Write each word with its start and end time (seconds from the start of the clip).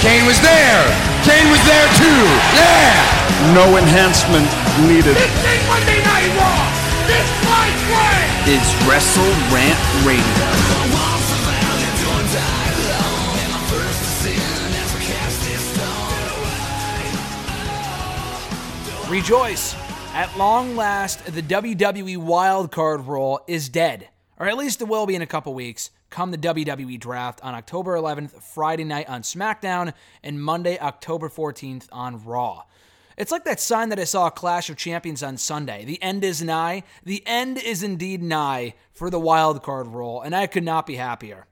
Kane 0.00 0.24
was 0.24 0.40
there. 0.40 0.82
Kane 1.28 1.48
was 1.52 1.60
there 1.68 1.88
too. 2.00 2.22
Yeah. 2.56 3.52
No 3.52 3.76
enhancement 3.76 4.48
needed. 4.88 5.12
This 5.14 5.44
ain't 5.44 5.66
Monday 5.68 6.00
Night 6.00 6.30
Raw. 6.40 6.60
This 7.06 7.28
fight 7.44 7.78
way 7.92 8.56
is 8.56 8.64
Wrestle 8.88 9.28
Rant 9.52 9.78
Radio. 10.06 10.70
Rejoice! 19.10 19.74
At 20.14 20.30
long 20.38 20.76
last, 20.76 21.24
the 21.26 21.42
WWE 21.42 22.16
Wildcard 22.16 23.06
Rule 23.08 23.40
is 23.48 23.68
dead, 23.68 24.08
or 24.38 24.46
at 24.46 24.56
least 24.56 24.80
it 24.80 24.88
will 24.88 25.04
be 25.04 25.16
in 25.16 25.22
a 25.22 25.26
couple 25.26 25.52
weeks. 25.52 25.90
Come 26.10 26.32
the 26.32 26.38
WWE 26.38 26.98
Draft 26.98 27.40
on 27.42 27.54
October 27.54 27.96
11th, 27.96 28.42
Friday 28.42 28.82
night 28.82 29.08
on 29.08 29.22
SmackDown, 29.22 29.94
and 30.24 30.42
Monday, 30.42 30.76
October 30.78 31.28
14th 31.28 31.86
on 31.92 32.24
Raw. 32.24 32.64
It's 33.16 33.30
like 33.30 33.44
that 33.44 33.60
sign 33.60 33.90
that 33.90 34.00
I 34.00 34.04
saw 34.04 34.28
Clash 34.28 34.70
of 34.70 34.76
Champions 34.76 35.22
on 35.22 35.36
Sunday. 35.36 35.84
The 35.84 36.02
end 36.02 36.24
is 36.24 36.42
nigh. 36.42 36.82
The 37.04 37.22
end 37.26 37.58
is 37.58 37.84
indeed 37.84 38.22
nigh 38.22 38.74
for 38.92 39.08
the 39.08 39.20
wildcard 39.20 39.92
rule, 39.92 40.20
and 40.20 40.34
I 40.34 40.48
could 40.48 40.64
not 40.64 40.84
be 40.84 40.96
happier. 40.96 41.46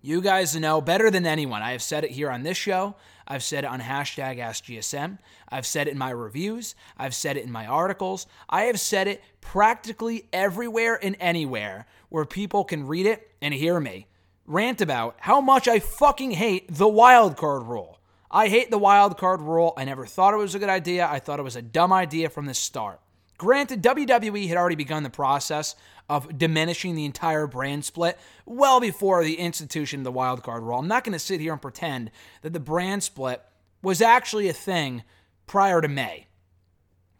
You 0.00 0.22
guys 0.22 0.54
know 0.54 0.80
better 0.80 1.10
than 1.10 1.26
anyone. 1.26 1.62
I 1.62 1.72
have 1.72 1.82
said 1.82 2.04
it 2.04 2.12
here 2.12 2.30
on 2.30 2.44
this 2.44 2.56
show. 2.56 2.94
I've 3.26 3.42
said 3.42 3.64
it 3.64 3.70
on 3.70 3.80
hashtag 3.80 4.38
AskGSM. 4.38 5.18
I've 5.48 5.66
said 5.66 5.88
it 5.88 5.92
in 5.92 5.98
my 5.98 6.10
reviews. 6.10 6.74
I've 6.96 7.14
said 7.14 7.36
it 7.36 7.44
in 7.44 7.52
my 7.52 7.66
articles. 7.66 8.26
I 8.48 8.62
have 8.64 8.80
said 8.80 9.08
it 9.08 9.22
practically 9.40 10.28
everywhere 10.32 10.98
and 11.02 11.16
anywhere 11.18 11.86
where 12.08 12.24
people 12.24 12.64
can 12.64 12.86
read 12.86 13.06
it 13.06 13.30
and 13.40 13.52
hear 13.52 13.80
me 13.80 14.06
rant 14.46 14.80
about 14.80 15.16
how 15.20 15.40
much 15.40 15.68
I 15.68 15.80
fucking 15.80 16.32
hate 16.32 16.72
the 16.72 16.88
wild 16.88 17.36
card 17.36 17.64
rule. 17.64 17.98
I 18.30 18.48
hate 18.48 18.70
the 18.70 18.78
wild 18.78 19.18
card 19.18 19.40
rule. 19.40 19.72
I 19.76 19.84
never 19.84 20.06
thought 20.06 20.34
it 20.34 20.38
was 20.38 20.54
a 20.54 20.58
good 20.58 20.68
idea. 20.68 21.08
I 21.08 21.18
thought 21.18 21.38
it 21.38 21.44
was 21.44 21.56
a 21.56 21.62
dumb 21.62 21.92
idea 21.92 22.28
from 22.28 22.46
the 22.46 22.54
start. 22.54 23.00
Granted, 23.38 23.82
WWE 23.82 24.48
had 24.48 24.56
already 24.56 24.76
begun 24.76 25.02
the 25.02 25.10
process 25.10 25.74
of 26.08 26.38
diminishing 26.38 26.94
the 26.94 27.04
entire 27.04 27.46
brand 27.46 27.84
split 27.84 28.18
well 28.46 28.80
before 28.80 29.24
the 29.24 29.38
institution 29.38 30.00
of 30.00 30.04
the 30.04 30.12
wildcard 30.12 30.62
rule. 30.62 30.78
I'm 30.78 30.88
not 30.88 31.04
going 31.04 31.12
to 31.12 31.18
sit 31.18 31.40
here 31.40 31.52
and 31.52 31.60
pretend 31.60 32.10
that 32.42 32.52
the 32.52 32.60
brand 32.60 33.02
split 33.02 33.42
was 33.82 34.00
actually 34.00 34.48
a 34.48 34.54
thing 34.54 35.02
prior 35.46 35.80
to 35.80 35.88
May. 35.88 36.26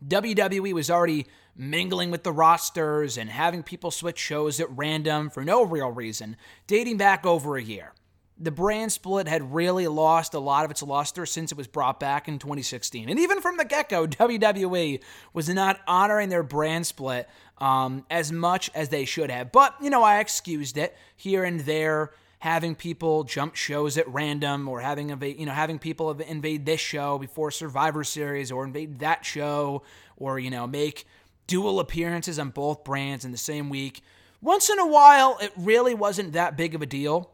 WWE 0.07 0.73
was 0.73 0.91
already 0.91 1.27
mingling 1.57 2.11
with 2.11 2.23
the 2.23 2.33
rosters 2.33 3.17
and 3.17 3.31
having 3.31 3.63
people 3.63 3.91
switch 3.91 4.19
shows 4.19 4.61
at 4.61 4.71
random 4.71 5.31
for 5.31 5.45
no 5.45 5.65
real 5.65 5.91
reason, 5.91 6.37
dating 6.67 6.97
back 6.97 7.25
over 7.25 7.57
a 7.57 7.63
year. 7.63 7.93
The 8.39 8.51
brand 8.51 8.93
split 8.93 9.29
had 9.29 9.55
really 9.55 9.87
lost 9.89 10.35
a 10.35 10.39
lot 10.39 10.65
of 10.65 10.71
its 10.71 10.83
luster 10.83 11.25
since 11.25 11.53
it 11.53 11.59
was 11.59 11.67
brought 11.67 11.99
back 11.99 12.29
in 12.29 12.39
2016. 12.39 13.09
And 13.09 13.19
even 13.19 13.41
from 13.41 13.57
the 13.57 13.65
get 13.65 13.89
go, 13.89 14.07
WWE 14.07 15.03
was 15.33 15.49
not 15.49 15.81
honoring 15.87 16.29
their 16.29 16.43
brand 16.43 16.87
split 16.87 17.29
um, 17.59 18.05
as 18.11 18.31
much 18.31 18.71
as 18.75 18.91
they 18.91 19.07
should 19.07 19.31
have. 19.31 19.53
But, 19.53 19.75
you 19.81 19.89
know, 19.89 20.03
I 20.03 20.19
excused 20.19 20.77
it 20.77 20.95
here 21.17 21.45
and 21.45 21.61
there 21.61 22.13
having 22.39 22.75
people 22.75 23.25
jump 23.25 23.55
shows 23.55 23.97
at 23.97 24.07
random 24.09 24.69
or 24.69 24.81
having 24.81 25.09
you 25.39 25.47
know 25.47 25.53
having 25.53 25.79
people 25.79 26.13
invade 26.21 26.67
this 26.67 26.81
show 26.81 27.19
before 27.19 27.51
Survivor 27.51 28.05
Series 28.05 28.53
or 28.53 28.65
invade 28.65 28.99
that 28.99 29.25
show 29.25 29.83
or 30.17 30.39
you 30.39 30.51
know 30.51 30.67
make 30.67 31.07
dual 31.47 31.81
appearances 31.81 32.39
on 32.39 32.51
both 32.51 32.85
brands 32.85 33.25
in 33.25 33.33
the 33.33 33.39
same 33.39 33.71
week. 33.71 34.03
Once 34.43 34.69
in 34.69 34.79
a 34.79 34.87
while, 34.87 35.39
it 35.41 35.53
really 35.57 35.95
wasn't 35.95 36.33
that 36.35 36.57
big 36.57 36.75
of 36.75 36.83
a 36.83 36.87
deal. 36.87 37.31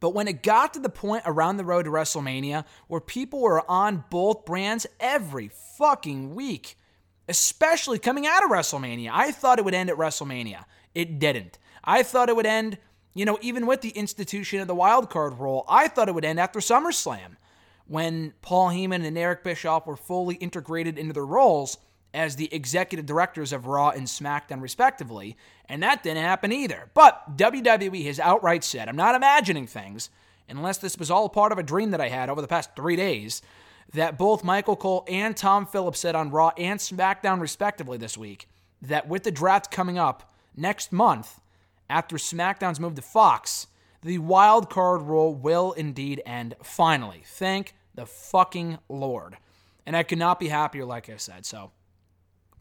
But 0.00 0.10
when 0.10 0.28
it 0.28 0.42
got 0.42 0.74
to 0.74 0.80
the 0.80 0.88
point 0.88 1.22
around 1.26 1.56
the 1.56 1.64
road 1.64 1.84
to 1.84 1.90
WrestleMania 1.90 2.64
where 2.86 3.00
people 3.00 3.40
were 3.40 3.68
on 3.70 4.04
both 4.10 4.44
brands 4.44 4.86
every 5.00 5.50
fucking 5.78 6.34
week, 6.34 6.76
especially 7.28 7.98
coming 7.98 8.26
out 8.26 8.44
of 8.44 8.50
WrestleMania, 8.50 9.10
I 9.12 9.32
thought 9.32 9.58
it 9.58 9.64
would 9.64 9.74
end 9.74 9.90
at 9.90 9.96
WrestleMania. 9.96 10.64
It 10.94 11.18
didn't. 11.18 11.58
I 11.82 12.02
thought 12.02 12.28
it 12.28 12.36
would 12.36 12.46
end, 12.46 12.78
you 13.14 13.24
know, 13.24 13.38
even 13.40 13.66
with 13.66 13.80
the 13.80 13.90
institution 13.90 14.60
of 14.60 14.68
the 14.68 14.74
wild 14.74 15.08
card 15.08 15.38
rule, 15.38 15.64
I 15.68 15.88
thought 15.88 16.08
it 16.08 16.14
would 16.14 16.24
end 16.24 16.40
after 16.40 16.58
SummerSlam 16.58 17.36
when 17.86 18.34
Paul 18.42 18.70
Heyman 18.70 19.04
and 19.04 19.16
Eric 19.16 19.44
Bischoff 19.44 19.86
were 19.86 19.96
fully 19.96 20.34
integrated 20.36 20.98
into 20.98 21.12
their 21.12 21.26
roles 21.26 21.78
as 22.16 22.36
the 22.36 22.52
executive 22.52 23.04
directors 23.04 23.52
of 23.52 23.66
Raw 23.66 23.90
and 23.90 24.06
SmackDown, 24.06 24.62
respectively, 24.62 25.36
and 25.68 25.82
that 25.82 26.02
didn't 26.02 26.22
happen 26.22 26.50
either. 26.50 26.90
But 26.94 27.36
WWE 27.36 28.06
has 28.06 28.18
outright 28.18 28.64
said, 28.64 28.88
I'm 28.88 28.96
not 28.96 29.14
imagining 29.14 29.66
things, 29.66 30.08
unless 30.48 30.78
this 30.78 30.96
was 30.96 31.10
all 31.10 31.28
part 31.28 31.52
of 31.52 31.58
a 31.58 31.62
dream 31.62 31.90
that 31.90 32.00
I 32.00 32.08
had 32.08 32.30
over 32.30 32.40
the 32.40 32.48
past 32.48 32.74
three 32.74 32.96
days, 32.96 33.42
that 33.92 34.18
both 34.18 34.42
Michael 34.42 34.76
Cole 34.76 35.04
and 35.06 35.36
Tom 35.36 35.66
Phillips 35.66 36.00
said 36.00 36.16
on 36.16 36.30
Raw 36.30 36.52
and 36.56 36.80
SmackDown, 36.80 37.40
respectively, 37.40 37.98
this 37.98 38.16
week, 38.16 38.48
that 38.80 39.06
with 39.06 39.22
the 39.22 39.30
draft 39.30 39.70
coming 39.70 39.98
up 39.98 40.32
next 40.56 40.92
month, 40.92 41.38
after 41.88 42.16
SmackDown's 42.16 42.80
move 42.80 42.94
to 42.94 43.02
Fox, 43.02 43.66
the 44.02 44.18
wild 44.18 44.70
card 44.70 45.02
rule 45.02 45.34
will 45.34 45.72
indeed 45.72 46.22
end 46.24 46.54
finally. 46.62 47.22
Thank 47.24 47.74
the 47.94 48.06
fucking 48.06 48.78
Lord. 48.88 49.36
And 49.84 49.96
I 49.96 50.02
could 50.02 50.18
not 50.18 50.40
be 50.40 50.48
happier, 50.48 50.84
like 50.84 51.08
I 51.08 51.16
said. 51.16 51.46
So 51.46 51.70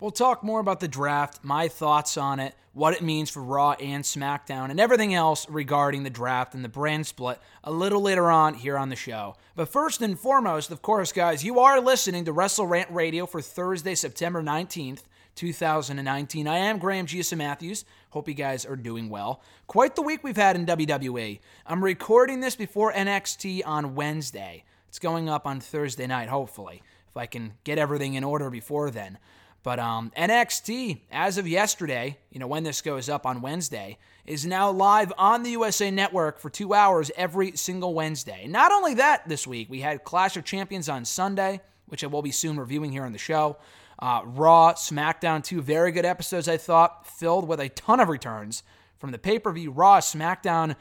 We'll 0.02 0.12
talk 0.12 0.44
more 0.44 0.60
about 0.60 0.82
the 0.82 0.90
draft, 0.90 1.40
my 1.42 1.70
thoughts 1.70 2.18
on 2.18 2.42
it, 2.42 2.54
what 2.74 2.94
it 2.94 3.02
means 3.02 3.30
for 3.30 3.42
Raw 3.42 3.72
and 3.74 4.04
SmackDown, 4.04 4.70
and 4.70 4.78
everything 4.78 5.14
else 5.14 5.50
regarding 5.50 6.04
the 6.04 6.10
draft 6.10 6.54
and 6.54 6.66
the 6.66 6.70
brand 6.70 7.08
split 7.08 7.40
a 7.64 7.72
little 7.72 8.02
later 8.02 8.30
on 8.30 8.56
here 8.56 8.78
on 8.78 8.90
the 8.90 8.98
show. 8.98 9.38
But 9.56 9.70
first 9.70 10.02
and 10.02 10.20
foremost, 10.20 10.70
of 10.70 10.82
course, 10.82 11.14
guys, 11.14 11.46
you 11.46 11.60
are 11.60 11.80
listening 11.80 12.26
to 12.26 12.34
Wrestle 12.34 12.68
Rant 12.68 12.92
Radio 12.92 13.26
for 13.26 13.42
Thursday, 13.42 13.96
September 13.96 14.44
19th. 14.44 15.04
2019. 15.36 16.48
I 16.48 16.58
am 16.58 16.80
Graham 16.80 17.06
Giusa 17.06 17.38
Matthews. 17.38 17.84
Hope 18.12 18.30
you 18.30 18.34
guys 18.34 18.66
are 18.66 18.78
doing 18.78 19.10
well. 19.10 19.42
Quite 19.68 19.98
the 19.98 20.02
week 20.02 20.24
we've 20.24 20.38
had 20.38 20.56
in 20.56 20.66
WWE. 20.66 21.40
I'm 21.68 21.84
recording 21.84 22.40
this 22.40 22.56
before 22.56 22.94
NXT 22.94 23.62
on 23.66 23.96
Wednesday. 23.96 24.64
It's 24.88 24.98
going 24.98 25.28
up 25.28 25.46
on 25.46 25.60
Thursday 25.60 26.08
night, 26.08 26.30
hopefully, 26.30 26.82
if 27.10 27.18
I 27.18 27.26
can 27.26 27.56
get 27.66 27.78
everything 27.78 28.14
in 28.14 28.24
order 28.24 28.50
before 28.50 28.90
then. 28.92 29.18
But 29.66 29.80
um, 29.80 30.12
NXT, 30.16 31.00
as 31.12 31.40
of 31.40 31.48
yesterday, 31.48 32.20
you 32.30 32.40
know, 32.40 32.46
when 32.46 32.62
this 32.62 32.84
goes 32.84 33.10
up 33.10 33.26
on 33.26 33.42
Wednesday, 33.42 33.98
is 34.24 34.46
now 34.46 34.70
live 34.70 35.12
on 35.18 35.42
the 35.42 35.50
USA 35.50 35.90
Network 35.90 36.40
for 36.40 36.52
two 36.52 36.76
hours 36.76 37.10
every 37.18 37.58
single 37.58 37.96
Wednesday. 37.96 38.46
Not 38.46 38.72
only 38.72 38.94
that, 38.94 39.28
this 39.28 39.48
week, 39.48 39.68
we 39.68 39.82
had 39.82 40.04
Clash 40.04 40.38
of 40.38 40.46
Champions 40.46 40.88
on 40.88 41.04
Sunday, 41.04 41.62
which 41.88 42.04
I 42.04 42.08
will 42.08 42.22
be 42.22 42.30
soon 42.30 42.60
reviewing 42.60 42.92
here 42.92 43.06
on 43.06 43.12
the 43.12 43.18
show. 43.18 43.58
Uh, 43.98 44.22
Raw, 44.24 44.74
SmackDown, 44.74 45.44
two 45.44 45.64
very 45.64 45.92
good 45.92 46.06
episodes, 46.06 46.48
I 46.48 46.58
thought, 46.58 47.08
filled 47.08 47.48
with 47.48 47.60
a 47.60 47.70
ton 47.70 48.00
of 48.00 48.08
returns. 48.08 48.62
From 49.00 49.10
the 49.10 49.18
pay 49.18 49.40
per 49.40 49.52
view, 49.52 49.72
Raw, 49.72 50.00
SmackDown, 50.00 50.76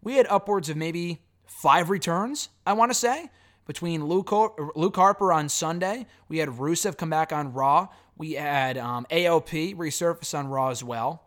we 0.00 0.14
had 0.14 0.28
upwards 0.30 0.68
of 0.68 0.76
maybe 0.76 1.22
five 1.44 1.90
returns, 1.90 2.50
I 2.64 2.74
want 2.74 2.92
to 2.92 2.94
say. 2.94 3.30
Between 3.66 4.06
Luke, 4.06 4.32
Luke 4.76 4.96
Harper 4.96 5.30
on 5.30 5.48
Sunday, 5.50 6.06
we 6.28 6.38
had 6.38 6.48
Rusev 6.48 6.96
come 6.96 7.10
back 7.10 7.34
on 7.34 7.52
Raw. 7.52 7.88
We 8.18 8.32
had 8.32 8.76
um, 8.76 9.06
AOP 9.10 9.76
resurface 9.76 10.36
on 10.36 10.48
Raw 10.48 10.70
as 10.70 10.82
well. 10.82 11.22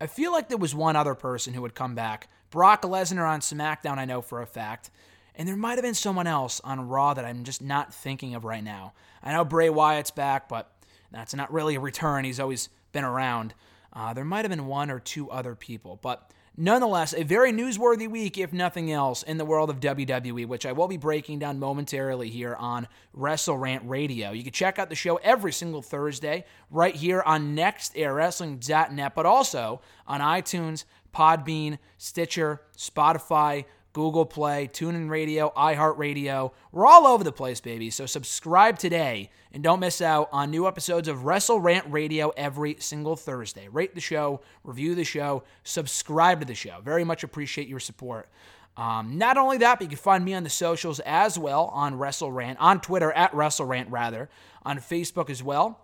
I 0.00 0.06
feel 0.06 0.30
like 0.30 0.48
there 0.48 0.56
was 0.56 0.74
one 0.74 0.94
other 0.94 1.14
person 1.14 1.52
who 1.52 1.62
would 1.62 1.74
come 1.74 1.96
back. 1.96 2.28
Brock 2.50 2.82
Lesnar 2.82 3.28
on 3.28 3.40
SmackDown, 3.40 3.98
I 3.98 4.04
know 4.04 4.22
for 4.22 4.40
a 4.40 4.46
fact. 4.46 4.90
And 5.34 5.48
there 5.48 5.56
might 5.56 5.74
have 5.74 5.82
been 5.82 5.94
someone 5.94 6.28
else 6.28 6.60
on 6.62 6.88
Raw 6.88 7.12
that 7.14 7.24
I'm 7.24 7.42
just 7.42 7.60
not 7.60 7.92
thinking 7.92 8.34
of 8.36 8.44
right 8.44 8.62
now. 8.62 8.92
I 9.22 9.32
know 9.32 9.44
Bray 9.44 9.68
Wyatt's 9.68 10.12
back, 10.12 10.48
but 10.48 10.70
that's 11.10 11.34
not 11.34 11.52
really 11.52 11.74
a 11.74 11.80
return. 11.80 12.24
He's 12.24 12.40
always 12.40 12.68
been 12.92 13.04
around. 13.04 13.54
Uh, 13.92 14.14
there 14.14 14.24
might 14.24 14.44
have 14.44 14.50
been 14.50 14.66
one 14.66 14.90
or 14.90 15.00
two 15.00 15.30
other 15.30 15.54
people, 15.54 15.98
but 16.00 16.30
Nonetheless, 16.58 17.12
a 17.12 17.22
very 17.22 17.52
newsworthy 17.52 18.08
week, 18.08 18.38
if 18.38 18.50
nothing 18.50 18.90
else, 18.90 19.22
in 19.22 19.36
the 19.36 19.44
world 19.44 19.68
of 19.68 19.78
WWE, 19.78 20.46
which 20.46 20.64
I 20.64 20.72
will 20.72 20.88
be 20.88 20.96
breaking 20.96 21.38
down 21.38 21.58
momentarily 21.58 22.30
here 22.30 22.54
on 22.54 22.88
Wrestle 23.12 23.58
Rant 23.58 23.82
Radio. 23.86 24.30
You 24.30 24.42
can 24.42 24.54
check 24.54 24.78
out 24.78 24.88
the 24.88 24.94
show 24.94 25.16
every 25.16 25.52
single 25.52 25.82
Thursday 25.82 26.46
right 26.70 26.94
here 26.94 27.20
on 27.20 27.54
NextAirWrestling.net, 27.54 29.14
but 29.14 29.26
also 29.26 29.82
on 30.06 30.20
iTunes, 30.20 30.84
Podbean, 31.14 31.78
Stitcher, 31.98 32.62
Spotify, 32.76 33.66
Google 33.96 34.26
Play, 34.26 34.68
TuneIn 34.70 35.08
Radio, 35.08 35.54
iHeartRadio. 35.56 36.52
We're 36.70 36.84
all 36.84 37.06
over 37.06 37.24
the 37.24 37.32
place, 37.32 37.62
baby. 37.62 37.88
So 37.88 38.04
subscribe 38.04 38.78
today 38.78 39.30
and 39.54 39.62
don't 39.62 39.80
miss 39.80 40.02
out 40.02 40.28
on 40.32 40.50
new 40.50 40.68
episodes 40.68 41.08
of 41.08 41.24
Wrestle 41.24 41.60
Rant 41.60 41.90
Radio 41.90 42.28
every 42.36 42.76
single 42.78 43.16
Thursday. 43.16 43.68
Rate 43.68 43.94
the 43.94 44.02
show, 44.02 44.42
review 44.64 44.94
the 44.94 45.02
show, 45.02 45.44
subscribe 45.64 46.40
to 46.40 46.46
the 46.46 46.54
show. 46.54 46.80
Very 46.84 47.04
much 47.04 47.24
appreciate 47.24 47.68
your 47.68 47.80
support. 47.80 48.28
Um, 48.76 49.16
not 49.16 49.38
only 49.38 49.56
that, 49.56 49.78
but 49.78 49.84
you 49.84 49.88
can 49.88 49.96
find 49.96 50.22
me 50.22 50.34
on 50.34 50.44
the 50.44 50.50
socials 50.50 51.00
as 51.00 51.38
well 51.38 51.70
on 51.72 51.94
WrestleRant, 51.94 52.56
on 52.60 52.82
Twitter 52.82 53.10
at 53.12 53.32
WrestleRant 53.32 53.86
rather, 53.88 54.28
on 54.62 54.76
Facebook 54.76 55.30
as 55.30 55.42
well 55.42 55.80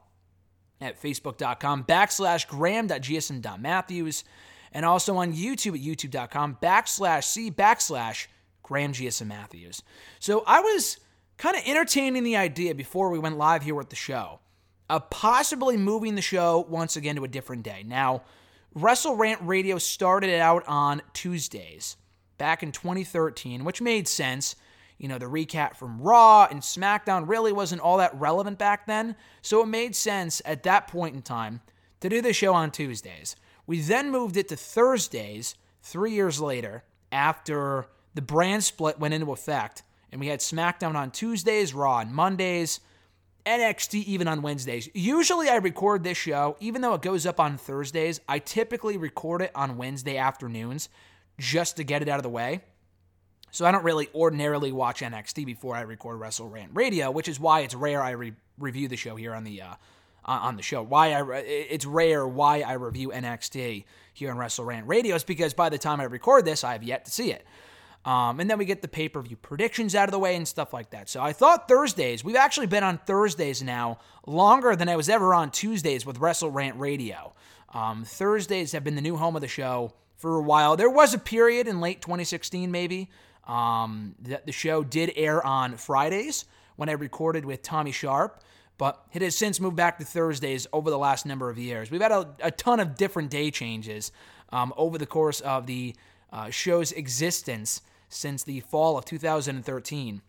at 0.83 1.01
facebook.com 1.01 1.85
backslash 1.85 2.47
graham.gsm.matthews 2.47 4.25
and 4.73 4.85
also 4.85 5.17
on 5.17 5.33
YouTube 5.33 5.75
at 5.75 5.81
youtube.com 5.81 6.59
backslash 6.63 7.25
C 7.25 7.51
backslash 7.51 8.27
Graham 8.63 8.93
GSM 8.93 9.27
Matthews. 9.27 9.83
So 10.19 10.45
I 10.47 10.61
was 10.61 10.99
kind 11.37 11.57
of 11.57 11.63
entertaining 11.67 12.25
the 12.25 12.37
idea 12.37 12.75
before 12.75 13.11
we 13.11 13.19
went 13.19 13.37
live 13.37 13.63
here 13.63 13.75
with 13.75 13.91
the 13.91 13.97
show 13.97 14.41
of 14.89 15.11
possibly 15.11 15.77
moving 15.77 16.15
the 16.15 16.23
show 16.23 16.67
once 16.69 16.97
again 16.97 17.17
to 17.17 17.25
a 17.25 17.29
different 17.29 17.63
day. 17.63 17.83
Now, 17.87 18.23
Wrestle 18.75 19.17
Rant 19.17 19.41
Radio 19.43 19.79
started 19.79 20.39
out 20.39 20.65
on 20.67 21.03
Tuesdays 21.13 21.97
back 22.39 22.63
in 22.63 22.73
2013, 22.73 23.65
which 23.65 23.83
made 23.83 24.09
sense. 24.09 24.57
You 24.99 25.09
know, 25.09 25.19
the 25.19 25.27
recap 25.27 25.77
from 25.77 26.01
Raw 26.01 26.47
and 26.51 26.61
SmackDown 26.61 27.29
really 27.29 27.53
wasn't 27.53 27.81
all 27.81 27.99
that 27.99 28.19
relevant 28.19 28.59
back 28.59 28.87
then, 28.87 29.17
so 29.41 29.63
it 29.63 29.67
made 29.67 29.97
sense 29.97 30.41
at 30.45 30.63
that 30.63 30.87
point 30.87 31.15
in 31.15 31.23
time 31.23 31.61
to 32.01 32.09
do 32.09 32.23
the 32.23 32.33
show 32.33 32.55
on 32.55 32.71
Tuesdays. 32.71 33.35
We 33.67 33.81
then 33.81 34.11
moved 34.11 34.37
it 34.37 34.49
to 34.49 34.57
Thursdays 34.57 35.55
three 35.83 36.13
years 36.13 36.41
later 36.41 36.85
after 37.11 37.87
the 38.15 38.23
brand 38.23 38.65
split 38.65 38.99
went 38.99 39.15
into 39.15 39.33
effect, 39.33 39.83
and 40.11 40.21
we 40.21 40.27
had 40.27 40.41
SmackDown 40.41 40.95
on 40.95 41.11
Tuesdays, 41.11 41.73
Raw 41.75 41.97
on 41.97 42.13
Mondays, 42.13 42.81
NXT 43.47 44.05
even 44.05 44.29
on 44.29 44.43
Wednesdays. 44.43 44.89
Usually 44.95 45.49
I 45.49 45.57
record 45.57 46.05
this 46.05 46.19
show, 46.19 46.57
even 46.61 46.83
though 46.83 46.95
it 46.95 47.03
goes 47.03 47.27
up 47.27 47.41
on 47.41 47.57
Thursdays, 47.57 48.21
I 48.29 48.39
typically 48.39 48.97
record 48.97 49.43
it 49.43 49.51
on 49.55 49.77
Wednesday 49.77 50.17
afternoons 50.17 50.89
just 51.39 51.77
to 51.77 51.85
get 51.85 52.03
it 52.03 52.09
out 52.09 52.19
of 52.19 52.23
the 52.23 52.29
way. 52.29 52.61
So 53.51 53.67
I 53.67 53.73
don't 53.73 53.85
really 53.85 54.09
ordinarily 54.15 54.73
watch 54.73 55.01
NXT 55.01 55.45
before 55.45 55.75
I 55.75 55.83
record 55.83 56.19
Wrestle 56.19 56.49
Rant 56.49 56.71
Radio, 56.75 57.11
which 57.11 57.29
is 57.29 57.39
why 57.39 57.61
it's 57.61 57.75
rare 57.75 58.03
I 58.03 58.11
re- 58.11 58.33
review 58.59 58.89
the 58.89 58.97
show 58.97 59.17
here 59.17 59.35
on 59.35 59.45
the 59.45 59.61
uh, 59.61 59.75
on 60.25 60.57
the 60.57 60.63
show. 60.63 60.83
Why 60.83 61.13
I 61.13 61.19
re- 61.19 61.43
it's 61.43 61.87
rare 61.87 62.27
why 62.27 62.61
I 62.61 62.75
review 62.75 63.11
NXT 63.11 63.85
here 64.13 64.31
on 64.31 64.39
Wrestle 64.39 64.65
Rant 64.65 64.87
Radio 64.87 65.17
is 65.17 65.25
because 65.25 65.55
by 65.55 65.69
the 65.69 65.79
time 65.79 66.01
I 66.01 66.05
record 66.05 66.45
this, 66.45 66.65
I 66.65 66.73
have 66.73 66.83
yet 66.83 67.05
to 67.07 67.11
see 67.11 67.33
it. 67.33 67.47
Um, 68.05 68.41
and 68.41 68.51
then 68.51 68.59
we 68.59 68.65
get 68.65 68.83
the 68.83 68.89
pay 68.89 69.09
per 69.09 69.23
view 69.23 69.37
predictions 69.37 69.95
out 69.95 70.09
of 70.09 70.13
the 70.13 70.19
way 70.19 70.35
and 70.35 70.47
stuff 70.47 70.73
like 70.73 70.91
that. 70.91 71.09
So 71.09 71.21
I 71.21 71.33
thought 71.33 71.69
Thursdays, 71.69 72.25
we've 72.25 72.37
actually 72.37 72.67
been 72.67 72.83
on 72.83 72.99
Thursdays 72.99 73.63
now 73.63 73.99
longer 74.27 74.75
than 74.75 74.89
I 74.89 74.97
was 74.97 75.09
ever 75.09 75.35
on 75.35 75.51
Tuesdays 75.51 76.05
with 76.05 76.19
Wrestle 76.19 76.51
Rant 76.51 76.79
Radio. 76.79 77.35
Um, 77.73 78.05
Thursdays 78.05 78.73
have 78.73 78.85
been 78.85 78.97
the 78.97 79.03
new 79.03 79.17
home 79.17 79.37
of 79.37 79.43
the 79.43 79.49
show 79.49 79.93
for 80.17 80.37
a 80.37 80.43
while. 80.43 80.77
There 80.77 80.91
was 80.91 81.15
a 81.15 81.19
period 81.19 81.69
in 81.69 81.81
late 81.81 82.03
2016, 82.03 82.71
maybe, 82.71 83.09
um, 83.47 84.15
that 84.21 84.47
the 84.47 84.53
show 84.53 84.83
did 84.83 85.13
air 85.17 85.45
on 85.45 85.77
Fridays 85.77 86.45
when 86.77 86.89
I 86.89 86.93
recorded 86.93 87.45
with 87.45 87.63
Tommy 87.63 87.93
Sharp, 87.93 88.43
but 88.79 89.05
it 89.13 89.23
has 89.23 89.37
since 89.37 89.61
moved 89.61 89.77
back 89.77 89.99
to 89.99 90.05
Thursdays 90.05 90.67
over 90.73 90.91
the 90.91 90.99
last 90.99 91.27
number 91.27 91.51
of 91.51 91.59
years. 91.59 91.91
We've 91.91 92.01
had 92.01 92.13
a, 92.13 92.35
a 92.43 92.51
ton 92.51 92.81
of 92.81 92.97
different 92.97 93.31
day 93.31 93.51
changes 93.51 94.13
um, 94.51 94.73
over 94.77 94.99
the 94.99 95.07
course 95.07 95.41
of 95.41 95.67
the 95.67 95.95
uh, 96.33 96.51
show's 96.51 96.93
existence 96.93 97.83
since 98.09 98.43
the 98.43 98.61
fall 98.61 98.99
of 98.99 99.05
2013. 99.05 100.23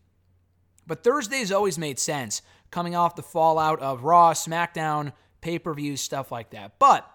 But 0.85 1.03
Thursdays 1.03 1.51
always 1.51 1.77
made 1.77 1.99
sense, 1.99 2.41
coming 2.71 2.95
off 2.95 3.15
the 3.15 3.23
fallout 3.23 3.79
of 3.79 4.03
Raw, 4.03 4.33
SmackDown, 4.33 5.13
pay 5.41 5.59
per 5.59 5.73
views, 5.73 6.01
stuff 6.01 6.31
like 6.31 6.49
that. 6.51 6.79
But 6.79 7.07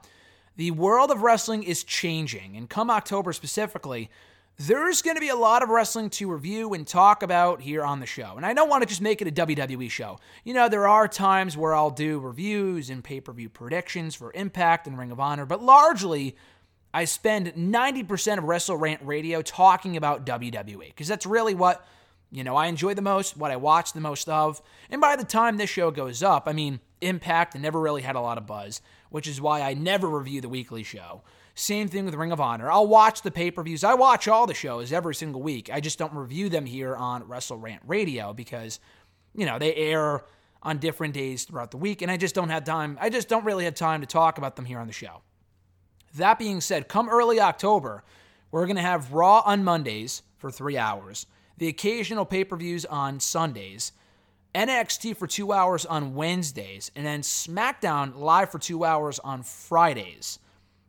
the 0.57 0.71
world 0.73 1.11
of 1.11 1.23
wrestling 1.23 1.63
is 1.63 1.85
changing, 1.85 2.57
and 2.57 2.69
come 2.69 2.91
October 2.91 3.33
specifically, 3.33 4.11
there's 4.59 5.03
going 5.03 5.15
to 5.15 5.21
be 5.21 5.29
a 5.29 5.37
lot 5.37 5.63
of 5.63 5.69
wrestling 5.69 6.11
to 6.11 6.31
review 6.31 6.75
and 6.75 6.85
talk 6.85 7.23
about 7.23 7.61
here 7.61 7.85
on 7.85 8.01
the 8.01 8.07
show. 8.07 8.35
And 8.37 8.45
I 8.45 8.53
don't 8.53 8.69
want 8.69 8.83
to 8.83 8.89
just 8.89 9.01
make 9.01 9.23
it 9.23 9.29
a 9.29 9.47
WWE 9.47 9.89
show. 9.89 10.19
You 10.45 10.53
know, 10.53 10.69
there 10.69 10.89
are 10.89 11.07
times 11.07 11.57
where 11.57 11.75
I'll 11.75 11.91
do 11.91 12.19
reviews 12.19 12.91
and 12.91 13.05
pay 13.05 13.21
per 13.21 13.33
view 13.33 13.49
predictions 13.49 14.17
for 14.17 14.33
Impact 14.35 14.89
and 14.89 14.99
Ring 14.99 15.13
of 15.13 15.21
Honor, 15.21 15.47
but 15.47 15.63
largely, 15.63 16.37
I 16.93 17.05
spend 17.05 17.53
90% 17.55 18.39
of 18.39 18.45
Wrestle 18.45 18.77
Rant 18.77 19.01
Radio 19.05 19.43
talking 19.43 19.97
about 19.97 20.27
WWE 20.27 20.89
because 20.89 21.07
that's 21.07 21.27
really 21.27 21.55
what, 21.55 21.87
you 22.33 22.43
know, 22.43 22.57
I 22.57 22.67
enjoy 22.67 22.95
the 22.95 23.03
most, 23.03 23.37
what 23.37 23.53
I 23.53 23.57
watch 23.57 23.93
the 23.93 24.01
most 24.01 24.29
of. 24.29 24.61
And 24.91 25.01
by 25.01 25.15
the 25.15 25.25
time 25.25 25.57
this 25.57 25.71
show 25.71 25.91
goes 25.93 26.23
up, 26.23 26.45
I 26.49 26.53
mean, 26.53 26.81
Impact 27.01 27.57
never 27.57 27.79
really 27.79 28.03
had 28.03 28.17
a 28.17 28.21
lot 28.21 28.39
of 28.39 28.47
buzz 28.47 28.81
which 29.11 29.27
is 29.27 29.41
why 29.41 29.63
I 29.63 29.75
never 29.75 30.09
review 30.09 30.41
the 30.41 30.49
weekly 30.49 30.83
show. 30.83 31.23
Same 31.59 31.89
thing 31.89 32.05
with 32.05 32.15
Ring 32.15 32.31
of 32.31 32.41
Honor. 32.41 32.71
I'll 32.71 32.87
watch 32.87 33.23
the 33.23 33.33
pay 33.33 33.51
per 33.51 33.65
views. 33.65 33.83
I 33.83 33.95
watch 33.95 34.29
all 34.29 34.47
the 34.47 34.55
shows 34.55 34.93
every 34.93 35.17
single 35.17 35.43
week. 35.43 35.71
I 35.73 35.81
just 35.81 35.99
don't 35.99 36.15
review 36.15 36.49
them 36.49 36.67
here 36.67 36.95
on 36.95 37.27
Wrestle 37.27 37.57
Rant 37.57 37.83
Radio 37.85 38.33
because, 38.33 38.79
you 39.35 39.45
know, 39.45 39.59
they 39.59 39.75
air 39.75 40.23
on 40.63 40.79
different 40.79 41.15
days 41.15 41.43
throughout 41.43 41.73
the 41.73 41.77
week, 41.77 42.01
and 42.01 42.13
I 42.13 42.17
just 42.17 42.37
don't 42.37 42.51
have 42.51 42.63
time. 42.63 42.97
I 43.01 43.11
just 43.11 43.29
don't 43.29 43.45
really 43.45 43.65
have 43.65 43.75
time 43.75 44.03
to 44.03 44.07
talk 44.07 44.39
about 44.39 44.55
them 44.55 44.67
here 44.67 44.79
on 44.79 44.87
the 44.87 44.93
show. 44.93 45.23
That 46.15 46.39
being 46.39 46.61
said, 46.61 46.87
come 46.87 47.09
early 47.09 47.41
October, 47.41 48.05
we're 48.53 48.67
going 48.67 48.77
to 48.77 48.83
have 48.83 49.13
Raw 49.13 49.43
on 49.45 49.65
Mondays 49.65 50.23
for 50.37 50.53
three 50.53 50.79
hours, 50.79 51.27
the 51.57 51.67
occasional 51.67 52.25
pay 52.25 52.45
per 52.45 52.55
views 52.55 52.85
on 52.85 53.19
Sundays, 53.19 53.91
NXT 54.55 55.17
for 55.17 55.27
two 55.27 55.53
hours 55.53 55.85
on 55.85 56.15
Wednesdays, 56.15 56.93
and 56.95 57.05
then 57.05 57.23
SmackDown 57.23 58.17
live 58.17 58.53
for 58.53 58.61
two 58.61 58.85
hours 58.85 59.19
on 59.19 59.43
Fridays. 59.43 60.39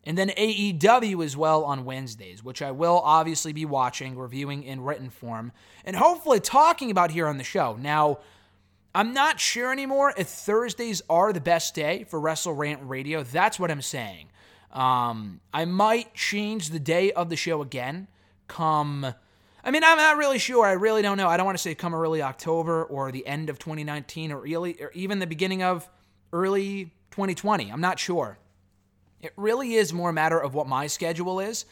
And 0.10 0.18
then 0.18 0.30
AEW 0.30 1.24
as 1.24 1.38
well 1.38 1.64
on 1.64 1.86
Wednesdays, 1.86 2.44
which 2.44 2.64
I 2.64 2.72
will 2.72 3.00
obviously 3.04 3.54
be 3.54 3.66
watching, 3.66 4.18
reviewing 4.18 4.64
in 4.64 4.82
written 4.82 5.12
form, 5.12 5.52
and 5.86 5.96
hopefully 5.96 6.40
talking 6.40 6.90
about 6.90 7.12
here 7.12 7.28
on 7.28 7.38
the 7.38 7.44
show. 7.44 7.78
Now, 7.80 8.18
I'm 8.96 9.14
not 9.14 9.40
sure 9.40 9.72
anymore 9.72 10.12
if 10.18 10.26
Thursdays 10.26 11.04
are 11.12 11.32
the 11.32 11.40
best 11.40 11.76
day 11.76 12.06
for 12.06 12.20
Wrestle 12.20 12.56
Rant 12.56 12.82
Radio. 12.84 13.22
That's 13.22 13.60
what 13.60 13.70
I'm 13.70 13.84
saying. 13.84 14.30
Um, 14.72 15.42
I 15.54 15.66
might 15.66 16.16
change 16.16 16.72
the 16.72 16.80
day 16.80 17.12
of 17.12 17.30
the 17.30 17.36
show 17.36 17.62
again 17.62 18.08
come 18.48 19.14
I 19.64 19.70
mean, 19.70 19.84
I'm 19.84 19.98
not 19.98 20.18
really 20.18 20.40
sure. 20.40 20.66
I 20.66 20.72
really 20.72 21.04
don't 21.04 21.18
know. 21.18 21.28
I 21.28 21.38
don't 21.38 21.46
want 21.46 21.58
to 21.58 21.62
say 21.62 21.76
come 21.76 21.94
early 21.94 22.24
October 22.24 22.84
or 22.86 23.12
the 23.12 23.28
end 23.28 23.52
of 23.52 23.60
2019 23.60 24.32
or, 24.32 24.40
really, 24.40 24.82
or 24.82 24.90
even 24.96 25.20
the 25.20 25.28
beginning 25.28 25.62
of 25.62 25.88
early 26.34 26.86
2020. 27.12 27.70
I'm 27.70 27.82
not 27.82 28.00
sure. 28.00 28.40
It 29.22 29.34
really 29.36 29.76
is 29.76 29.94
more 29.94 30.10
a 30.10 30.14
matter 30.14 30.40
of 30.40 30.54
what 30.54 30.68
my 30.68 30.88
schedule 30.88 31.40
is. 31.40 31.66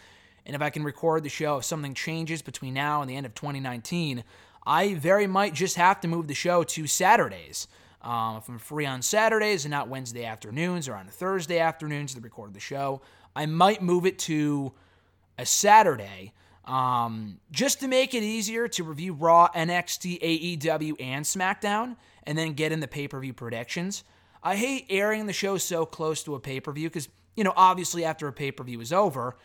And 0.45 0.55
if 0.55 0.61
I 0.61 0.69
can 0.69 0.83
record 0.83 1.23
the 1.23 1.29
show, 1.29 1.57
if 1.57 1.65
something 1.65 1.93
changes 1.93 2.41
between 2.41 2.73
now 2.73 3.01
and 3.01 3.09
the 3.09 3.15
end 3.15 3.25
of 3.25 3.35
2019, 3.35 4.23
I 4.65 4.95
very 4.95 5.27
might 5.27 5.53
just 5.53 5.75
have 5.75 6.01
to 6.01 6.07
move 6.07 6.27
the 6.27 6.33
show 6.33 6.63
to 6.63 6.87
Saturdays. 6.87 7.67
Um, 8.01 8.37
if 8.37 8.47
I'm 8.47 8.59
free 8.59 8.85
on 8.85 9.01
Saturdays 9.01 9.65
and 9.65 9.71
not 9.71 9.89
Wednesday 9.89 10.25
afternoons 10.25 10.87
or 10.87 10.95
on 10.95 11.07
Thursday 11.07 11.59
afternoons 11.59 12.13
to 12.13 12.21
record 12.21 12.53
the 12.53 12.59
show, 12.59 13.01
I 13.35 13.45
might 13.45 13.81
move 13.81 14.05
it 14.05 14.19
to 14.19 14.71
a 15.37 15.45
Saturday 15.45 16.33
um, 16.65 17.39
just 17.51 17.79
to 17.79 17.87
make 17.87 18.13
it 18.13 18.23
easier 18.23 18.67
to 18.67 18.83
review 18.83 19.13
Raw, 19.13 19.47
NXT, 19.55 20.59
AEW, 20.59 20.95
and 20.99 21.23
SmackDown, 21.23 21.95
and 22.23 22.37
then 22.37 22.53
get 22.53 22.71
in 22.71 22.81
the 22.81 22.87
pay 22.87 23.07
per 23.07 23.19
view 23.19 23.33
predictions. 23.33 24.03
I 24.43 24.55
hate 24.55 24.85
airing 24.89 25.25
the 25.25 25.33
show 25.33 25.57
so 25.57 25.85
close 25.85 26.23
to 26.23 26.35
a 26.35 26.39
pay 26.39 26.59
per 26.59 26.71
view 26.71 26.89
because, 26.89 27.07
you 27.37 27.45
know, 27.45 27.53
obviously 27.55 28.03
after 28.03 28.27
a 28.27 28.33
pay 28.33 28.51
per 28.51 28.65
view 28.65 28.81
is 28.81 28.91
over, 28.91 29.37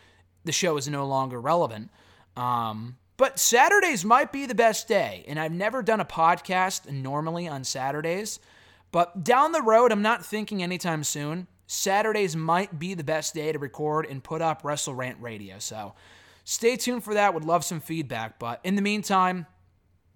the 0.43 0.51
show 0.51 0.75
is 0.75 0.89
no 0.89 1.05
longer 1.05 1.39
relevant. 1.39 1.89
Um, 2.35 2.97
but 3.15 3.39
Saturdays 3.39 4.03
might 4.03 4.33
be 4.33 4.45
the 4.45 4.55
best 4.55 4.89
day, 4.89 5.23
and 5.27 5.39
I've 5.39 5.53
never 5.53 5.81
done 5.81 6.01
a 6.01 6.05
podcast 6.05 6.91
normally 6.91 7.47
on 7.47 7.63
Saturdays. 7.63 8.39
But 8.91 9.23
down 9.23 9.53
the 9.53 9.61
road, 9.61 9.93
I'm 9.93 10.01
not 10.01 10.25
thinking 10.25 10.61
anytime 10.61 11.05
soon. 11.05 11.47
Saturdays 11.67 12.35
might 12.35 12.77
be 12.77 12.93
the 12.93 13.03
best 13.03 13.33
day 13.33 13.53
to 13.53 13.57
record 13.59 14.05
and 14.05 14.21
put 14.21 14.41
up 14.41 14.65
Wrestle 14.65 14.93
Rant 14.93 15.21
Radio. 15.21 15.59
So 15.59 15.93
Stay 16.45 16.75
tuned 16.75 17.03
for 17.03 17.13
that. 17.13 17.33
Would 17.33 17.45
love 17.45 17.63
some 17.63 17.79
feedback. 17.79 18.37
But 18.39 18.59
in 18.63 18.75
the 18.75 18.81
meantime, 18.81 19.45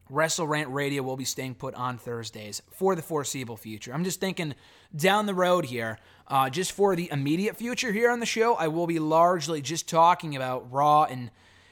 Wrestle 0.09 0.47
Rant 0.47 0.69
Radio 0.69 1.03
will 1.03 1.17
be 1.17 1.25
staying 1.25 1.55
put 1.55 1.75
on 1.75 1.97
Thursdays 1.97 2.61
for 2.71 2.95
the 2.95 3.01
foreseeable 3.01 3.57
future. 3.57 3.93
I'm 3.93 4.03
just 4.03 4.19
thinking 4.19 4.55
down 4.95 5.25
the 5.25 5.33
road 5.33 5.65
here, 5.65 5.99
uh, 6.27 6.49
just 6.49 6.71
for 6.71 6.95
the 6.95 7.09
immediate 7.11 7.57
future 7.57 7.91
here 7.91 8.09
on 8.09 8.19
the 8.19 8.25
show, 8.25 8.55
I 8.55 8.67
will 8.67 8.87
be 8.87 8.99
largely 8.99 9.61
just 9.61 9.89
talking 9.89 10.35
about 10.35 10.71
Raw 10.71 11.03
and 11.03 11.31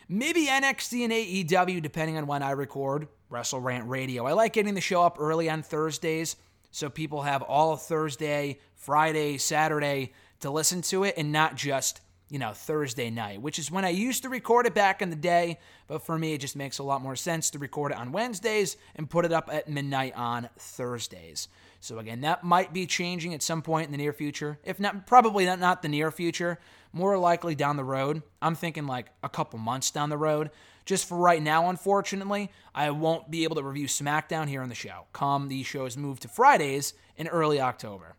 maybe 0.10 0.48
NXT 0.48 1.04
and 1.04 1.13
AEW, 1.13 1.82
depending 1.82 2.18
on 2.18 2.27
when 2.27 2.44
I 2.44 2.51
record 2.51 3.08
Wrestle 3.30 3.60
Rant 3.60 3.88
Radio. 3.88 4.25
I 4.25 4.34
like 4.34 4.54
getting 4.54 4.74
the 4.74 4.82
show 4.82 5.01
up 5.04 5.18
early 5.20 5.50
on 5.50 5.63
Thursdays 5.63 6.36
so 6.72 6.89
people 6.89 7.22
have 7.22 7.42
all 7.42 7.77
Thursday, 7.77 8.60
Friday, 8.75 9.38
Saturday 9.38 10.12
to 10.42 10.50
listen 10.50 10.82
to 10.82 11.06
it 11.06 11.15
and 11.18 11.32
not 11.32 11.56
just 11.56 12.01
you 12.29 12.39
know, 12.39 12.53
Thursday 12.53 13.10
night, 13.10 13.41
which 13.41 13.60
is 13.60 13.70
when 13.70 13.86
I 13.86 13.89
used 13.89 14.24
to 14.24 14.29
record 14.29 14.65
it 14.65 14.74
back 14.74 15.01
in 15.01 15.10
the 15.10 15.15
day. 15.15 15.60
But 15.88 16.05
for 16.05 16.17
me, 16.17 16.34
it 16.34 16.41
just 16.41 16.55
makes 16.55 16.79
a 16.79 16.84
lot 16.84 17.01
more 17.01 17.15
sense 17.15 17.51
to 17.51 17.60
record 17.60 17.91
it 17.91 17.98
on 17.98 18.12
Wednesdays 18.12 18.77
and 18.96 19.10
put 19.10 19.25
it 19.25 19.32
up 19.32 19.50
at 19.51 19.70
midnight 19.70 20.13
on 20.15 20.50
Thursdays. 20.58 21.48
So 21.79 22.00
again, 22.00 22.22
that 22.22 22.44
might 22.44 22.74
be 22.74 22.88
changing 22.88 23.36
at 23.36 23.44
some 23.44 23.62
point 23.62 23.86
in 23.86 23.91
the 23.91 24.00
near 24.00 24.13
future. 24.13 24.58
If 24.63 24.79
not, 24.79 25.05
probably 25.05 25.46
not, 25.46 25.60
not 25.60 25.84
the 25.84 25.89
near 25.89 26.10
future, 26.10 26.60
more 26.91 27.15
likely 27.20 27.53
down 27.53 27.77
the 27.77 27.84
road. 27.84 28.24
I'm 28.41 28.55
thinking 28.55 28.88
like 28.88 29.12
a 29.22 29.29
couple 29.29 29.60
months 29.60 29.91
down 29.91 30.10
the 30.10 30.17
road. 30.17 30.50
Just 30.86 31.08
for 31.08 31.17
right 31.17 31.41
now, 31.41 31.70
unfortunately, 31.70 32.51
I 32.74 32.89
won't 32.91 33.29
be 33.29 33.44
able 33.44 33.55
to 33.58 33.63
review 33.63 33.88
SmackDown 33.88 34.48
here 34.48 34.62
on 34.62 34.70
the 34.70 34.75
show. 34.75 35.05
Come 35.13 35.48
these 35.48 35.67
shows 35.67 35.96
move 35.96 36.20
to 36.22 36.27
Fridays 36.27 36.94
in 37.17 37.27
early 37.27 37.60
October. 37.60 38.15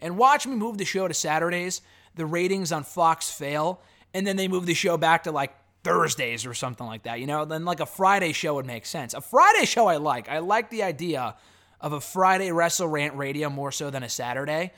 And 0.00 0.16
watch 0.16 0.46
me 0.46 0.56
move 0.56 0.78
the 0.78 0.84
show 0.84 1.08
to 1.08 1.14
Saturdays. 1.14 1.80
The 2.20 2.26
ratings 2.26 2.70
on 2.70 2.84
Fox 2.84 3.30
fail, 3.30 3.80
and 4.12 4.26
then 4.26 4.36
they 4.36 4.46
move 4.46 4.66
the 4.66 4.74
show 4.74 4.98
back 4.98 5.22
to 5.22 5.32
like 5.32 5.54
Thursdays 5.82 6.44
or 6.44 6.52
something 6.52 6.86
like 6.86 7.04
that. 7.04 7.18
You 7.18 7.26
know, 7.26 7.46
then 7.46 7.64
like 7.64 7.80
a 7.80 7.86
Friday 7.86 8.34
show 8.34 8.56
would 8.56 8.66
make 8.66 8.84
sense. 8.84 9.14
A 9.14 9.22
Friday 9.22 9.64
show 9.64 9.86
I 9.86 9.96
like. 9.96 10.28
I 10.28 10.40
like 10.40 10.68
the 10.68 10.82
idea 10.82 11.36
of 11.80 11.94
a 11.94 12.00
Friday 12.02 12.52
Wrestle 12.52 12.88
Rant 12.88 13.16
radio 13.16 13.48
more 13.48 13.72
so 13.72 13.88
than 13.88 14.02
a 14.02 14.08
Saturday. 14.10 14.72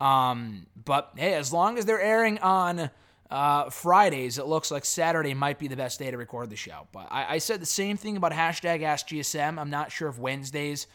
Um, 0.00 0.68
but 0.82 1.12
hey, 1.16 1.34
as 1.34 1.52
long 1.52 1.76
as 1.76 1.84
they're 1.84 2.00
airing 2.00 2.38
on 2.38 2.88
uh, 3.30 3.68
Fridays, 3.68 4.38
it 4.38 4.46
looks 4.46 4.70
like 4.70 4.86
Saturday 4.86 5.34
might 5.34 5.58
be 5.58 5.68
the 5.68 5.76
best 5.76 5.98
day 5.98 6.10
to 6.10 6.16
record 6.16 6.48
the 6.48 6.56
show. 6.56 6.86
But 6.92 7.08
I, 7.10 7.34
I 7.34 7.38
said 7.38 7.60
the 7.60 7.66
same 7.66 7.98
thing 7.98 8.16
about 8.16 8.32
hashtag 8.32 8.80
AskGSM. 8.80 9.58
I'm 9.58 9.68
not 9.68 9.92
sure 9.92 10.08
if 10.08 10.18
Wednesdays 10.18 10.86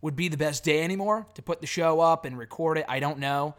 would 0.00 0.14
be 0.14 0.28
the 0.28 0.36
best 0.36 0.62
day 0.62 0.84
anymore 0.84 1.26
to 1.34 1.42
put 1.42 1.60
the 1.60 1.66
show 1.66 1.98
up 1.98 2.24
and 2.24 2.38
record 2.38 2.78
it. 2.78 2.84
I 2.88 3.00
don't 3.00 3.18
know. 3.18 3.56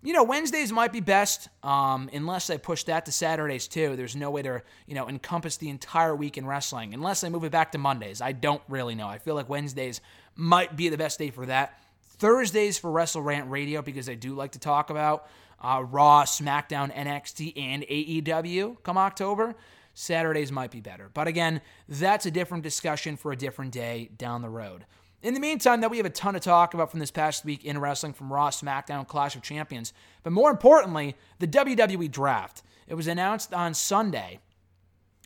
You 0.00 0.12
know, 0.12 0.22
Wednesdays 0.22 0.72
might 0.72 0.92
be 0.92 1.00
best, 1.00 1.48
um, 1.64 2.08
unless 2.12 2.50
I 2.50 2.56
push 2.56 2.84
that 2.84 3.04
to 3.06 3.12
Saturdays 3.12 3.66
too. 3.66 3.96
There's 3.96 4.14
no 4.14 4.30
way 4.30 4.42
to, 4.42 4.62
you 4.86 4.94
know, 4.94 5.08
encompass 5.08 5.56
the 5.56 5.68
entire 5.68 6.14
week 6.14 6.38
in 6.38 6.46
wrestling, 6.46 6.94
unless 6.94 7.24
I 7.24 7.28
move 7.30 7.42
it 7.42 7.50
back 7.50 7.72
to 7.72 7.78
Mondays. 7.78 8.20
I 8.20 8.30
don't 8.30 8.62
really 8.68 8.94
know. 8.94 9.08
I 9.08 9.18
feel 9.18 9.34
like 9.34 9.48
Wednesdays 9.48 10.00
might 10.36 10.76
be 10.76 10.88
the 10.88 10.96
best 10.96 11.18
day 11.18 11.30
for 11.30 11.46
that. 11.46 11.80
Thursdays 12.18 12.78
for 12.78 12.92
Wrestle 12.92 13.22
Rant 13.22 13.50
Radio 13.50 13.82
because 13.82 14.08
I 14.08 14.14
do 14.14 14.34
like 14.34 14.52
to 14.52 14.60
talk 14.60 14.90
about 14.90 15.26
uh, 15.60 15.84
Raw, 15.88 16.22
SmackDown, 16.24 16.94
NXT, 16.94 17.54
and 17.56 17.82
AEW 17.82 18.76
come 18.84 18.98
October. 18.98 19.56
Saturdays 19.94 20.52
might 20.52 20.70
be 20.70 20.80
better. 20.80 21.10
But 21.12 21.26
again, 21.26 21.60
that's 21.88 22.24
a 22.24 22.30
different 22.30 22.62
discussion 22.62 23.16
for 23.16 23.32
a 23.32 23.36
different 23.36 23.72
day 23.72 24.10
down 24.16 24.42
the 24.42 24.48
road. 24.48 24.84
In 25.20 25.34
the 25.34 25.40
meantime, 25.40 25.80
that 25.80 25.90
we 25.90 25.96
have 25.96 26.06
a 26.06 26.10
ton 26.10 26.34
to 26.34 26.40
talk 26.40 26.74
about 26.74 26.92
from 26.92 27.00
this 27.00 27.10
past 27.10 27.44
week 27.44 27.64
in 27.64 27.78
wrestling 27.78 28.12
from 28.12 28.32
Raw, 28.32 28.50
SmackDown, 28.50 29.06
Clash 29.06 29.34
of 29.34 29.42
Champions. 29.42 29.92
But 30.22 30.32
more 30.32 30.50
importantly, 30.50 31.16
the 31.40 31.48
WWE 31.48 32.08
Draft. 32.10 32.62
It 32.86 32.94
was 32.94 33.08
announced 33.08 33.52
on 33.52 33.74
Sunday 33.74 34.38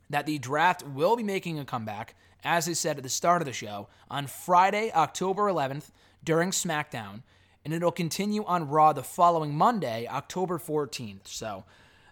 that 0.09 0.25
the 0.25 0.39
draft 0.39 0.83
will 0.83 1.15
be 1.15 1.23
making 1.23 1.59
a 1.59 1.65
comeback, 1.65 2.15
as 2.43 2.69
I 2.69 2.73
said 2.73 2.97
at 2.97 3.03
the 3.03 3.11
start 3.11 3.43
of 3.43 3.47
the 3.47 3.53
show, 3.53 3.89
on 4.11 4.27
Friday, 4.27 4.91
October 4.95 5.45
11th 5.45 5.91
during 6.25 6.51
SmackDown, 6.51 7.23
and 7.65 7.75
it'll 7.75 7.93
continue 7.93 8.45
on 8.45 8.69
Raw 8.69 8.93
the 8.93 9.03
following 9.03 9.55
Monday, 9.55 10.07
October 10.09 10.59
14th. 10.59 11.27
So 11.27 11.65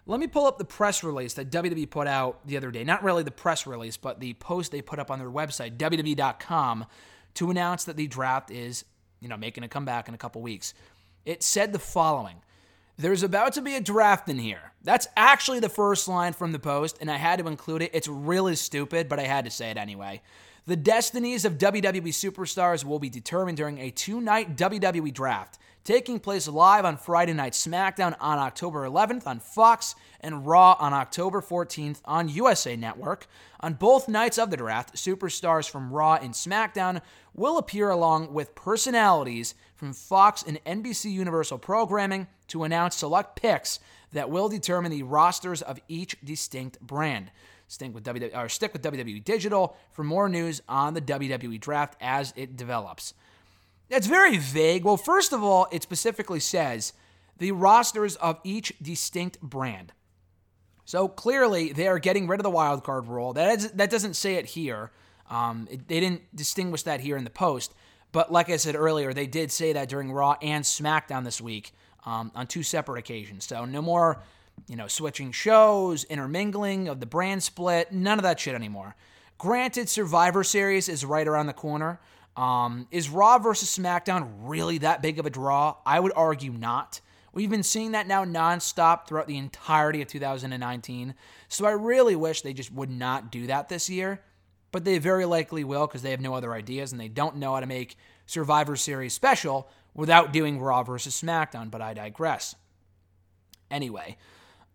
let 0.05 0.19
me 0.19 0.27
pull 0.27 0.45
up 0.45 0.57
the 0.57 0.65
press 0.65 1.03
release 1.03 1.33
that 1.33 1.51
WWE 1.51 1.89
put 1.89 2.07
out 2.07 2.45
the 2.45 2.57
other 2.57 2.71
day. 2.71 2.83
Not 2.83 3.03
really 3.03 3.23
the 3.23 3.31
press 3.31 3.65
release, 3.65 3.97
but 3.97 4.19
the 4.19 4.33
post 4.35 4.71
they 4.71 4.81
put 4.81 4.99
up 4.99 5.11
on 5.11 5.19
their 5.19 5.31
website, 5.31 5.77
WWE.com, 5.77 6.85
to 7.35 7.51
announce 7.51 7.85
that 7.85 7.97
the 7.97 8.07
draft 8.07 8.51
is, 8.51 8.85
you 9.19 9.27
know, 9.27 9.37
making 9.37 9.63
a 9.63 9.67
comeback 9.67 10.07
in 10.07 10.13
a 10.13 10.17
couple 10.17 10.41
weeks. 10.41 10.73
It 11.25 11.43
said 11.43 11.73
the 11.73 11.79
following. 11.79 12.37
There's 12.97 13.23
about 13.23 13.53
to 13.53 13.61
be 13.61 13.75
a 13.75 13.81
draft 13.81 14.29
in 14.29 14.37
here. 14.37 14.73
That's 14.83 15.07
actually 15.15 15.59
the 15.59 15.69
first 15.69 16.07
line 16.07 16.33
from 16.33 16.51
the 16.51 16.59
post, 16.59 16.97
and 17.01 17.09
I 17.09 17.17
had 17.17 17.39
to 17.39 17.47
include 17.47 17.81
it. 17.81 17.91
It's 17.93 18.07
really 18.07 18.55
stupid, 18.55 19.09
but 19.09 19.19
I 19.19 19.23
had 19.23 19.45
to 19.45 19.51
say 19.51 19.71
it 19.71 19.77
anyway. 19.77 20.21
The 20.67 20.75
destinies 20.75 21.43
of 21.43 21.57
WWE 21.57 22.09
superstars 22.09 22.83
will 22.83 22.99
be 22.99 23.09
determined 23.09 23.57
during 23.57 23.79
a 23.79 23.89
two 23.89 24.21
night 24.21 24.55
WWE 24.55 25.11
draft, 25.11 25.57
taking 25.83 26.19
place 26.19 26.47
live 26.47 26.85
on 26.85 26.97
Friday 26.97 27.33
Night 27.33 27.53
SmackDown 27.53 28.15
on 28.19 28.37
October 28.37 28.87
11th 28.87 29.25
on 29.25 29.39
Fox 29.39 29.95
and 30.19 30.45
Raw 30.45 30.75
on 30.79 30.93
October 30.93 31.41
14th 31.41 32.01
on 32.05 32.29
USA 32.29 32.75
Network. 32.75 33.25
On 33.61 33.73
both 33.73 34.07
nights 34.07 34.37
of 34.37 34.51
the 34.51 34.57
draft, 34.57 34.93
superstars 34.93 35.67
from 35.67 35.91
Raw 35.91 36.19
and 36.21 36.33
SmackDown 36.33 37.01
will 37.33 37.57
appear 37.57 37.89
along 37.89 38.33
with 38.33 38.55
personalities 38.55 39.55
from 39.75 39.93
Fox 39.93 40.43
and 40.43 40.63
NBC 40.65 41.11
Universal 41.11 41.59
programming 41.59 42.27
to 42.47 42.63
announce 42.63 42.95
select 42.95 43.35
picks 43.35 43.79
that 44.11 44.29
will 44.29 44.49
determine 44.49 44.91
the 44.91 45.03
rosters 45.03 45.61
of 45.61 45.79
each 45.87 46.17
distinct 46.23 46.79
brand. 46.81 47.31
Stick 47.67 47.93
with, 47.93 48.03
WWE, 48.03 48.35
or 48.35 48.49
stick 48.49 48.73
with 48.73 48.81
WWE 48.81 49.23
Digital 49.23 49.77
for 49.91 50.03
more 50.03 50.27
news 50.27 50.61
on 50.67 50.93
the 50.93 51.01
WWE 51.01 51.59
draft 51.59 51.95
as 52.01 52.33
it 52.35 52.57
develops. 52.57 53.13
That's 53.89 54.07
very 54.07 54.37
vague. 54.37 54.83
Well, 54.83 54.97
first 54.97 55.31
of 55.31 55.41
all, 55.43 55.67
it 55.71 55.81
specifically 55.81 56.41
says 56.41 56.93
the 57.37 57.53
rosters 57.53 58.17
of 58.17 58.39
each 58.43 58.73
distinct 58.81 59.39
brand. 59.41 59.93
So 60.83 61.07
clearly, 61.07 61.71
they 61.71 61.87
are 61.87 61.99
getting 61.99 62.27
rid 62.27 62.39
of 62.39 62.43
the 62.43 62.49
wild 62.49 62.83
card 62.83 63.07
rule. 63.07 63.33
That, 63.33 63.57
is, 63.57 63.71
that 63.71 63.89
doesn't 63.89 64.15
say 64.15 64.35
it 64.35 64.47
here. 64.47 64.91
Um, 65.31 65.67
it, 65.71 65.87
they 65.87 65.99
didn't 65.99 66.35
distinguish 66.35 66.83
that 66.83 66.99
here 66.99 67.17
in 67.17 67.23
the 67.23 67.31
post. 67.31 67.73
But 68.11 68.31
like 68.31 68.49
I 68.49 68.57
said 68.57 68.75
earlier, 68.75 69.13
they 69.13 69.25
did 69.25 69.51
say 69.51 69.73
that 69.73 69.89
during 69.89 70.11
Raw 70.11 70.35
and 70.41 70.63
SmackDown 70.63 71.23
this 71.23 71.41
week 71.41 71.71
um, 72.05 72.31
on 72.35 72.45
two 72.45 72.61
separate 72.61 72.99
occasions. 72.99 73.45
So 73.45 73.65
no 73.65 73.81
more 73.81 74.21
you 74.67 74.75
know, 74.75 74.87
switching 74.87 75.31
shows, 75.31 76.03
intermingling 76.05 76.87
of 76.87 76.99
the 76.99 77.05
brand 77.05 77.43
split, 77.43 77.91
none 77.91 78.19
of 78.19 78.23
that 78.23 78.39
shit 78.39 78.55
anymore. 78.55 78.95
Granted, 79.37 79.89
Survivor 79.89 80.43
Series 80.43 80.87
is 80.87 81.03
right 81.03 81.27
around 81.27 81.47
the 81.47 81.53
corner. 81.53 81.99
Um, 82.37 82.87
is 82.91 83.09
Raw 83.09 83.39
versus 83.39 83.75
SmackDown 83.75 84.29
really 84.41 84.77
that 84.79 85.01
big 85.01 85.19
of 85.19 85.25
a 85.25 85.29
draw? 85.29 85.77
I 85.85 85.99
would 85.99 86.13
argue 86.15 86.51
not. 86.51 87.01
We've 87.33 87.49
been 87.49 87.63
seeing 87.63 87.93
that 87.93 88.07
now 88.07 88.25
nonstop 88.25 89.07
throughout 89.07 89.27
the 89.27 89.37
entirety 89.37 90.01
of 90.01 90.07
2019. 90.09 91.15
So 91.47 91.65
I 91.65 91.71
really 91.71 92.15
wish 92.15 92.41
they 92.41 92.53
just 92.53 92.71
would 92.73 92.89
not 92.89 93.31
do 93.31 93.47
that 93.47 93.69
this 93.69 93.89
year. 93.89 94.21
But 94.71 94.85
they 94.85 94.97
very 94.97 95.25
likely 95.25 95.63
will 95.63 95.87
because 95.87 96.01
they 96.01 96.11
have 96.11 96.21
no 96.21 96.33
other 96.33 96.53
ideas 96.53 96.91
and 96.91 97.01
they 97.01 97.09
don't 97.09 97.37
know 97.37 97.53
how 97.53 97.59
to 97.59 97.67
make 97.67 97.97
Survivor 98.25 98.75
Series 98.75 99.13
special 99.13 99.69
without 99.93 100.31
doing 100.31 100.59
Raw 100.59 100.83
versus 100.83 101.19
SmackDown. 101.21 101.69
But 101.69 101.81
I 101.81 101.93
digress. 101.93 102.55
Anyway, 103.69 104.17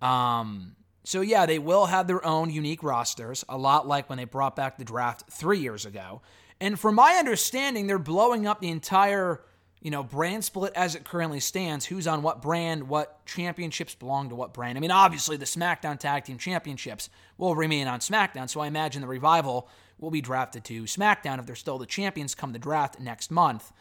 um, 0.00 0.76
so 1.04 1.20
yeah, 1.20 1.46
they 1.46 1.58
will 1.58 1.86
have 1.86 2.06
their 2.06 2.24
own 2.26 2.50
unique 2.50 2.82
rosters, 2.82 3.44
a 3.48 3.56
lot 3.56 3.86
like 3.86 4.08
when 4.08 4.18
they 4.18 4.24
brought 4.24 4.56
back 4.56 4.76
the 4.76 4.84
draft 4.84 5.30
three 5.30 5.58
years 5.58 5.86
ago. 5.86 6.20
And 6.60 6.80
from 6.80 6.94
my 6.94 7.12
understanding, 7.12 7.86
they're 7.86 7.98
blowing 7.98 8.46
up 8.46 8.60
the 8.60 8.70
entire, 8.70 9.42
you 9.80 9.90
know, 9.90 10.02
brand 10.02 10.44
split 10.44 10.72
as 10.74 10.94
it 10.94 11.04
currently 11.04 11.38
stands. 11.38 11.84
Who's 11.84 12.06
on 12.06 12.22
what 12.22 12.40
brand? 12.42 12.88
What 12.88 13.24
championships 13.26 13.94
belong 13.94 14.30
to 14.30 14.34
what 14.34 14.54
brand? 14.54 14.78
I 14.78 14.80
mean, 14.80 14.90
obviously 14.90 15.36
the 15.36 15.44
SmackDown 15.44 15.98
Tag 15.98 16.24
Team 16.24 16.38
Championships 16.38 17.10
will 17.36 17.54
remain 17.54 17.86
on 17.86 18.00
SmackDown, 18.00 18.48
so 18.48 18.60
I 18.60 18.66
imagine 18.66 19.02
the 19.02 19.06
revival 19.06 19.68
will 19.98 20.10
be 20.10 20.20
drafted 20.20 20.64
to 20.64 20.84
SmackDown 20.84 21.38
if 21.38 21.46
they're 21.46 21.54
still 21.54 21.78
the 21.78 21.86
champions 21.86 22.34
come 22.34 22.52
the 22.52 22.58
draft 22.58 23.00
next 23.00 23.30
month. 23.30 23.72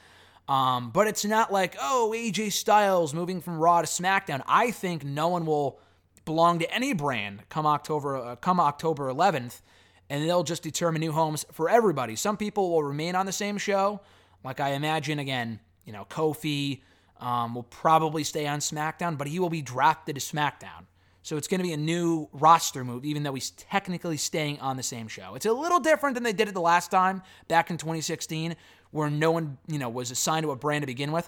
Um, 0.47 0.91
but 0.91 1.07
it's 1.07 1.25
not 1.25 1.51
like, 1.51 1.75
oh, 1.79 2.13
AJ 2.15 2.51
Styles 2.51 3.13
moving 3.13 3.41
from 3.41 3.57
Raw 3.57 3.81
to 3.81 3.87
SmackDown. 3.87 4.43
I 4.47 4.71
think 4.71 5.03
no 5.03 5.27
one 5.27 5.45
will 5.45 5.79
belong 6.23 6.59
to 6.59 6.71
any 6.73 6.93
brand 6.93 7.43
come 7.49 7.65
October 7.65 8.17
uh, 8.17 8.35
come 8.35 8.59
October 8.59 9.11
11th, 9.11 9.61
and 10.09 10.23
they'll 10.23 10.43
just 10.43 10.63
determine 10.63 10.99
new 10.99 11.11
homes 11.11 11.45
for 11.51 11.69
everybody. 11.69 12.15
Some 12.15 12.37
people 12.37 12.71
will 12.71 12.83
remain 12.83 13.15
on 13.15 13.25
the 13.25 13.31
same 13.31 13.57
show, 13.57 14.01
like 14.43 14.59
I 14.59 14.71
imagine 14.71 15.19
again. 15.19 15.59
You 15.83 15.93
know, 15.93 16.05
Kofi 16.09 16.81
um, 17.19 17.55
will 17.55 17.63
probably 17.63 18.23
stay 18.23 18.47
on 18.47 18.59
SmackDown, 18.59 19.17
but 19.17 19.27
he 19.27 19.39
will 19.39 19.49
be 19.49 19.61
drafted 19.61 20.15
to 20.15 20.21
SmackDown. 20.21 20.85
So 21.25 21.37
it's 21.37 21.47
going 21.47 21.57
to 21.59 21.63
be 21.63 21.73
a 21.73 21.77
new 21.77 22.29
roster 22.33 22.83
move, 22.83 23.03
even 23.03 23.23
though 23.23 23.33
he's 23.33 23.49
technically 23.49 24.15
staying 24.15 24.59
on 24.59 24.77
the 24.77 24.83
same 24.83 25.07
show. 25.07 25.33
It's 25.33 25.47
a 25.47 25.51
little 25.51 25.79
different 25.79 26.13
than 26.13 26.21
they 26.21 26.33
did 26.33 26.47
it 26.49 26.53
the 26.53 26.61
last 26.61 26.91
time 26.91 27.23
back 27.47 27.71
in 27.71 27.79
2016, 27.79 28.55
where 28.91 29.09
no 29.09 29.31
one, 29.31 29.57
you 29.65 29.79
know, 29.79 29.89
was 29.89 30.11
assigned 30.11 30.43
to 30.43 30.51
a 30.51 30.55
brand 30.55 30.83
to 30.83 30.85
begin 30.85 31.11
with. 31.11 31.27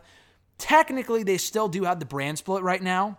Technically, 0.59 1.23
they 1.23 1.39
still 1.39 1.67
do 1.67 1.85
have 1.85 1.99
the 1.99 2.05
brand 2.05 2.37
split 2.37 2.61
right 2.61 2.83
now, 2.83 3.17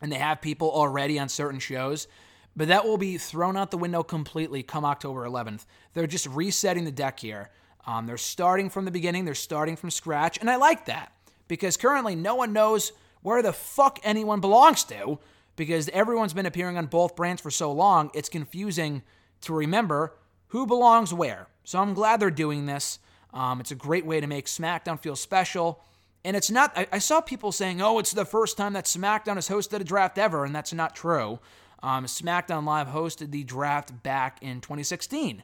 and 0.00 0.12
they 0.12 0.18
have 0.18 0.40
people 0.40 0.70
already 0.70 1.18
on 1.18 1.28
certain 1.28 1.58
shows, 1.58 2.06
but 2.54 2.68
that 2.68 2.84
will 2.84 2.96
be 2.96 3.18
thrown 3.18 3.56
out 3.56 3.72
the 3.72 3.76
window 3.76 4.04
completely 4.04 4.62
come 4.62 4.84
October 4.84 5.26
11th. 5.26 5.66
They're 5.94 6.06
just 6.06 6.28
resetting 6.28 6.84
the 6.84 6.92
deck 6.92 7.18
here. 7.18 7.50
Um, 7.88 8.06
they're 8.06 8.18
starting 8.18 8.70
from 8.70 8.84
the 8.84 8.92
beginning, 8.92 9.24
they're 9.24 9.34
starting 9.34 9.74
from 9.74 9.90
scratch, 9.90 10.38
and 10.38 10.48
I 10.48 10.54
like 10.54 10.84
that 10.84 11.12
because 11.48 11.76
currently 11.76 12.14
no 12.14 12.36
one 12.36 12.52
knows 12.52 12.92
where 13.22 13.42
the 13.42 13.52
fuck 13.52 13.98
anyone 14.04 14.40
belongs 14.40 14.84
to 14.84 15.18
because 15.58 15.90
everyone's 15.90 16.32
been 16.32 16.46
appearing 16.46 16.78
on 16.78 16.86
both 16.86 17.14
brands 17.14 17.42
for 17.42 17.50
so 17.50 17.70
long, 17.70 18.10
it's 18.14 18.30
confusing 18.30 19.02
to 19.42 19.52
remember 19.52 20.14
who 20.48 20.66
belongs 20.66 21.12
where. 21.12 21.48
So 21.64 21.78
I'm 21.78 21.92
glad 21.92 22.20
they're 22.20 22.30
doing 22.30 22.64
this. 22.64 22.98
Um, 23.34 23.60
it's 23.60 23.70
a 23.70 23.74
great 23.74 24.06
way 24.06 24.20
to 24.20 24.26
make 24.26 24.46
SmackDown 24.46 24.98
feel 24.98 25.16
special 25.16 25.82
And 26.24 26.36
it's 26.36 26.50
not, 26.50 26.72
I, 26.76 26.86
I, 26.92 26.98
saw 26.98 27.20
people 27.20 27.52
saying, 27.52 27.80
oh, 27.80 27.98
it's 27.98 28.12
the 28.12 28.24
first 28.24 28.56
time 28.56 28.72
that 28.72 28.86
SmackDown 28.86 29.36
has 29.36 29.48
hosted 29.48 29.80
a 29.80 29.84
draft 29.84 30.18
ever, 30.18 30.44
and 30.44 30.54
that's 30.54 30.72
not 30.72 30.96
true. 30.96 31.38
Um, 31.82 32.06
SmackDown 32.06 32.64
Live 32.64 32.88
hosted 32.88 33.30
the 33.30 33.44
draft 33.44 34.02
back 34.02 34.38
in 34.42 34.60
2016, 34.60 35.42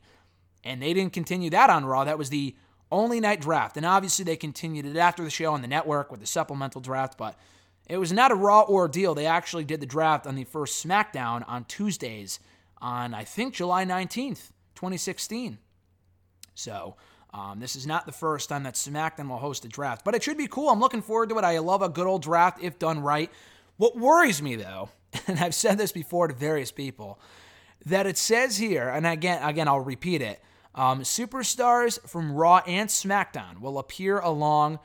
and 0.64 0.83
they 0.83 0.92
didn't 0.92 1.12
continue 1.12 1.50
that 1.50 1.71
on 1.71 1.85
Raw. 1.85 2.04
That 2.04 2.18
was 2.18 2.30
the 2.30 2.56
only 2.90 3.21
night 3.21 3.40
draft. 3.40 3.76
And 3.76 3.87
obviously, 3.87 4.25
they 4.25 4.37
continued 4.37 4.85
it 4.85 4.97
after 4.97 5.23
the 5.23 5.30
show 5.30 5.52
on 5.52 5.62
the 5.62 5.68
network 5.68 6.11
with 6.11 6.21
the 6.21 6.26
supplemental 6.26 6.80
draft, 6.80 7.16
but 7.16 7.38
it 7.87 7.99
was 7.99 8.12
not 8.12 8.33
a 8.33 8.35
Raw 8.35 8.62
ordeal. 8.62 9.14
They 9.14 9.26
actually 9.26 9.64
did 9.64 9.81
the 9.81 9.87
draft 9.87 10.26
on 10.26 10.35
the 10.35 10.45
first 10.45 10.85
SmackDown 10.85 11.45
on 11.47 11.64
Tuesdays 11.64 12.41
on, 12.79 13.14
I 13.14 13.25
think, 13.25 13.55
July 13.55 13.85
19th, 13.85 14.50
2016. 14.75 15.59
So, 16.55 16.97
um, 17.35 17.59
this 17.59 17.75
is 17.75 17.87
not 17.87 18.07
the 18.07 18.12
first 18.12 18.49
time 18.49 18.62
that 18.62 18.75
SmackDown 18.75 19.29
will 19.29 19.38
host 19.38 19.64
a 19.64 19.69
draft, 19.69 20.05
but 20.05 20.14
it 20.14 20.23
should 20.23 20.38
be 20.38 20.47
cool. 20.47 20.71
I'm 20.71 20.81
looking 20.81 21.03
forward 21.03 21.29
to 21.31 21.38
it. 21.38 21.45
I 21.45 21.59
love 21.59 21.83
a 21.83 21.88
good 21.88 22.07
old 22.07 22.23
draft 22.23 22.62
if 22.62 22.79
done 22.79 23.00
right. 23.00 23.31
What 23.76 23.99
worries 23.99 24.41
me, 24.41 24.55
though, 24.55 24.91
and 25.26 25.41
I've 25.41 25.55
said 25.55 25.76
this 25.76 25.91
before 25.91 26.29
to 26.29 26.35
various 26.35 26.71
people, 26.71 27.19
that 27.87 28.07
it 28.07 28.17
says 28.17 28.57
here, 28.57 28.88
and 28.88 29.07
again, 29.07 29.43
again, 29.43 29.67
I'll 29.69 29.81
repeat 29.81 30.23
it. 30.23 30.41
Um, 30.75 31.03
superstars 31.03 32.00
from 32.09 32.33
Raw 32.33 32.62
and 32.67 32.88
SmackDown 32.88 33.61
will 33.61 33.79
appear 33.79 34.19
along, 34.21 34.79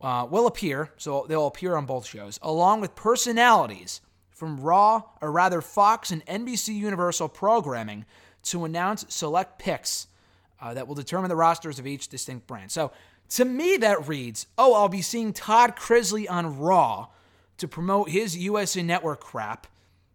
uh, 0.00 0.26
will 0.28 0.46
appear, 0.46 0.90
so 0.96 1.26
they'll 1.28 1.46
appear 1.46 1.76
on 1.76 1.86
both 1.86 2.06
shows, 2.06 2.38
along 2.42 2.80
with 2.80 2.94
personalities 2.94 4.00
from 4.30 4.60
Raw, 4.60 5.02
or 5.20 5.30
rather 5.30 5.60
Fox 5.60 6.10
and 6.10 6.24
NBC 6.26 6.74
Universal 6.74 7.28
programming, 7.30 8.04
to 8.44 8.64
announce 8.64 9.06
select 9.08 9.58
picks 9.58 10.08
uh, 10.60 10.74
that 10.74 10.86
will 10.86 10.94
determine 10.94 11.28
the 11.28 11.36
rosters 11.36 11.78
of 11.78 11.86
each 11.86 12.08
distinct 12.08 12.46
brand. 12.46 12.70
So 12.70 12.92
to 13.30 13.44
me, 13.44 13.76
that 13.78 14.06
reads, 14.06 14.46
oh, 14.58 14.74
I'll 14.74 14.88
be 14.88 15.02
seeing 15.02 15.32
Todd 15.32 15.76
Chrisley 15.76 16.30
on 16.30 16.58
Raw 16.58 17.08
to 17.58 17.68
promote 17.68 18.10
his 18.10 18.36
USA 18.36 18.82
Network 18.82 19.20
crap. 19.20 19.66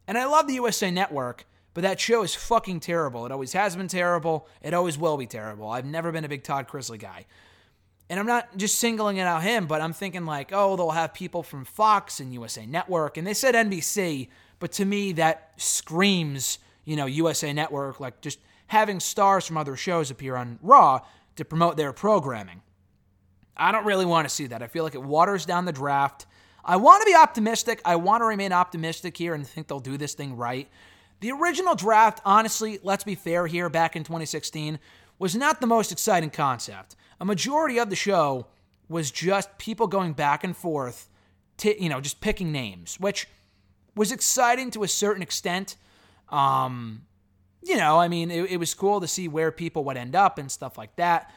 And 0.07 0.17
I 0.17 0.25
love 0.25 0.47
the 0.47 0.55
USA 0.55 0.91
Network, 0.91 1.45
but 1.73 1.81
that 1.81 1.99
show 1.99 2.23
is 2.23 2.35
fucking 2.35 2.79
terrible. 2.81 3.25
It 3.25 3.31
always 3.31 3.53
has 3.53 3.75
been 3.75 3.87
terrible. 3.87 4.47
It 4.61 4.73
always 4.73 4.97
will 4.97 5.17
be 5.17 5.27
terrible. 5.27 5.69
I've 5.69 5.85
never 5.85 6.11
been 6.11 6.25
a 6.25 6.29
big 6.29 6.43
Todd 6.43 6.67
Chrisley 6.67 6.99
guy. 6.99 7.25
And 8.09 8.19
I'm 8.19 8.25
not 8.25 8.57
just 8.57 8.79
singling 8.79 9.17
it 9.17 9.23
out 9.23 9.43
him, 9.43 9.67
but 9.67 9.81
I'm 9.81 9.93
thinking 9.93 10.25
like, 10.25 10.49
oh, 10.51 10.75
they'll 10.75 10.89
have 10.89 11.13
people 11.13 11.43
from 11.43 11.63
Fox 11.63 12.19
and 12.19 12.33
USA 12.33 12.65
Network. 12.65 13.17
And 13.17 13.27
they 13.27 13.35
said 13.35 13.53
NBC, 13.53 14.29
but 14.57 14.71
to 14.73 14.85
me, 14.85 15.11
that 15.13 15.51
screams, 15.57 16.57
you 16.85 16.95
know, 16.95 17.05
USA 17.05 17.53
Network, 17.53 17.99
like 17.99 18.19
just 18.21 18.39
having 18.67 18.99
stars 18.99 19.45
from 19.45 19.57
other 19.57 19.75
shows 19.75 20.09
appear 20.09 20.35
on 20.35 20.57
Raw 20.61 21.01
to 21.35 21.45
promote 21.45 21.77
their 21.77 21.93
programming. 21.93 22.61
I 23.55 23.71
don't 23.71 23.85
really 23.85 24.05
want 24.05 24.27
to 24.27 24.33
see 24.33 24.47
that. 24.47 24.63
I 24.63 24.67
feel 24.67 24.83
like 24.83 24.95
it 24.95 25.03
waters 25.03 25.45
down 25.45 25.65
the 25.65 25.71
draft. 25.71 26.25
I 26.65 26.77
want 26.77 27.01
to 27.01 27.05
be 27.05 27.15
optimistic. 27.15 27.81
I 27.85 27.95
want 27.97 28.21
to 28.21 28.25
remain 28.25 28.53
optimistic 28.53 29.17
here 29.17 29.33
and 29.33 29.45
think 29.45 29.67
they'll 29.67 29.79
do 29.79 29.97
this 29.97 30.13
thing 30.13 30.35
right. 30.35 30.67
The 31.19 31.31
original 31.31 31.75
draft, 31.75 32.21
honestly, 32.25 32.79
let's 32.81 33.03
be 33.03 33.15
fair 33.15 33.45
here, 33.45 33.69
back 33.69 33.95
in 33.95 34.03
2016, 34.03 34.79
was 35.17 35.35
not 35.35 35.59
the 35.59 35.67
most 35.67 35.91
exciting 35.91 36.29
concept. 36.29 36.95
A 37.19 37.25
majority 37.25 37.79
of 37.79 37.89
the 37.89 37.95
show 37.95 38.47
was 38.87 39.11
just 39.11 39.57
people 39.57 39.87
going 39.87 40.13
back 40.13 40.43
and 40.43 40.55
forth, 40.55 41.09
to, 41.57 41.81
you 41.81 41.89
know, 41.89 42.01
just 42.01 42.21
picking 42.21 42.51
names, 42.51 42.97
which 42.99 43.27
was 43.95 44.11
exciting 44.11 44.71
to 44.71 44.83
a 44.83 44.87
certain 44.87 45.21
extent. 45.21 45.75
Um, 46.29 47.03
you 47.61 47.77
know, 47.77 47.99
I 47.99 48.07
mean, 48.07 48.31
it, 48.31 48.51
it, 48.51 48.57
was 48.57 48.73
cool 48.73 49.01
to 49.01 49.07
see 49.07 49.27
where 49.27 49.51
people 49.51 49.83
would 49.85 49.97
end 49.97 50.15
up 50.15 50.37
and 50.37 50.49
stuff 50.51 50.77
like 50.77 50.95
that. 50.95 51.31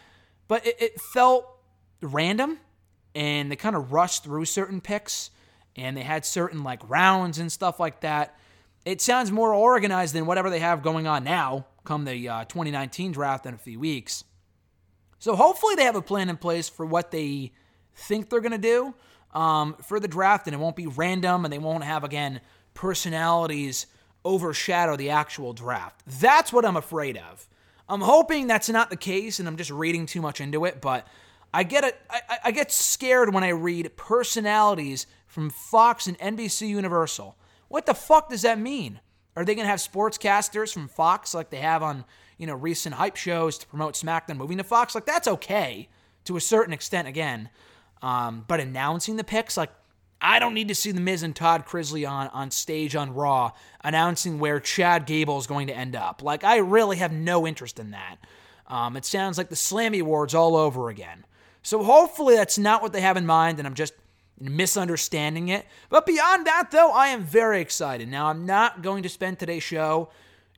But 0.49 0.67
it, 0.67 0.77
it 0.81 1.01
felt 1.01 1.47
random 2.01 2.59
and 3.15 3.51
they 3.51 3.57
kind 3.57 3.75
of 3.75 3.93
rushed 3.93 4.25
through 4.25 4.45
certain 4.45 4.81
picks 4.81 5.31
and 5.77 5.97
they 5.97 6.03
had 6.03 6.25
certain 6.25 6.63
like 6.63 6.89
rounds 6.89 7.39
and 7.39 7.51
stuff 7.51 7.81
like 7.81 8.01
that. 8.01 8.39
It 8.85 9.01
sounds 9.01 9.31
more 9.31 9.55
organized 9.55 10.15
than 10.15 10.27
whatever 10.27 10.51
they 10.51 10.61
have 10.61 10.83
going 10.83 11.07
on 11.07 11.25
now 11.25 11.67
come 11.85 12.05
the 12.05 12.29
uh, 12.29 12.45
2019 12.45 13.13
draft 13.13 13.47
in 13.47 13.55
a 13.55 13.59
few 13.59 13.81
weeks. 13.81 14.25
So 15.23 15.37
hopefully 15.37 15.77
they 15.77 15.85
have 15.85 15.95
a 15.95 16.03
plan 16.03 16.29
in 16.29 16.37
place 16.37 16.69
for 16.69 16.85
what 16.85 17.13
they 17.13 17.53
think 17.95 18.29
they're 18.29 18.41
going 18.41 18.51
to 18.51 18.59
do 18.59 18.93
um, 19.33 19.75
for 19.75 20.01
the 20.01 20.09
draft 20.09 20.49
and 20.49 20.55
it 20.55 20.59
won't 20.59 20.75
be 20.75 20.89
random 20.89 21.45
and 21.45 21.53
they 21.53 21.61
won't 21.61 21.85
have, 21.85 22.03
again, 22.03 22.41
personalities 22.75 23.87
overshadow 24.25 24.97
the 24.97 25.11
actual 25.11 25.53
draft. 25.53 26.03
That's 26.09 26.53
what 26.53 26.65
I'm 26.65 26.77
afraid 26.77 27.17
of. 27.17 27.47
I'm 27.89 28.01
hoping 28.01 28.49
that's 28.49 28.69
not 28.69 28.91
the 28.91 28.97
case 28.97 29.39
and 29.39 29.47
I'm 29.47 29.57
just 29.57 29.71
reading 29.71 30.07
too 30.07 30.21
much 30.21 30.41
into 30.41 30.65
it, 30.65 30.81
but 30.81 31.07
I 31.55 31.63
get 31.63 31.85
it. 31.85 32.01
I, 32.11 32.39
I 32.47 32.51
get 32.51 32.73
scared 32.73 33.33
when 33.33 33.45
I 33.45 33.51
read 33.51 33.97
personalities 33.97 35.07
from 35.29 35.51
Fox 35.51 36.09
and 36.09 36.19
NBC 36.19 36.67
Universal. 36.67 37.37
What 37.69 37.87
the 37.87 37.95
fuck 37.95 38.29
does 38.29 38.43
that 38.43 38.59
mean? 38.59 38.99
Are 39.37 39.45
they 39.45 39.55
going 39.55 39.67
to 39.67 39.71
have 39.71 39.79
sportscasters 39.79 40.75
from 40.75 40.89
Fox 40.89 41.33
like 41.33 41.51
they 41.51 41.59
have 41.59 41.85
on, 41.85 42.07
you 42.43 42.49
know, 42.49 42.57
recent 42.57 42.97
hype 42.97 43.15
shows 43.15 43.57
to 43.59 43.67
promote 43.69 43.95
SmackDown 43.95 44.37
moving 44.37 44.59
to 44.59 44.65
Fox? 44.65 44.97
Like 44.97 45.07
that's 45.07 45.29
okay 45.29 45.89
to 46.25 46.37
a 46.37 46.41
certain 46.41 46.75
extent 46.75 47.07
again. 47.07 47.49
Um, 48.03 48.45
but 48.49 48.59
announcing 48.59 49.15
the 49.15 49.23
picks, 49.23 49.57
like 49.57 49.71
I 50.21 50.41
don't 50.41 50.53
need 50.53 50.67
to 50.67 50.75
see 50.75 50.91
The 50.91 51.01
Miz 51.01 51.23
and 51.23 51.37
Todd 51.37 51.67
Chrisley 51.67 52.09
on, 52.09 52.27
on 52.29 52.51
stage 52.51 52.97
on 52.97 53.15
Raw 53.15 53.53
announcing 53.83 54.41
where 54.41 54.59
Chad 54.59 55.07
Gable 55.07 55.39
is 55.39 55.47
going 55.47 55.69
to 55.69 55.77
end 55.77 55.95
up. 55.95 56.21
Like, 56.21 56.43
I 56.43 56.57
really 56.57 56.97
have 56.97 57.13
no 57.13 57.47
interest 57.47 57.79
in 57.79 57.93
that. 57.93 58.17
Um, 58.67 58.97
it 58.97 59.05
sounds 59.05 59.39
like 59.39 59.49
the 59.49 59.55
Slammy 59.55 60.01
Awards 60.01 60.35
all 60.35 60.57
over 60.57 60.89
again. 60.89 61.25
So 61.63 61.85
hopefully 61.85 62.35
that's 62.35 62.59
not 62.59 62.83
what 62.83 62.93
they 62.93 63.03
have 63.03 63.17
in 63.17 63.27
mind, 63.27 63.59
and 63.59 63.69
I'm 63.69 63.75
just 63.75 63.95
misunderstanding 64.41 65.49
it. 65.49 65.65
But 65.91 66.07
beyond 66.07 66.47
that, 66.47 66.73
though, 66.73 66.91
I 66.91 67.09
am 67.09 67.23
very 67.23 67.61
excited. 67.61 68.09
Now, 68.09 68.27
I'm 68.27 68.47
not 68.47 68.83
going 68.83 69.05
to 69.05 69.09
spend 69.09 69.39
today's 69.39 69.63
show 69.63 70.11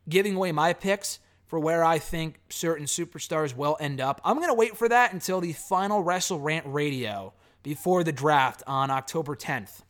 giving 0.08 0.34
away 0.34 0.52
my 0.52 0.72
picks 0.72 1.18
for 1.54 1.60
where 1.60 1.84
I 1.84 2.00
think 2.00 2.40
certain 2.48 2.86
superstars 2.86 3.54
will 3.54 3.76
end 3.78 4.00
up. 4.00 4.20
I'm 4.24 4.38
going 4.38 4.48
to 4.48 4.54
wait 4.54 4.76
for 4.76 4.88
that 4.88 5.12
until 5.12 5.40
the 5.40 5.52
final 5.52 6.02
Wrestle 6.02 6.40
Rant 6.40 6.66
radio 6.66 7.32
before 7.62 8.02
the 8.02 8.10
draft 8.10 8.64
on 8.66 8.90
October 8.90 9.36
10th. 9.36 9.82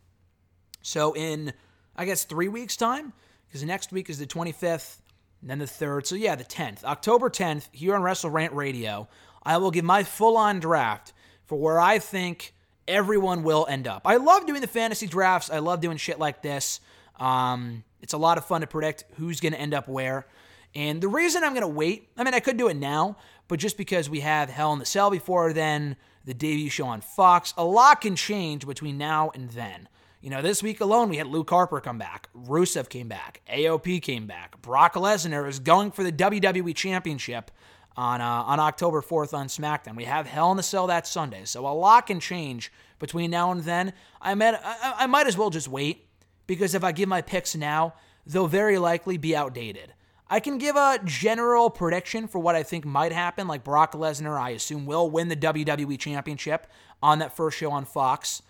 So, 0.82 1.14
in, 1.14 1.54
I 1.96 2.04
guess, 2.04 2.24
three 2.24 2.48
weeks' 2.48 2.76
time, 2.76 3.14
because 3.48 3.64
next 3.64 3.92
week 3.92 4.10
is 4.10 4.18
the 4.18 4.26
25th, 4.26 4.98
and 5.40 5.48
then 5.48 5.58
the 5.58 5.64
3rd. 5.64 6.04
So, 6.04 6.16
yeah, 6.16 6.34
the 6.34 6.44
10th. 6.44 6.84
October 6.84 7.30
10th, 7.30 7.70
here 7.72 7.94
on 7.94 8.02
Wrestle 8.02 8.28
Rant 8.28 8.52
Radio, 8.52 9.08
I 9.42 9.56
will 9.56 9.70
give 9.70 9.86
my 9.86 10.02
full 10.02 10.36
on 10.36 10.60
draft 10.60 11.14
for 11.46 11.58
where 11.58 11.80
I 11.80 11.98
think 11.98 12.52
everyone 12.86 13.42
will 13.42 13.66
end 13.70 13.88
up. 13.88 14.02
I 14.04 14.16
love 14.16 14.46
doing 14.46 14.60
the 14.60 14.66
fantasy 14.66 15.06
drafts. 15.06 15.48
I 15.48 15.60
love 15.60 15.80
doing 15.80 15.96
shit 15.96 16.18
like 16.18 16.42
this. 16.42 16.80
Um, 17.18 17.84
it's 18.02 18.12
a 18.12 18.18
lot 18.18 18.36
of 18.36 18.44
fun 18.44 18.60
to 18.60 18.66
predict 18.66 19.04
who's 19.14 19.40
going 19.40 19.54
to 19.54 19.58
end 19.58 19.72
up 19.72 19.88
where. 19.88 20.26
And 20.74 21.00
the 21.00 21.08
reason 21.08 21.44
I'm 21.44 21.52
going 21.52 21.62
to 21.62 21.68
wait, 21.68 22.08
I 22.16 22.24
mean, 22.24 22.34
I 22.34 22.40
could 22.40 22.56
do 22.56 22.68
it 22.68 22.76
now, 22.76 23.16
but 23.48 23.58
just 23.58 23.76
because 23.76 24.10
we 24.10 24.20
have 24.20 24.50
Hell 24.50 24.72
in 24.72 24.78
the 24.78 24.84
Cell 24.84 25.10
before 25.10 25.52
then, 25.52 25.96
the 26.24 26.34
debut 26.34 26.70
show 26.70 26.86
on 26.86 27.00
Fox, 27.00 27.54
a 27.56 27.64
lot 27.64 28.00
can 28.00 28.16
change 28.16 28.66
between 28.66 28.98
now 28.98 29.30
and 29.34 29.50
then. 29.50 29.88
You 30.20 30.30
know, 30.30 30.40
this 30.40 30.62
week 30.62 30.80
alone, 30.80 31.10
we 31.10 31.18
had 31.18 31.26
Luke 31.26 31.50
Harper 31.50 31.80
come 31.80 31.98
back, 31.98 32.28
Rusev 32.34 32.88
came 32.88 33.08
back, 33.08 33.42
AOP 33.52 34.00
came 34.00 34.26
back, 34.26 34.60
Brock 34.62 34.94
Lesnar 34.94 35.46
is 35.46 35.58
going 35.58 35.90
for 35.90 36.02
the 36.02 36.12
WWE 36.12 36.74
Championship 36.74 37.50
on 37.94 38.20
uh, 38.20 38.24
on 38.24 38.58
October 38.58 39.02
4th 39.02 39.34
on 39.34 39.48
SmackDown. 39.48 39.96
We 39.96 40.04
have 40.04 40.26
Hell 40.26 40.50
in 40.50 40.56
the 40.56 40.62
Cell 40.62 40.86
that 40.86 41.06
Sunday, 41.06 41.44
so 41.44 41.66
a 41.66 41.74
lot 41.74 42.06
can 42.06 42.20
change 42.20 42.72
between 42.98 43.30
now 43.30 43.52
and 43.52 43.62
then. 43.64 43.92
I 44.20 44.34
might 44.34 44.54
I, 44.54 44.94
I 45.00 45.06
might 45.06 45.26
as 45.26 45.36
well 45.36 45.50
just 45.50 45.68
wait 45.68 46.06
because 46.46 46.74
if 46.74 46.82
I 46.82 46.92
give 46.92 47.08
my 47.08 47.20
picks 47.20 47.54
now, 47.54 47.94
they'll 48.26 48.46
very 48.46 48.78
likely 48.78 49.18
be 49.18 49.36
outdated. 49.36 49.92
I 50.28 50.40
can 50.40 50.58
give 50.58 50.76
a 50.76 50.98
general 51.04 51.68
prediction 51.70 52.28
for 52.28 52.38
what 52.38 52.54
I 52.54 52.62
think 52.62 52.84
might 52.84 53.12
happen, 53.12 53.46
like 53.46 53.62
Brock 53.62 53.92
Lesnar, 53.92 54.38
I 54.40 54.50
assume, 54.50 54.86
will 54.86 55.10
win 55.10 55.28
the 55.28 55.36
WWE 55.36 55.98
Championship 55.98 56.66
on 57.02 57.18
that 57.18 57.36
first 57.36 57.58
show 57.58 57.70
on 57.70 57.84
Fox, 57.84 58.42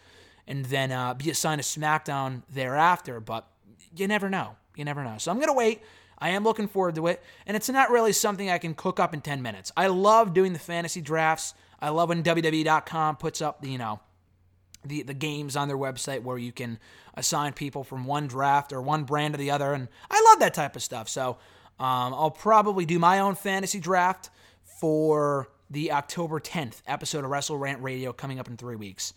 and 0.46 0.64
then 0.66 0.92
uh, 0.92 1.14
be 1.14 1.30
assigned 1.30 1.62
to 1.62 1.66
SmackDown 1.80 2.42
thereafter. 2.48 3.18
But 3.18 3.48
you 3.96 4.06
never 4.06 4.30
know. 4.30 4.56
You 4.76 4.84
never 4.84 5.02
know. 5.02 5.16
So 5.18 5.30
I'm 5.30 5.38
going 5.38 5.48
to 5.48 5.54
wait. 5.54 5.82
I 6.18 6.30
am 6.30 6.44
looking 6.44 6.68
forward 6.68 6.94
to 6.94 7.06
it. 7.08 7.22
And 7.46 7.56
it's 7.56 7.68
not 7.68 7.90
really 7.90 8.12
something 8.12 8.48
I 8.50 8.58
can 8.58 8.74
cook 8.74 9.00
up 9.00 9.14
in 9.14 9.20
10 9.20 9.42
minutes. 9.42 9.72
I 9.76 9.88
love 9.88 10.32
doing 10.32 10.52
the 10.52 10.58
fantasy 10.58 11.00
drafts. 11.00 11.54
I 11.80 11.90
love 11.90 12.08
when 12.08 12.22
WWE.com 12.22 13.16
puts 13.16 13.42
up 13.42 13.60
the, 13.60 13.70
you 13.70 13.78
know, 13.78 14.00
the, 14.84 15.02
the 15.02 15.14
games 15.14 15.56
on 15.56 15.68
their 15.68 15.76
website 15.76 16.22
where 16.22 16.38
you 16.38 16.52
can 16.52 16.78
assign 17.14 17.52
people 17.52 17.84
from 17.84 18.04
one 18.04 18.26
draft 18.26 18.72
or 18.72 18.80
one 18.80 19.04
brand 19.04 19.34
to 19.34 19.38
the 19.38 19.50
other. 19.50 19.72
And 19.72 19.88
I 20.10 20.22
love 20.30 20.40
that 20.40 20.54
type 20.54 20.76
of 20.76 20.82
stuff. 20.82 21.08
So 21.08 21.38
um, 21.78 22.14
I'll 22.14 22.30
probably 22.30 22.84
do 22.86 22.98
my 22.98 23.18
own 23.20 23.34
fantasy 23.34 23.80
draft 23.80 24.30
for 24.80 25.48
the 25.70 25.92
October 25.92 26.40
10th 26.40 26.82
episode 26.86 27.24
of 27.24 27.30
Wrestle 27.30 27.58
Rant 27.58 27.82
Radio 27.82 28.12
coming 28.12 28.38
up 28.38 28.48
in 28.48 28.56
three 28.56 28.76
weeks. 28.76 29.12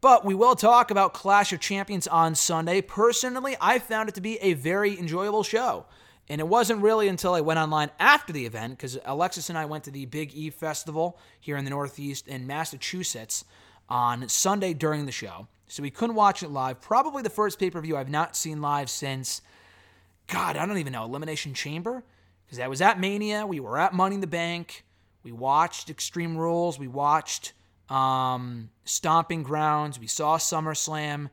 But 0.00 0.24
we 0.24 0.34
will 0.34 0.56
talk 0.56 0.90
about 0.90 1.14
Clash 1.14 1.52
of 1.52 1.60
Champions 1.60 2.08
on 2.08 2.34
Sunday. 2.34 2.80
Personally, 2.80 3.56
I 3.60 3.78
found 3.78 4.08
it 4.08 4.16
to 4.16 4.20
be 4.20 4.36
a 4.38 4.54
very 4.54 4.98
enjoyable 4.98 5.44
show. 5.44 5.86
And 6.28 6.40
it 6.40 6.48
wasn't 6.48 6.82
really 6.82 7.08
until 7.08 7.34
I 7.34 7.40
went 7.40 7.58
online 7.60 7.90
after 8.00 8.32
the 8.32 8.46
event, 8.46 8.76
because 8.76 8.98
Alexis 9.04 9.48
and 9.48 9.58
I 9.58 9.66
went 9.66 9.84
to 9.84 9.90
the 9.90 10.06
Big 10.06 10.32
E 10.34 10.50
Festival 10.50 11.18
here 11.38 11.56
in 11.56 11.64
the 11.64 11.70
Northeast 11.70 12.26
in 12.26 12.46
Massachusetts. 12.46 13.44
on 13.88 14.28
Sunday 14.28 14.72
during 14.72 15.04
the 15.06 15.12
show. 15.12 15.46
So 15.68 15.82
we 15.82 15.90
couldn't 15.90 16.16
watch 16.16 16.42
it 16.42 16.48
live. 16.50 16.80
Probably 16.80 17.22
the 17.22 17.30
first 17.30 17.58
pay 17.58 17.70
per 17.70 17.80
view 17.80 17.96
I've 17.96 18.08
not 18.08 18.36
seen 18.36 18.60
live 18.60 18.88
since, 18.88 19.42
God, 20.32 20.56
I 20.56 20.64
don't 20.64 20.78
even 20.78 20.94
know, 20.94 21.04
Elimination 21.04 21.52
Chamber? 21.52 22.02
Because 22.44 22.56
that 22.56 22.70
was 22.70 22.80
at 22.80 22.98
Mania. 22.98 23.46
We 23.46 23.60
were 23.60 23.78
at 23.78 23.92
Money 23.92 24.14
in 24.14 24.20
the 24.22 24.26
Bank. 24.26 24.84
We 25.22 25.30
watched 25.30 25.90
Extreme 25.90 26.38
Rules. 26.38 26.78
We 26.78 26.88
watched 26.88 27.52
um, 27.90 28.70
Stomping 28.84 29.42
Grounds. 29.42 30.00
We 30.00 30.06
saw 30.06 30.38
SummerSlam. 30.38 31.28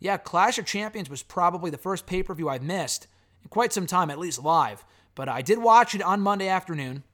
Yeah, 0.00 0.16
Clash 0.16 0.58
of 0.58 0.66
Champions 0.66 1.08
was 1.08 1.22
probably 1.22 1.70
the 1.70 1.78
first 1.78 2.06
pay 2.06 2.24
per 2.24 2.34
view 2.34 2.48
I've 2.48 2.62
missed 2.62 3.06
in 3.42 3.48
quite 3.50 3.72
some 3.72 3.86
time, 3.86 4.10
at 4.10 4.18
least 4.18 4.42
live. 4.42 4.84
But 5.14 5.28
I 5.28 5.42
did 5.42 5.58
watch 5.58 5.94
it 5.94 6.02
on 6.02 6.20
Monday 6.20 6.48
afternoon. 6.48 7.04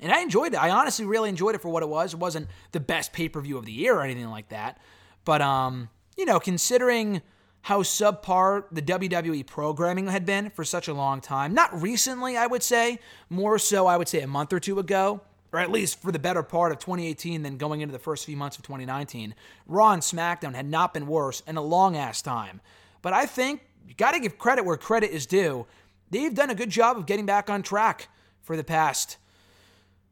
And 0.00 0.12
I 0.12 0.20
enjoyed 0.20 0.54
it. 0.54 0.62
I 0.62 0.70
honestly 0.70 1.04
really 1.04 1.28
enjoyed 1.28 1.54
it 1.54 1.60
for 1.60 1.68
what 1.68 1.82
it 1.82 1.88
was. 1.88 2.14
It 2.14 2.20
wasn't 2.20 2.48
the 2.72 2.80
best 2.80 3.12
pay 3.12 3.28
per 3.28 3.40
view 3.40 3.58
of 3.58 3.66
the 3.66 3.72
year 3.72 3.94
or 3.94 4.02
anything 4.02 4.30
like 4.30 4.48
that. 4.48 4.78
But, 5.24 5.42
um, 5.42 5.90
you 6.16 6.24
know, 6.24 6.40
considering 6.40 7.20
how 7.66 7.82
subpar 7.82 8.62
the 8.70 8.80
WWE 8.80 9.44
programming 9.44 10.06
had 10.06 10.24
been 10.24 10.50
for 10.50 10.62
such 10.62 10.86
a 10.86 10.94
long 10.94 11.20
time, 11.20 11.52
not 11.52 11.82
recently, 11.82 12.36
I 12.36 12.46
would 12.46 12.62
say, 12.62 13.00
more 13.28 13.58
so, 13.58 13.88
I 13.88 13.96
would 13.96 14.06
say 14.06 14.20
a 14.20 14.26
month 14.28 14.52
or 14.52 14.60
two 14.60 14.78
ago, 14.78 15.20
or 15.52 15.58
at 15.58 15.72
least 15.72 16.00
for 16.00 16.12
the 16.12 16.18
better 16.20 16.44
part 16.44 16.70
of 16.70 16.78
2018 16.78 17.42
than 17.42 17.56
going 17.56 17.80
into 17.80 17.90
the 17.90 17.98
first 17.98 18.24
few 18.24 18.36
months 18.36 18.56
of 18.56 18.62
2019, 18.62 19.34
Raw 19.66 19.90
and 19.90 20.00
SmackDown 20.00 20.54
had 20.54 20.66
not 20.66 20.94
been 20.94 21.08
worse 21.08 21.42
in 21.44 21.56
a 21.56 21.60
long 21.60 21.96
ass 21.96 22.22
time. 22.22 22.60
But 23.02 23.14
I 23.14 23.26
think 23.26 23.62
you 23.84 23.94
got 23.94 24.12
to 24.12 24.20
give 24.20 24.38
credit 24.38 24.64
where 24.64 24.76
credit 24.76 25.10
is 25.10 25.26
due. 25.26 25.66
They've 26.08 26.32
done 26.32 26.50
a 26.50 26.54
good 26.54 26.70
job 26.70 26.96
of 26.96 27.06
getting 27.06 27.26
back 27.26 27.50
on 27.50 27.64
track 27.64 28.06
for 28.42 28.56
the 28.56 28.62
past, 28.62 29.16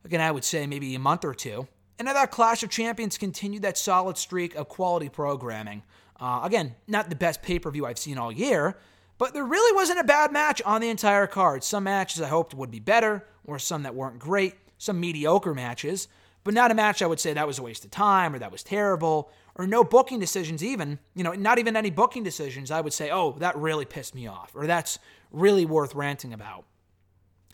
again, 0.05 0.21
I 0.21 0.33
would 0.33 0.43
say 0.43 0.67
maybe 0.67 0.93
a 0.97 0.99
month 0.99 1.25
or 1.25 1.35
two. 1.35 1.69
And 2.01 2.09
I 2.09 2.15
thought 2.15 2.33
Clash 2.33 2.65
of 2.65 2.71
Champions 2.71 3.17
continued 3.17 3.63
that 3.63 3.79
solid 3.79 4.19
streak 4.19 4.57
of 4.57 4.69
quality 4.69 5.09
programming. 5.09 5.85
Uh, 6.21 6.41
again, 6.43 6.75
not 6.87 7.11
the 7.11 7.17
best 7.17 7.43
pay 7.43 7.59
per 7.59 7.71
view 7.71 7.87
I've 7.87 7.99
seen 7.99 8.19
all 8.19 8.33
year, 8.33 8.77
but 9.19 9.33
there 9.33 9.45
really 9.45 9.75
wasn't 9.75 10.01
a 10.01 10.05
bad 10.05 10.33
match 10.33 10.63
on 10.63 10.81
the 10.81 10.89
entire 10.89 11.27
card. 11.27 11.65
Some 11.65 11.85
matches 11.85 12.23
I 12.23 12.29
hoped 12.29 12.55
would 12.55 12.71
be 12.71 12.81
better, 12.81 13.27
or 13.45 13.59
some 13.59 13.83
that 13.83 13.95
weren't 13.95 14.19
great, 14.19 14.55
some 14.79 15.01
mediocre 15.01 15.55
matches, 15.55 16.09
but 16.43 16.55
not 16.55 16.71
a 16.71 16.75
match 16.75 17.03
I 17.03 17.07
would 17.07 17.21
say 17.21 17.33
that 17.33 17.47
was 17.47 17.59
a 17.59 17.63
waste 17.63 17.85
of 17.85 17.91
time 17.91 18.35
or 18.35 18.39
that 18.39 18.53
was 18.53 18.63
terrible, 18.63 19.31
or 19.57 19.67
no 19.67 19.85
booking 19.85 20.19
decisions, 20.19 20.63
even. 20.63 20.99
You 21.15 21.25
know, 21.25 21.33
not 21.33 21.59
even 21.59 21.77
any 21.77 21.91
booking 21.91 22.23
decisions. 22.23 22.71
I 22.71 22.81
would 22.81 22.93
say, 22.93 23.11
oh, 23.11 23.33
that 23.39 23.57
really 23.57 23.85
pissed 23.85 24.15
me 24.15 24.27
off, 24.27 24.53
or 24.55 24.67
that's 24.67 24.99
really 25.31 25.65
worth 25.65 25.95
ranting 25.95 26.33
about. 26.33 26.65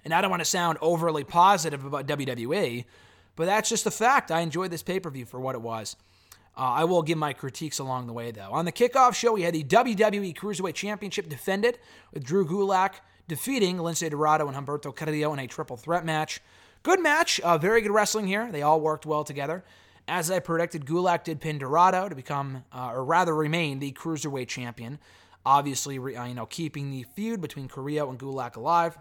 And 0.04 0.14
I 0.14 0.20
don't 0.20 0.30
want 0.30 0.40
to 0.40 0.46
sound 0.46 0.78
overly 0.80 1.24
positive 1.24 1.84
about 1.84 2.06
WWE, 2.06 2.84
but 3.36 3.44
that's 3.44 3.68
just 3.68 3.86
a 3.86 3.90
fact. 3.90 4.30
I 4.30 4.40
enjoyed 4.40 4.70
this 4.70 4.82
pay 4.82 4.98
per 4.98 5.10
view 5.10 5.26
for 5.26 5.40
what 5.40 5.54
it 5.54 5.60
was. 5.60 5.96
Uh, 6.56 6.60
I 6.60 6.84
will 6.84 7.02
give 7.02 7.16
my 7.16 7.32
critiques 7.32 7.78
along 7.78 8.06
the 8.06 8.12
way, 8.12 8.30
though. 8.32 8.50
On 8.50 8.64
the 8.64 8.72
kickoff 8.72 9.14
show, 9.14 9.32
we 9.32 9.42
had 9.42 9.54
the 9.54 9.64
WWE 9.64 10.36
Cruiserweight 10.36 10.74
Championship 10.74 11.28
defended 11.28 11.78
with 12.12 12.24
Drew 12.24 12.44
Gulak 12.44 12.94
defeating 13.28 13.76
Lince 13.76 14.10
Dorado 14.10 14.48
and 14.48 14.56
Humberto 14.56 14.94
Carrillo 14.94 15.32
in 15.32 15.38
a 15.38 15.46
triple 15.46 15.76
threat 15.76 16.04
match. 16.04 16.40
Good 16.82 17.00
match, 17.00 17.38
uh, 17.40 17.58
very 17.58 17.80
good 17.80 17.92
wrestling 17.92 18.26
here. 18.26 18.50
They 18.50 18.62
all 18.62 18.80
worked 18.80 19.06
well 19.06 19.22
together. 19.22 19.64
As 20.08 20.30
I 20.30 20.40
predicted, 20.40 20.84
Gulak 20.84 21.22
did 21.22 21.40
pin 21.40 21.58
Dorado 21.58 22.08
to 22.08 22.14
become, 22.16 22.64
uh, 22.72 22.90
or 22.92 23.04
rather 23.04 23.34
remain, 23.34 23.78
the 23.78 23.92
Cruiserweight 23.92 24.48
Champion. 24.48 24.98
Obviously, 25.46 25.98
uh, 25.98 26.24
you 26.24 26.34
know, 26.34 26.46
keeping 26.46 26.90
the 26.90 27.04
feud 27.14 27.40
between 27.40 27.68
Carrillo 27.68 28.10
and 28.10 28.18
Gulak 28.18 28.56
alive 28.56 28.98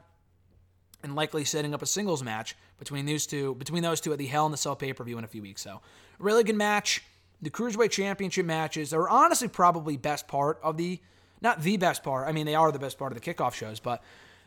and 1.02 1.16
likely 1.16 1.44
setting 1.44 1.74
up 1.74 1.82
a 1.82 1.86
singles 1.86 2.22
match 2.22 2.56
between 2.78 3.06
two 3.18 3.56
between 3.56 3.82
those 3.82 4.00
two 4.00 4.12
at 4.14 4.20
the 4.20 4.28
Hell 4.28 4.46
in 4.46 4.52
the 4.52 4.58
Cell 4.58 4.76
pay 4.76 4.94
per 4.94 5.04
view 5.04 5.18
in 5.18 5.24
a 5.24 5.28
few 5.28 5.42
weeks. 5.42 5.62
So, 5.62 5.82
really 6.20 6.44
good 6.44 6.56
match. 6.56 7.02
The 7.42 7.50
Cruiserweight 7.50 7.92
Championship 7.92 8.46
matches 8.46 8.94
are 8.94 9.08
honestly 9.08 9.48
probably 9.48 9.98
best 9.98 10.28
part 10.28 10.60
of 10.62 10.78
the 10.78 11.00
not 11.42 11.62
the 11.62 11.78
best 11.78 12.04
part. 12.04 12.28
I 12.28 12.34
mean, 12.34 12.46
they 12.46 12.56
are 12.56 12.72
the 12.72 12.80
best 12.80 12.98
part 12.98 13.14
of 13.14 13.22
the 13.22 13.34
kickoff 13.34 13.54
shows, 13.54 13.80
but 13.80 14.04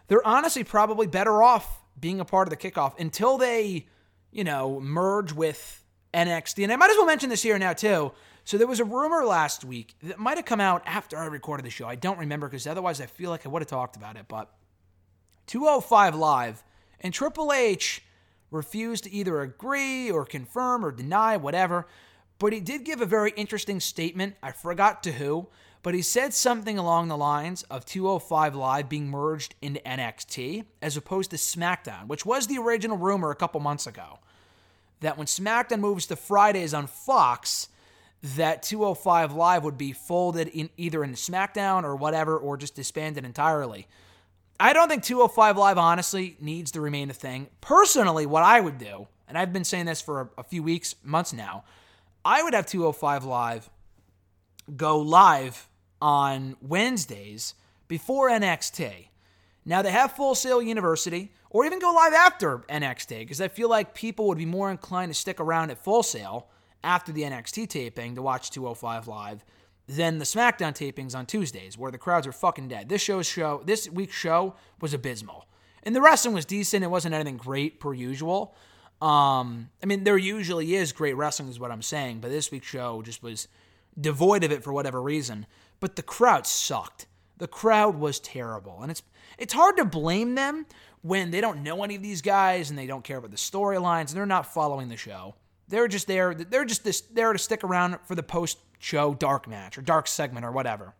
they're 0.08 0.26
honestly 0.26 0.62
probably 0.62 1.06
better 1.06 1.42
off 1.42 1.80
being 1.98 2.20
a 2.20 2.24
part 2.24 2.46
of 2.46 2.50
the 2.50 2.70
kickoff 2.70 2.98
until 3.00 3.38
they, 3.38 3.86
you 4.30 4.44
know, 4.44 4.78
merge 4.78 5.32
with 5.32 5.82
NXT. 6.12 6.62
And 6.62 6.72
I 6.72 6.76
might 6.76 6.90
as 6.90 6.96
well 6.96 7.06
mention 7.06 7.30
this 7.30 7.42
here 7.42 7.58
now 7.58 7.72
too. 7.72 8.12
So 8.44 8.58
there 8.58 8.66
was 8.66 8.80
a 8.80 8.84
rumor 8.84 9.24
last 9.24 9.64
week 9.64 9.94
that 10.02 10.18
might 10.18 10.36
have 10.36 10.44
come 10.44 10.60
out 10.60 10.82
after 10.84 11.16
I 11.16 11.26
recorded 11.26 11.64
the 11.64 11.70
show. 11.70 11.86
I 11.86 11.94
don't 11.94 12.18
remember 12.18 12.48
because 12.48 12.66
otherwise 12.66 13.00
I 13.00 13.06
feel 13.06 13.30
like 13.30 13.46
I 13.46 13.48
would 13.48 13.62
have 13.62 13.68
talked 13.68 13.96
about 13.96 14.16
it, 14.16 14.26
but 14.28 14.52
205 15.46 16.14
Live, 16.16 16.62
and 17.00 17.14
Triple 17.14 17.52
H 17.52 18.02
refused 18.50 19.04
to 19.04 19.12
either 19.12 19.40
agree 19.40 20.10
or 20.10 20.24
confirm 20.24 20.84
or 20.84 20.90
deny, 20.90 21.36
whatever. 21.36 21.86
But 22.42 22.52
he 22.52 22.58
did 22.58 22.82
give 22.82 23.00
a 23.00 23.06
very 23.06 23.30
interesting 23.36 23.78
statement. 23.78 24.34
I 24.42 24.50
forgot 24.50 25.04
to 25.04 25.12
who, 25.12 25.46
but 25.84 25.94
he 25.94 26.02
said 26.02 26.34
something 26.34 26.76
along 26.76 27.06
the 27.06 27.16
lines 27.16 27.62
of 27.70 27.86
205 27.86 28.56
Live 28.56 28.88
being 28.88 29.08
merged 29.08 29.54
into 29.62 29.78
NXT 29.82 30.64
as 30.82 30.96
opposed 30.96 31.30
to 31.30 31.36
SmackDown, 31.36 32.08
which 32.08 32.26
was 32.26 32.48
the 32.48 32.58
original 32.58 32.96
rumor 32.96 33.30
a 33.30 33.36
couple 33.36 33.60
months 33.60 33.86
ago. 33.86 34.18
That 35.02 35.16
when 35.16 35.28
SmackDown 35.28 35.78
moves 35.78 36.06
to 36.06 36.16
Fridays 36.16 36.74
on 36.74 36.88
Fox, 36.88 37.68
that 38.34 38.64
205 38.64 39.34
Live 39.34 39.62
would 39.62 39.78
be 39.78 39.92
folded 39.92 40.48
in 40.48 40.68
either 40.76 41.04
into 41.04 41.14
SmackDown 41.14 41.84
or 41.84 41.94
whatever, 41.94 42.36
or 42.36 42.56
just 42.56 42.74
disbanded 42.74 43.24
entirely. 43.24 43.86
I 44.58 44.72
don't 44.72 44.88
think 44.88 45.04
205 45.04 45.56
Live 45.56 45.78
honestly 45.78 46.36
needs 46.40 46.72
to 46.72 46.80
remain 46.80 47.08
a 47.08 47.14
thing. 47.14 47.50
Personally, 47.60 48.26
what 48.26 48.42
I 48.42 48.58
would 48.58 48.78
do, 48.78 49.06
and 49.28 49.38
I've 49.38 49.52
been 49.52 49.62
saying 49.62 49.86
this 49.86 50.00
for 50.00 50.22
a, 50.22 50.28
a 50.38 50.42
few 50.42 50.64
weeks, 50.64 50.96
months 51.04 51.32
now, 51.32 51.62
I 52.24 52.42
would 52.42 52.54
have 52.54 52.66
205 52.66 53.24
Live 53.24 53.70
go 54.76 54.98
live 54.98 55.68
on 56.00 56.56
Wednesdays 56.60 57.54
before 57.88 58.30
NXT. 58.30 59.08
Now 59.64 59.82
they 59.82 59.90
have 59.90 60.12
Full 60.12 60.34
Sail 60.34 60.62
University, 60.62 61.32
or 61.50 61.64
even 61.64 61.78
go 61.78 61.92
live 61.92 62.12
after 62.12 62.58
NXT, 62.68 63.20
because 63.20 63.40
I 63.40 63.48
feel 63.48 63.68
like 63.68 63.94
people 63.94 64.26
would 64.28 64.38
be 64.38 64.46
more 64.46 64.70
inclined 64.70 65.12
to 65.12 65.18
stick 65.18 65.40
around 65.40 65.70
at 65.70 65.82
Full 65.82 66.02
Sail 66.02 66.48
after 66.82 67.12
the 67.12 67.22
NXT 67.22 67.68
taping 67.68 68.14
to 68.14 68.22
watch 68.22 68.50
205 68.50 69.06
Live 69.08 69.44
than 69.86 70.18
the 70.18 70.24
SmackDown 70.24 70.72
tapings 70.72 71.14
on 71.14 71.26
Tuesdays, 71.26 71.76
where 71.76 71.92
the 71.92 71.98
crowds 71.98 72.26
are 72.26 72.32
fucking 72.32 72.68
dead. 72.68 72.88
This 72.88 73.02
show's 73.02 73.26
show, 73.26 73.62
this 73.64 73.88
week's 73.90 74.16
show 74.16 74.54
was 74.80 74.94
abysmal, 74.94 75.46
and 75.82 75.94
the 75.94 76.00
wrestling 76.00 76.34
was 76.34 76.44
decent. 76.44 76.84
It 76.84 76.88
wasn't 76.88 77.14
anything 77.14 77.36
great 77.36 77.78
per 77.78 77.92
usual. 77.92 78.54
Um, 79.02 79.70
I 79.82 79.86
mean, 79.86 80.04
there 80.04 80.16
usually 80.16 80.76
is 80.76 80.92
great 80.92 81.16
wrestling, 81.16 81.48
is 81.48 81.58
what 81.58 81.72
I'm 81.72 81.82
saying, 81.82 82.20
but 82.20 82.30
this 82.30 82.52
week's 82.52 82.68
show 82.68 83.02
just 83.02 83.20
was 83.20 83.48
devoid 84.00 84.44
of 84.44 84.52
it 84.52 84.62
for 84.62 84.72
whatever 84.72 85.02
reason. 85.02 85.46
But 85.80 85.96
the 85.96 86.04
crowd 86.04 86.46
sucked. 86.46 87.06
The 87.38 87.48
crowd 87.48 87.96
was 87.96 88.20
terrible, 88.20 88.78
and 88.80 88.92
it's 88.92 89.02
it's 89.38 89.54
hard 89.54 89.76
to 89.78 89.84
blame 89.84 90.36
them 90.36 90.66
when 91.00 91.32
they 91.32 91.40
don't 91.40 91.64
know 91.64 91.82
any 91.82 91.96
of 91.96 92.02
these 92.02 92.22
guys 92.22 92.70
and 92.70 92.78
they 92.78 92.86
don't 92.86 93.02
care 93.02 93.16
about 93.16 93.32
the 93.32 93.36
storylines 93.36 94.10
and 94.10 94.10
they're 94.10 94.26
not 94.26 94.54
following 94.54 94.88
the 94.88 94.96
show. 94.96 95.34
They're 95.66 95.88
just 95.88 96.06
there. 96.06 96.32
They're 96.34 96.64
just 96.64 96.84
this, 96.84 97.00
there 97.00 97.32
to 97.32 97.38
stick 97.40 97.64
around 97.64 97.98
for 98.06 98.14
the 98.14 98.22
post 98.22 98.58
show 98.78 99.14
dark 99.14 99.48
match 99.48 99.76
or 99.76 99.82
dark 99.82 100.06
segment 100.06 100.46
or 100.46 100.52
whatever. 100.52 100.94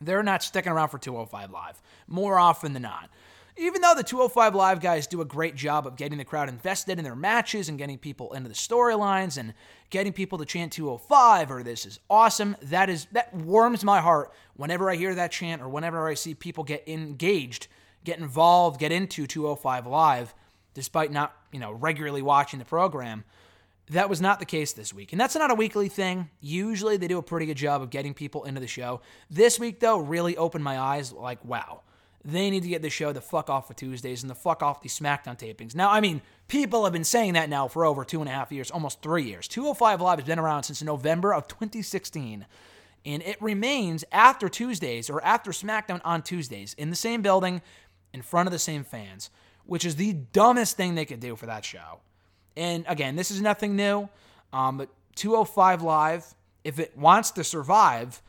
They're 0.00 0.22
not 0.22 0.42
sticking 0.42 0.72
around 0.72 0.88
for 0.88 0.98
205 0.98 1.50
Live 1.50 1.82
more 2.06 2.38
often 2.38 2.72
than 2.72 2.82
not. 2.82 3.10
Even 3.56 3.82
though 3.82 3.94
the 3.94 4.02
205 4.02 4.54
Live 4.54 4.80
guys 4.80 5.06
do 5.06 5.20
a 5.20 5.24
great 5.24 5.56
job 5.56 5.86
of 5.86 5.96
getting 5.96 6.18
the 6.18 6.24
crowd 6.24 6.48
invested 6.48 6.98
in 6.98 7.04
their 7.04 7.16
matches 7.16 7.68
and 7.68 7.78
getting 7.78 7.98
people 7.98 8.32
into 8.32 8.48
the 8.48 8.54
storylines 8.54 9.36
and 9.36 9.54
getting 9.90 10.12
people 10.12 10.38
to 10.38 10.44
chant 10.44 10.72
205 10.72 11.50
or 11.50 11.62
this 11.62 11.84
is 11.84 11.98
awesome, 12.08 12.56
that 12.62 12.88
is 12.88 13.06
that 13.12 13.34
warms 13.34 13.84
my 13.84 14.00
heart 14.00 14.32
whenever 14.54 14.90
I 14.90 14.96
hear 14.96 15.14
that 15.14 15.32
chant 15.32 15.60
or 15.60 15.68
whenever 15.68 16.08
I 16.08 16.14
see 16.14 16.34
people 16.34 16.64
get 16.64 16.88
engaged, 16.88 17.66
get 18.04 18.18
involved, 18.18 18.80
get 18.80 18.92
into 18.92 19.26
205 19.26 19.86
Live 19.86 20.34
despite 20.74 21.10
not, 21.10 21.34
you 21.52 21.58
know, 21.58 21.72
regularly 21.72 22.22
watching 22.22 22.58
the 22.58 22.64
program. 22.64 23.24
That 23.90 24.08
was 24.08 24.20
not 24.20 24.38
the 24.38 24.46
case 24.46 24.72
this 24.72 24.94
week. 24.94 25.12
And 25.12 25.20
that's 25.20 25.34
not 25.34 25.50
a 25.50 25.54
weekly 25.54 25.88
thing. 25.88 26.30
Usually 26.40 26.96
they 26.96 27.08
do 27.08 27.18
a 27.18 27.22
pretty 27.22 27.46
good 27.46 27.56
job 27.56 27.82
of 27.82 27.90
getting 27.90 28.14
people 28.14 28.44
into 28.44 28.60
the 28.60 28.68
show. 28.68 29.00
This 29.28 29.58
week, 29.58 29.80
though, 29.80 29.98
really 29.98 30.36
opened 30.36 30.62
my 30.62 30.78
eyes 30.78 31.12
like, 31.12 31.44
wow, 31.44 31.82
they 32.24 32.50
need 32.50 32.62
to 32.62 32.68
get 32.68 32.82
the 32.82 32.90
show 32.90 33.12
the 33.12 33.20
fuck 33.20 33.48
off 33.48 33.70
of 33.70 33.76
Tuesdays 33.76 34.22
and 34.22 34.30
the 34.30 34.34
fuck 34.34 34.62
off 34.62 34.82
these 34.82 34.98
SmackDown 34.98 35.38
tapings. 35.38 35.74
Now, 35.74 35.90
I 35.90 36.00
mean, 36.00 36.20
people 36.48 36.84
have 36.84 36.92
been 36.92 37.04
saying 37.04 37.32
that 37.32 37.48
now 37.48 37.66
for 37.66 37.84
over 37.84 38.04
two 38.04 38.20
and 38.20 38.28
a 38.28 38.32
half 38.32 38.52
years, 38.52 38.70
almost 38.70 39.00
three 39.00 39.24
years. 39.24 39.48
205 39.48 40.00
Live 40.00 40.18
has 40.18 40.26
been 40.26 40.38
around 40.38 40.64
since 40.64 40.82
November 40.82 41.32
of 41.32 41.48
2016. 41.48 42.46
And 43.06 43.22
it 43.22 43.40
remains 43.40 44.04
after 44.12 44.50
Tuesdays 44.50 45.08
or 45.08 45.24
after 45.24 45.52
SmackDown 45.52 46.02
on 46.04 46.22
Tuesdays 46.22 46.74
in 46.74 46.90
the 46.90 46.96
same 46.96 47.22
building 47.22 47.62
in 48.12 48.20
front 48.20 48.46
of 48.46 48.52
the 48.52 48.58
same 48.58 48.84
fans, 48.84 49.30
which 49.64 49.86
is 49.86 49.96
the 49.96 50.12
dumbest 50.12 50.76
thing 50.76 50.94
they 50.94 51.06
could 51.06 51.20
do 51.20 51.36
for 51.36 51.46
that 51.46 51.64
show. 51.64 52.00
And 52.56 52.84
again, 52.86 53.16
this 53.16 53.30
is 53.30 53.40
nothing 53.40 53.76
new. 53.76 54.10
Um, 54.52 54.76
but 54.76 54.90
205 55.14 55.80
Live, 55.80 56.34
if 56.64 56.78
it 56.78 56.96
wants 56.96 57.30
to 57.32 57.44
survive, 57.44 58.20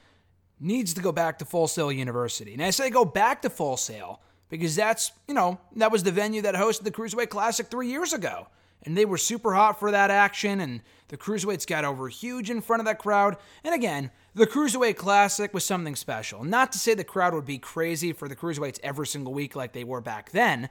needs 0.62 0.93
to 0.93 1.02
go 1.02 1.12
back 1.12 1.39
to 1.39 1.45
Full 1.45 1.67
Sail 1.67 1.91
University. 1.91 2.54
And 2.54 2.63
I 2.63 2.69
say 2.69 2.89
go 2.89 3.04
back 3.04 3.41
to 3.41 3.50
Full 3.50 3.78
Sail 3.78 4.21
because 4.47 4.76
that's, 4.76 5.12
you 5.28 5.34
know, 5.34 5.60
that 5.76 5.91
was 5.91 6.04
the 6.04 6.12
venue 6.12 6.41
that 6.43 6.56
hosted 6.56 6.84
the 6.84 6.91
Cruiserweight 6.91 7.30
Classic 7.30 7.67
three 7.67 7.88
years 7.88 8.13
ago. 8.13 8.47
and 8.84 8.97
they 8.97 9.06
were 9.06 9.17
super 9.17 9.54
hot 9.54 9.80
for 9.80 9.91
that 9.91 10.10
action, 10.10 10.60
and 10.60 10.82
the 11.10 11.17
Cruiserweights 11.17 11.67
got 11.67 11.86
over 11.86 12.08
huge 12.08 12.50
in 12.50 12.62
front 12.62 12.80
of 12.80 12.86
that 12.86 13.00
crowd. 13.00 13.38
And 13.63 13.76
again, 13.76 14.12
the 14.34 14.47
Cruiserweight 14.47 14.95
Classic 14.95 15.54
was 15.54 15.65
something 15.65 15.95
special. 15.95 16.43
Not 16.43 16.71
to 16.71 16.80
say 16.80 16.93
the 16.93 17.04
crowd 17.04 17.34
would 17.34 17.45
be 17.45 17.58
crazy 17.58 18.13
for 18.13 18.28
the 18.28 18.36
Cruiserweights 18.36 18.80
every 18.82 19.08
single 19.08 19.34
week 19.34 19.56
like 19.56 19.74
they 19.74 19.84
were 19.84 20.02
back 20.02 20.32
then, 20.32 20.69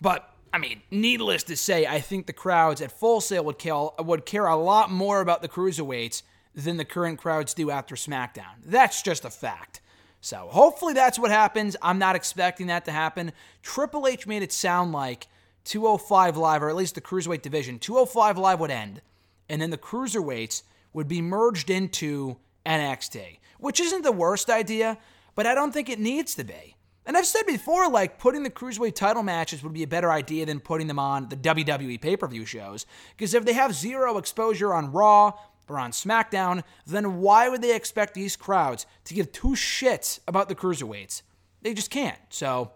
but 0.00 0.34
I 0.52 0.58
mean, 0.58 0.82
needless 0.90 1.44
to 1.44 1.56
say, 1.56 1.86
I 1.86 2.00
think 2.00 2.26
the 2.26 2.32
crowds 2.32 2.80
at 2.80 2.90
Full 2.90 3.20
Sail 3.20 3.44
would 3.44 3.58
care, 3.58 3.88
would 4.00 4.26
care 4.26 4.46
a 4.46 4.56
lot 4.56 4.90
more 4.90 5.20
about 5.20 5.42
the 5.42 5.48
Cruiserweights 5.48 6.22
than 6.54 6.76
the 6.76 6.84
current 6.84 7.18
crowds 7.18 7.54
do 7.54 7.70
after 7.70 7.94
SmackDown. 7.94 8.56
That's 8.64 9.02
just 9.02 9.24
a 9.24 9.30
fact. 9.30 9.80
So 10.20 10.48
hopefully 10.50 10.92
that's 10.92 11.18
what 11.18 11.30
happens. 11.30 11.76
I'm 11.80 11.98
not 11.98 12.16
expecting 12.16 12.66
that 12.66 12.84
to 12.84 12.92
happen. 12.92 13.32
Triple 13.62 14.06
H 14.06 14.26
made 14.26 14.42
it 14.42 14.52
sound 14.52 14.92
like 14.92 15.28
205 15.64 16.36
Live, 16.36 16.62
or 16.62 16.68
at 16.68 16.76
least 16.76 16.94
the 16.94 17.00
Cruiserweight 17.00 17.42
division, 17.42 17.78
205 17.78 18.38
Live 18.38 18.60
would 18.60 18.70
end, 18.70 19.02
and 19.48 19.60
then 19.60 19.70
the 19.70 19.78
Cruiserweights 19.78 20.62
would 20.92 21.08
be 21.08 21.22
merged 21.22 21.70
into 21.70 22.36
NXT, 22.66 23.38
which 23.58 23.80
isn't 23.80 24.02
the 24.02 24.12
worst 24.12 24.50
idea, 24.50 24.98
but 25.34 25.46
I 25.46 25.54
don't 25.54 25.72
think 25.72 25.88
it 25.88 25.98
needs 25.98 26.34
to 26.34 26.44
be. 26.44 26.76
And 27.06 27.16
I've 27.16 27.26
said 27.26 27.44
before, 27.46 27.90
like, 27.90 28.18
putting 28.18 28.42
the 28.42 28.50
Cruiserweight 28.50 28.94
title 28.94 29.22
matches 29.22 29.62
would 29.62 29.72
be 29.72 29.82
a 29.82 29.88
better 29.88 30.12
idea 30.12 30.44
than 30.44 30.60
putting 30.60 30.86
them 30.86 30.98
on 30.98 31.28
the 31.28 31.36
WWE 31.36 32.00
pay 32.00 32.16
per 32.16 32.28
view 32.28 32.44
shows. 32.44 32.84
Because 33.16 33.32
if 33.32 33.44
they 33.44 33.54
have 33.54 33.74
zero 33.74 34.18
exposure 34.18 34.72
on 34.74 34.92
Raw 34.92 35.32
or 35.70 35.78
on 35.78 35.92
SmackDown, 35.92 36.62
then 36.86 37.20
why 37.20 37.48
would 37.48 37.62
they 37.62 37.74
expect 37.74 38.14
these 38.14 38.36
crowds 38.36 38.86
to 39.04 39.14
give 39.14 39.32
two 39.32 39.50
shits 39.50 40.20
about 40.26 40.48
the 40.48 40.54
Cruiserweights? 40.54 41.22
They 41.62 41.72
just 41.74 41.90
can't. 41.90 42.18
So 42.28 42.72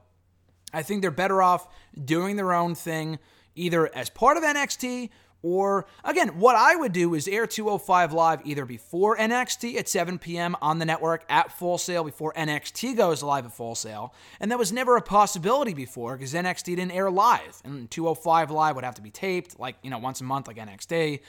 I 0.72 0.82
think 0.82 1.02
they're 1.02 1.10
better 1.10 1.42
off 1.42 1.68
doing 2.02 2.36
their 2.36 2.52
own 2.52 2.74
thing, 2.74 3.18
either 3.54 3.94
as 3.94 4.10
part 4.10 4.36
of 4.36 4.42
NXT 4.42 5.10
or, 5.44 5.84
again, 6.04 6.40
what 6.40 6.56
I 6.56 6.74
would 6.74 6.94
do 6.94 7.12
is 7.12 7.28
air 7.28 7.46
205 7.46 8.14
Live 8.14 8.40
either 8.46 8.64
before 8.64 9.14
NXT 9.14 9.76
at 9.76 9.90
7 9.90 10.18
p.m. 10.18 10.56
on 10.62 10.78
the 10.78 10.86
network 10.86 11.22
at 11.28 11.52
Full 11.52 11.76
Sail 11.76 12.02
before 12.02 12.32
NXT 12.32 12.96
goes 12.96 13.22
live 13.22 13.44
at 13.44 13.52
Full 13.52 13.74
Sail. 13.74 14.14
And 14.40 14.50
that 14.50 14.58
was 14.58 14.72
never 14.72 14.96
a 14.96 15.02
possibility 15.02 15.74
before 15.74 16.16
because 16.16 16.32
NXT 16.32 16.76
didn't 16.76 16.92
air 16.92 17.10
live. 17.10 17.60
And 17.62 17.90
205 17.90 18.50
Live 18.50 18.74
would 18.74 18.84
have 18.84 18.94
to 18.94 19.02
be 19.02 19.10
taped, 19.10 19.60
like, 19.60 19.76
you 19.82 19.90
know, 19.90 19.98
once 19.98 20.22
a 20.22 20.24
month, 20.24 20.46
like 20.46 20.56
NXT. 20.56 21.20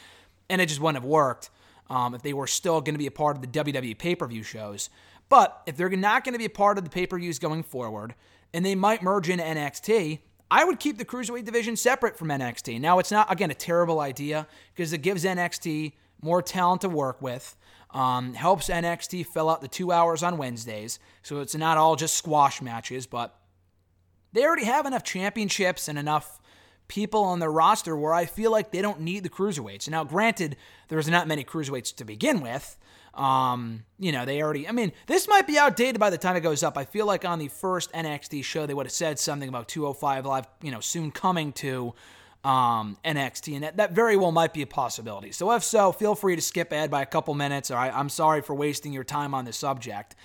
And 0.49 0.62
it 0.62 0.67
just 0.67 0.79
wouldn't 0.79 1.01
have 1.03 1.10
worked 1.10 1.49
um, 1.89 2.13
if 2.13 2.21
they 2.21 2.34
were 2.34 2.47
still 2.47 2.81
going 2.81 2.95
to 2.95 2.99
be 2.99 3.08
a 3.08 3.12
part 3.12 3.36
of 3.36 3.41
the 3.41 3.47
WWE 3.47 3.97
pay 3.97 4.15
per 4.15 4.27
view 4.27 4.43
shows. 4.43 4.89
But 5.29 5.62
if 5.65 5.75
they're 5.75 5.89
not 5.89 6.23
going 6.23 6.34
to 6.34 6.39
be 6.39 6.45
a 6.45 6.49
part 6.49 6.77
of 6.77 6.84
the 6.84 6.89
pay 6.89 7.08
per 7.08 7.17
views 7.17 7.39
going 7.39 7.63
forward, 7.63 8.15
and 8.53 8.65
they 8.65 8.75
might 8.75 9.01
merge 9.01 9.29
into 9.29 9.43
NXT, 9.43 10.19
I 10.49 10.63
would 10.63 10.79
keep 10.79 10.97
the 10.97 11.05
cruiserweight 11.05 11.45
division 11.45 11.75
separate 11.75 12.17
from 12.17 12.29
NXT. 12.29 12.79
Now, 12.79 12.99
it's 12.99 13.12
not, 13.12 13.31
again, 13.31 13.51
a 13.51 13.55
terrible 13.55 13.99
idea 13.99 14.47
because 14.73 14.93
it 14.93 14.99
gives 14.99 15.25
NXT 15.25 15.93
more 16.21 16.41
talent 16.41 16.81
to 16.81 16.89
work 16.89 17.21
with, 17.21 17.58
um, 17.91 18.34
helps 18.34 18.69
NXT 18.69 19.25
fill 19.25 19.49
out 19.49 19.62
the 19.62 19.67
two 19.67 19.91
hours 19.91 20.23
on 20.23 20.38
Wednesdays. 20.38 20.99
So 21.23 21.39
it's 21.39 21.55
not 21.55 21.77
all 21.77 21.95
just 21.95 22.15
squash 22.15 22.62
matches, 22.62 23.08
but 23.08 23.38
they 24.34 24.43
already 24.43 24.65
have 24.65 24.86
enough 24.86 25.03
championships 25.03 25.88
and 25.88 25.97
enough 25.97 26.39
people 26.88 27.24
on 27.24 27.39
their 27.39 27.52
roster 27.52 27.95
where 27.95 28.13
I 28.13 28.26
feel 28.26 28.52
like 28.52 28.71
they 28.71 28.82
don't 28.82 29.02
need 29.02 29.24
the 29.24 29.30
cruiserweights. 29.30 29.89
Now, 29.89 30.04
granted, 30.04 30.56
there's 30.88 31.08
not 31.08 31.28
many 31.28 31.43
cruiserweights 31.43 31.95
to 31.95 32.06
begin 32.06 32.41
with. 32.41 32.78
Um, 33.13 33.86
you 33.98 34.12
know, 34.12 34.26
they 34.26 34.41
already, 34.41 34.67
I 34.67 34.71
mean, 34.71 34.91
this 35.08 35.28
might 35.28 35.48
be 35.48 35.58
outdated 35.58 36.00
by 36.00 36.10
the 36.10 36.17
time 36.17 36.36
it 36.36 36.41
goes 36.41 36.63
up. 36.63 36.78
I 36.78 36.84
feel 36.84 37.06
like 37.06 37.24
on 37.24 37.39
the 37.39 37.48
first 37.48 37.91
NXT 37.93 38.43
show, 38.43 38.65
they 38.65 38.74
would 38.74 38.86
have 38.86 38.93
said 38.93 39.19
something 39.19 39.48
about 39.48 39.67
205 39.69 40.26
Live, 40.26 40.48
you 40.62 40.71
know, 40.71 40.82
soon 40.82 41.12
coming 41.12 41.54
to 41.54 41.93
um, 42.43 42.98
NXT, 43.04 43.56
and 43.56 43.63
that, 43.63 43.78
that 43.78 43.93
very 43.93 44.15
well 44.15 44.32
might 44.32 44.54
be 44.54 44.62
a 44.62 44.67
possibility. 44.67 45.32
So, 45.32 45.52
if 45.54 45.63
so, 45.63 45.91
feel 45.91 46.13
free 46.13 46.36
to 46.36 46.41
skip 46.41 46.71
ahead 46.71 46.91
by 46.91 47.02
a 47.02 47.06
couple 47.06 47.34
minutes, 47.34 47.71
or 47.71 47.78
I, 47.78 47.89
I'm 47.89 48.10
sorry 48.10 48.41
for 48.41 48.54
wasting 48.54 48.93
your 48.93 49.04
time 49.04 49.34
on 49.34 49.45
this 49.45 49.58
subject. 49.58 50.15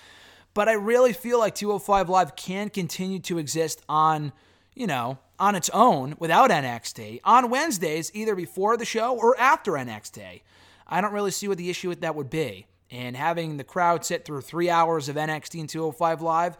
But 0.53 0.69
I 0.69 0.73
really 0.73 1.13
feel 1.13 1.39
like 1.39 1.55
205 1.55 2.09
Live 2.09 2.35
can 2.35 2.69
continue 2.69 3.19
to 3.21 3.39
exist 3.39 3.81
on, 3.89 4.33
you 4.73 4.87
know, 4.87 5.19
on 5.39 5.55
its 5.55 5.69
own 5.69 6.15
without 6.19 6.49
NXT 6.49 7.19
on 7.23 7.49
Wednesdays, 7.49 8.11
either 8.13 8.35
before 8.35 8.77
the 8.77 8.85
show 8.85 9.17
or 9.17 9.37
after 9.39 9.73
NXT. 9.73 10.41
I 10.87 11.01
don't 11.01 11.13
really 11.13 11.31
see 11.31 11.47
what 11.47 11.57
the 11.57 11.69
issue 11.69 11.89
with 11.89 12.01
that 12.01 12.15
would 12.15 12.29
be 12.29 12.67
and 12.91 13.15
having 13.15 13.57
the 13.57 13.63
crowd 13.63 14.05
sit 14.05 14.25
through 14.25 14.41
three 14.41 14.69
hours 14.69 15.07
of 15.07 15.15
NXT 15.15 15.61
and 15.61 15.69
205 15.69 16.21
Live 16.21 16.57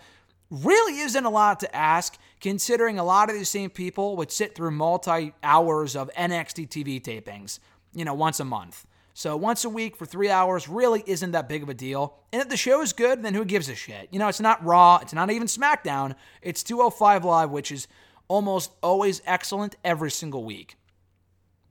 really 0.50 1.00
isn't 1.00 1.26
a 1.26 1.30
lot 1.30 1.60
to 1.60 1.76
ask, 1.76 2.18
considering 2.40 2.98
a 2.98 3.04
lot 3.04 3.30
of 3.30 3.36
these 3.36 3.50
same 3.50 3.70
people 3.70 4.18
would 4.18 4.32
sit 4.32 4.56
through 4.56 4.72
multi 4.72 5.34
hours 5.44 5.96
of 5.96 6.10
NXT 6.18 6.70
TV 6.70 7.02
tapings, 7.02 7.60
you 7.94 8.06
know, 8.06 8.14
once 8.14 8.40
a 8.40 8.46
month. 8.46 8.86
So 9.14 9.36
once 9.36 9.66
a 9.66 9.70
week 9.70 9.96
for 9.96 10.06
three 10.06 10.30
hours 10.30 10.68
really 10.68 11.04
isn't 11.06 11.32
that 11.32 11.50
big 11.50 11.64
of 11.64 11.70
a 11.70 11.74
deal. 11.74 12.16
And 12.32 12.42
if 12.42 12.50
the 12.50 12.58
show 12.58 12.82
is 12.82 12.94
good, 12.94 13.24
then 13.24 13.34
who 13.34 13.46
gives 13.46 13.70
a 13.70 13.76
shit? 13.76 14.08
You 14.12 14.20
know, 14.20 14.28
it's 14.28 14.40
not 14.40 14.64
Raw, 14.64 15.00
it's 15.02 15.14
not 15.14 15.30
even 15.30 15.48
SmackDown, 15.48 16.16
it's 16.42 16.64
205 16.64 17.26
Live, 17.26 17.52
which 17.52 17.72
is 17.72 17.88
almost 18.28 18.72
always 18.82 19.22
excellent 19.26 19.76
every 19.84 20.12
single 20.12 20.44
week. 20.44 20.78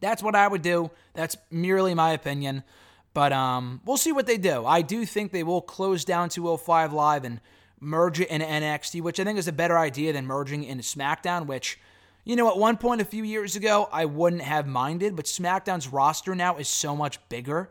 That's 0.01 0.23
what 0.23 0.35
I 0.35 0.49
would 0.49 0.63
do. 0.63 0.91
That's 1.15 1.37
merely 1.51 1.95
my 1.95 2.13
opinion. 2.13 2.65
But 3.13 3.33
um, 3.33 3.81
we'll 3.85 3.97
see 3.97 4.13
what 4.13 4.27
they 4.27 4.39
do. 4.39 4.65
I 4.65 4.83
do 4.83 5.05
think 5.05 5.33
they 5.33 5.43
will 5.43 5.63
close 5.63 6.05
down 6.05 6.29
205 6.29 6.93
Live 6.93 7.25
and 7.25 7.41
merge 7.81 8.21
it 8.21 8.29
in 8.29 8.41
NXT, 8.41 9.03
which 9.03 9.19
I 9.19 9.25
think 9.25 9.39
is 9.39 9.49
a 9.49 9.53
better 9.53 9.79
idea 9.79 10.13
than 10.13 10.27
merging 10.27 10.65
into 10.65 10.85
SmackDown, 10.85 11.47
which, 11.47 11.79
you 12.25 12.37
know, 12.37 12.49
at 12.49 12.59
one 12.59 12.77
point 12.77 13.01
a 13.01 13.05
few 13.05 13.25
years 13.25 13.57
ago, 13.57 13.89
I 13.93 14.05
wouldn't 14.05 14.43
have 14.43 14.67
minded. 14.67 15.17
But 15.17 15.25
SmackDown's 15.25 15.89
roster 15.89 16.35
now 16.35 16.57
is 16.57 16.69
so 16.69 16.95
much 16.95 17.19
bigger 17.29 17.71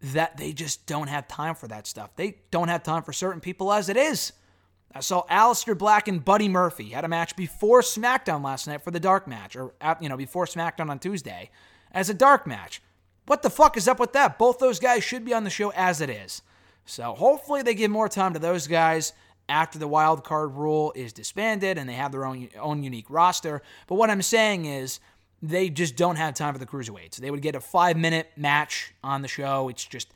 that 0.00 0.36
they 0.36 0.52
just 0.52 0.86
don't 0.86 1.08
have 1.08 1.26
time 1.26 1.54
for 1.54 1.68
that 1.68 1.86
stuff. 1.86 2.10
They 2.16 2.36
don't 2.50 2.68
have 2.68 2.82
time 2.82 3.02
for 3.02 3.12
certain 3.12 3.40
people 3.40 3.72
as 3.72 3.88
it 3.88 3.96
is. 3.96 4.32
I 4.94 5.00
saw 5.00 5.26
Aleister 5.26 5.76
Black 5.76 6.08
and 6.08 6.24
Buddy 6.24 6.48
Murphy 6.48 6.90
had 6.90 7.04
a 7.04 7.08
match 7.08 7.36
before 7.36 7.82
SmackDown 7.82 8.42
last 8.42 8.66
night 8.66 8.82
for 8.82 8.90
the 8.90 9.00
dark 9.00 9.28
match, 9.28 9.54
or, 9.54 9.74
uh, 9.80 9.96
you 10.00 10.08
know, 10.08 10.16
before 10.16 10.46
SmackDown 10.46 10.88
on 10.88 10.98
Tuesday 10.98 11.50
as 11.92 12.08
a 12.08 12.14
dark 12.14 12.46
match. 12.46 12.80
What 13.26 13.42
the 13.42 13.50
fuck 13.50 13.76
is 13.76 13.86
up 13.86 14.00
with 14.00 14.14
that? 14.14 14.38
Both 14.38 14.58
those 14.58 14.80
guys 14.80 15.04
should 15.04 15.24
be 15.24 15.34
on 15.34 15.44
the 15.44 15.50
show 15.50 15.70
as 15.76 16.00
it 16.00 16.08
is. 16.08 16.40
So 16.86 17.12
hopefully 17.12 17.62
they 17.62 17.74
give 17.74 17.90
more 17.90 18.08
time 18.08 18.32
to 18.32 18.38
those 18.38 18.66
guys 18.66 19.12
after 19.48 19.78
the 19.78 19.88
wild 19.88 20.24
card 20.24 20.54
rule 20.54 20.92
is 20.94 21.12
disbanded 21.12 21.78
and 21.78 21.88
they 21.88 21.94
have 21.94 22.12
their 22.12 22.24
own 22.24 22.48
own 22.58 22.82
unique 22.82 23.08
roster. 23.08 23.62
But 23.86 23.96
what 23.96 24.10
I'm 24.10 24.22
saying 24.22 24.66
is 24.66 25.00
they 25.42 25.70
just 25.70 25.96
don't 25.96 26.16
have 26.16 26.34
time 26.34 26.52
for 26.52 26.58
the 26.58 26.66
cruiserweights. 26.66 27.16
They 27.16 27.30
would 27.30 27.42
get 27.42 27.54
a 27.54 27.60
five 27.60 27.96
minute 27.96 28.30
match 28.36 28.92
on 29.02 29.22
the 29.22 29.28
show. 29.28 29.68
It's 29.68 29.84
just 29.84 30.12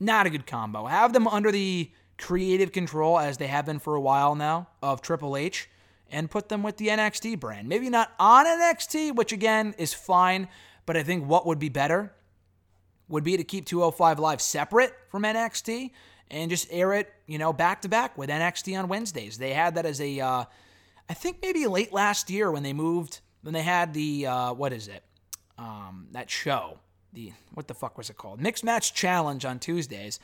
not 0.00 0.26
a 0.26 0.30
good 0.30 0.46
combo. 0.46 0.86
Have 0.86 1.12
them 1.12 1.26
under 1.26 1.50
the 1.50 1.90
creative 2.18 2.72
control 2.72 3.18
as 3.18 3.38
they 3.38 3.46
have 3.46 3.66
been 3.66 3.78
for 3.78 3.94
a 3.94 4.00
while 4.00 4.34
now 4.34 4.68
of 4.82 5.00
Triple 5.00 5.36
H 5.36 5.68
and 6.10 6.30
put 6.30 6.48
them 6.48 6.62
with 6.62 6.76
the 6.76 6.88
NXT 6.88 7.40
brand. 7.40 7.68
Maybe 7.68 7.90
not 7.90 8.12
on 8.18 8.46
NXT, 8.46 9.14
which 9.14 9.32
again 9.32 9.74
is 9.78 9.94
fine, 9.94 10.48
but 10.86 10.96
I 10.96 11.02
think 11.02 11.26
what 11.26 11.46
would 11.46 11.58
be 11.58 11.68
better 11.68 12.12
would 13.08 13.24
be 13.24 13.36
to 13.36 13.44
keep 13.44 13.66
205 13.66 14.18
Live 14.18 14.40
separate 14.40 14.92
from 15.08 15.22
NXT 15.22 15.90
and 16.30 16.50
just 16.50 16.68
air 16.70 16.92
it, 16.94 17.12
you 17.26 17.38
know, 17.38 17.52
back 17.52 17.82
to 17.82 17.88
back 17.88 18.16
with 18.16 18.30
NXT 18.30 18.78
on 18.78 18.88
Wednesdays. 18.88 19.38
They 19.38 19.52
had 19.52 19.74
that 19.76 19.86
as 19.86 20.00
a, 20.00 20.20
uh, 20.20 20.44
I 21.08 21.14
think 21.14 21.38
maybe 21.42 21.66
late 21.66 21.92
last 21.92 22.30
year 22.30 22.50
when 22.50 22.62
they 22.62 22.72
moved, 22.72 23.20
when 23.42 23.54
they 23.54 23.62
had 23.62 23.94
the, 23.94 24.26
uh, 24.26 24.52
what 24.52 24.72
is 24.72 24.88
it? 24.88 25.04
Um, 25.58 26.08
that 26.12 26.30
show. 26.30 26.78
The, 27.12 27.32
what 27.52 27.68
the 27.68 27.74
fuck 27.74 27.96
was 27.96 28.10
it 28.10 28.16
called? 28.16 28.40
Mixed 28.40 28.64
Match 28.64 28.92
Challenge 28.92 29.44
on 29.44 29.58
Tuesdays. 29.58 30.18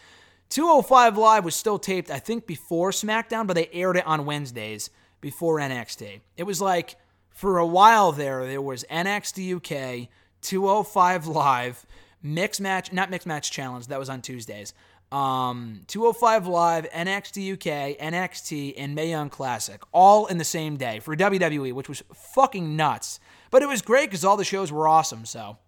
205 0.49 1.17
Live 1.17 1.45
was 1.45 1.55
still 1.55 1.79
taped, 1.79 2.11
I 2.11 2.19
think, 2.19 2.47
before 2.47 2.91
SmackDown, 2.91 3.47
but 3.47 3.55
they 3.55 3.71
aired 3.73 3.97
it 3.97 4.07
on 4.07 4.27
Wednesdays 4.27 4.91
before 5.21 5.59
NXT. 5.59 6.21
It 6.37 6.43
was 6.43 6.61
like, 6.61 6.97
for 7.31 7.59
a 7.59 7.67
while 7.67 8.11
there, 8.11 8.45
there 8.47 8.61
was 8.61 8.85
NXT 8.91 9.57
UK, 9.57 10.09
205 10.43 11.27
Live, 11.29 11.87
mixed 12.23 12.61
match, 12.61 12.93
not 12.93 13.11
mixed 13.11 13.27
match 13.27 13.53
challenge. 13.53 13.87
That 13.87 13.99
was 13.99 14.09
on 14.11 14.23
Tuesdays. 14.23 14.75
Um, 15.13 15.81
205 15.89 16.47
Live, 16.47 16.89
NXT 16.91 17.55
UK, 17.55 17.99
NXT, 17.99 18.75
and 18.79 18.95
Mae 18.95 19.11
Young 19.11 19.29
Classic, 19.29 19.83
all 19.93 20.27
in 20.27 20.39
the 20.39 20.45
same 20.45 20.77
day 20.77 21.01
for 21.01 21.17
WWE, 21.17 21.73
which 21.73 21.89
was 21.89 22.03
fucking 22.15 22.77
nuts. 22.77 23.19
But 23.51 23.63
it 23.63 23.69
was 23.69 23.83
great 23.83 24.09
because 24.09 24.25
all 24.25 24.37
the 24.37 24.45
shows 24.45 24.71
were 24.71 24.87
awesome. 24.87 25.25
So 25.25 25.59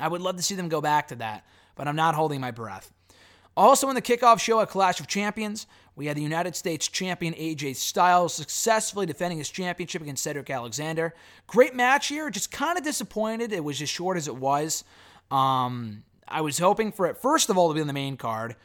I 0.00 0.08
would 0.08 0.20
love 0.20 0.36
to 0.36 0.42
see 0.42 0.56
them 0.56 0.68
go 0.68 0.80
back 0.80 1.08
to 1.08 1.16
that, 1.16 1.46
but 1.76 1.86
I'm 1.86 1.96
not 1.96 2.16
holding 2.16 2.40
my 2.40 2.50
breath. 2.50 2.92
Also, 3.56 3.88
in 3.88 3.94
the 3.96 4.02
kickoff 4.02 4.40
show 4.40 4.60
at 4.60 4.68
Clash 4.68 5.00
of 5.00 5.08
Champions, 5.08 5.66
we 5.96 6.06
had 6.06 6.16
the 6.16 6.22
United 6.22 6.54
States 6.54 6.86
champion 6.86 7.34
AJ 7.34 7.74
Styles 7.74 8.32
successfully 8.32 9.04
defending 9.04 9.38
his 9.38 9.50
championship 9.50 10.00
against 10.00 10.22
Cedric 10.22 10.48
Alexander. 10.48 11.12
Great 11.48 11.74
match 11.74 12.06
here, 12.06 12.30
just 12.30 12.52
kind 12.52 12.78
of 12.78 12.84
disappointed 12.84 13.52
it 13.52 13.64
was 13.64 13.82
as 13.82 13.88
short 13.88 14.16
as 14.16 14.28
it 14.28 14.36
was. 14.36 14.84
Um, 15.32 16.04
I 16.30 16.40
was 16.40 16.58
hoping 16.58 16.92
for 16.92 17.06
it, 17.06 17.16
first 17.16 17.50
of 17.50 17.58
all, 17.58 17.68
to 17.68 17.74
be 17.74 17.80
on 17.80 17.86
the 17.86 17.92
main 17.92 18.16
card. 18.16 18.56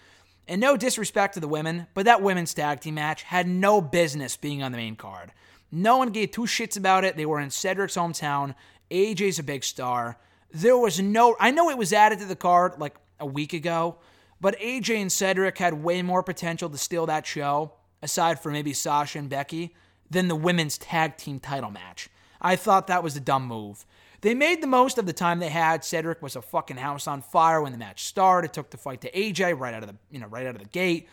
And 0.48 0.60
no 0.60 0.76
disrespect 0.76 1.36
to 1.36 1.40
the 1.40 1.48
women, 1.48 1.88
but 1.94 2.06
that 2.06 2.22
women's 2.22 2.54
tag 2.54 2.82
team 2.82 2.96
match 2.96 3.24
had 3.24 3.48
no 3.48 3.80
business 3.80 4.36
being 4.36 4.62
on 4.62 4.72
the 4.72 4.78
main 4.78 4.96
card. 4.96 5.32
No 5.72 5.98
one 5.98 6.10
gave 6.10 6.32
two 6.32 6.42
shits 6.42 6.78
about 6.78 7.04
it. 7.06 7.16
They 7.16 7.26
were 7.26 7.40
in 7.40 7.50
Cedric's 7.50 7.96
hometown. 7.96 8.54
AJ's 8.92 9.40
a 9.40 9.44
big 9.44 9.64
star. 9.64 10.18
there 10.52 10.78
was 10.78 11.00
no. 11.00 11.36
I 11.40 11.52
know 11.52 11.70
it 11.70 11.78
was 11.78 11.94
added 11.94 12.20
to 12.20 12.26
the 12.26 12.36
card 12.36 12.80
like 12.80 12.96
a 13.20 13.26
week 13.26 13.54
ago, 13.54 13.98
but 14.40 14.60
AJ 14.60 15.02
and 15.02 15.12
Cedric 15.12 15.58
had 15.58 15.84
way 15.84 16.02
more 16.02 16.22
potential 16.22 16.70
to 16.70 16.78
steal 16.78 17.06
that 17.08 17.26
show, 17.26 17.74
aside 18.02 18.40
from 18.40 18.54
maybe 18.54 18.74
Sasha 18.74 19.18
and 19.18 19.30
Becky, 19.30 19.74
than 20.10 20.28
the 20.28 20.36
women's 20.36 20.78
tag 20.78 21.18
team 21.18 21.40
title 21.40 21.72
match. 21.72 22.10
I 22.42 22.56
thought 22.56 22.88
that 22.88 23.04
was 23.04 23.16
a 23.16 23.22
dumb 23.22 23.48
move. 23.48 23.86
They 24.24 24.34
made 24.34 24.64
the 24.64 24.68
most 24.68 24.98
of 24.98 25.06
the 25.06 25.14
time 25.14 25.40
they 25.40 25.50
had. 25.50 25.84
Cedric 25.84 26.22
was 26.22 26.36
a 26.36 26.42
fucking 26.42 26.78
house 26.78 27.08
on 27.08 27.22
fire 27.22 27.62
when 27.62 27.74
the 27.74 27.78
match 27.78 28.06
started. 28.06 28.50
It 28.50 28.54
took 28.54 28.70
the 28.70 28.78
fight 28.78 29.02
to 29.02 29.12
AJ 29.12 29.60
right 29.60 29.74
out 29.74 29.84
of 29.84 29.90
the 29.90 29.96
you 30.10 30.20
know 30.20 30.28
right 30.28 30.48
out 30.48 30.56
of 30.56 30.62
the 30.62 30.70
gate, 30.70 31.08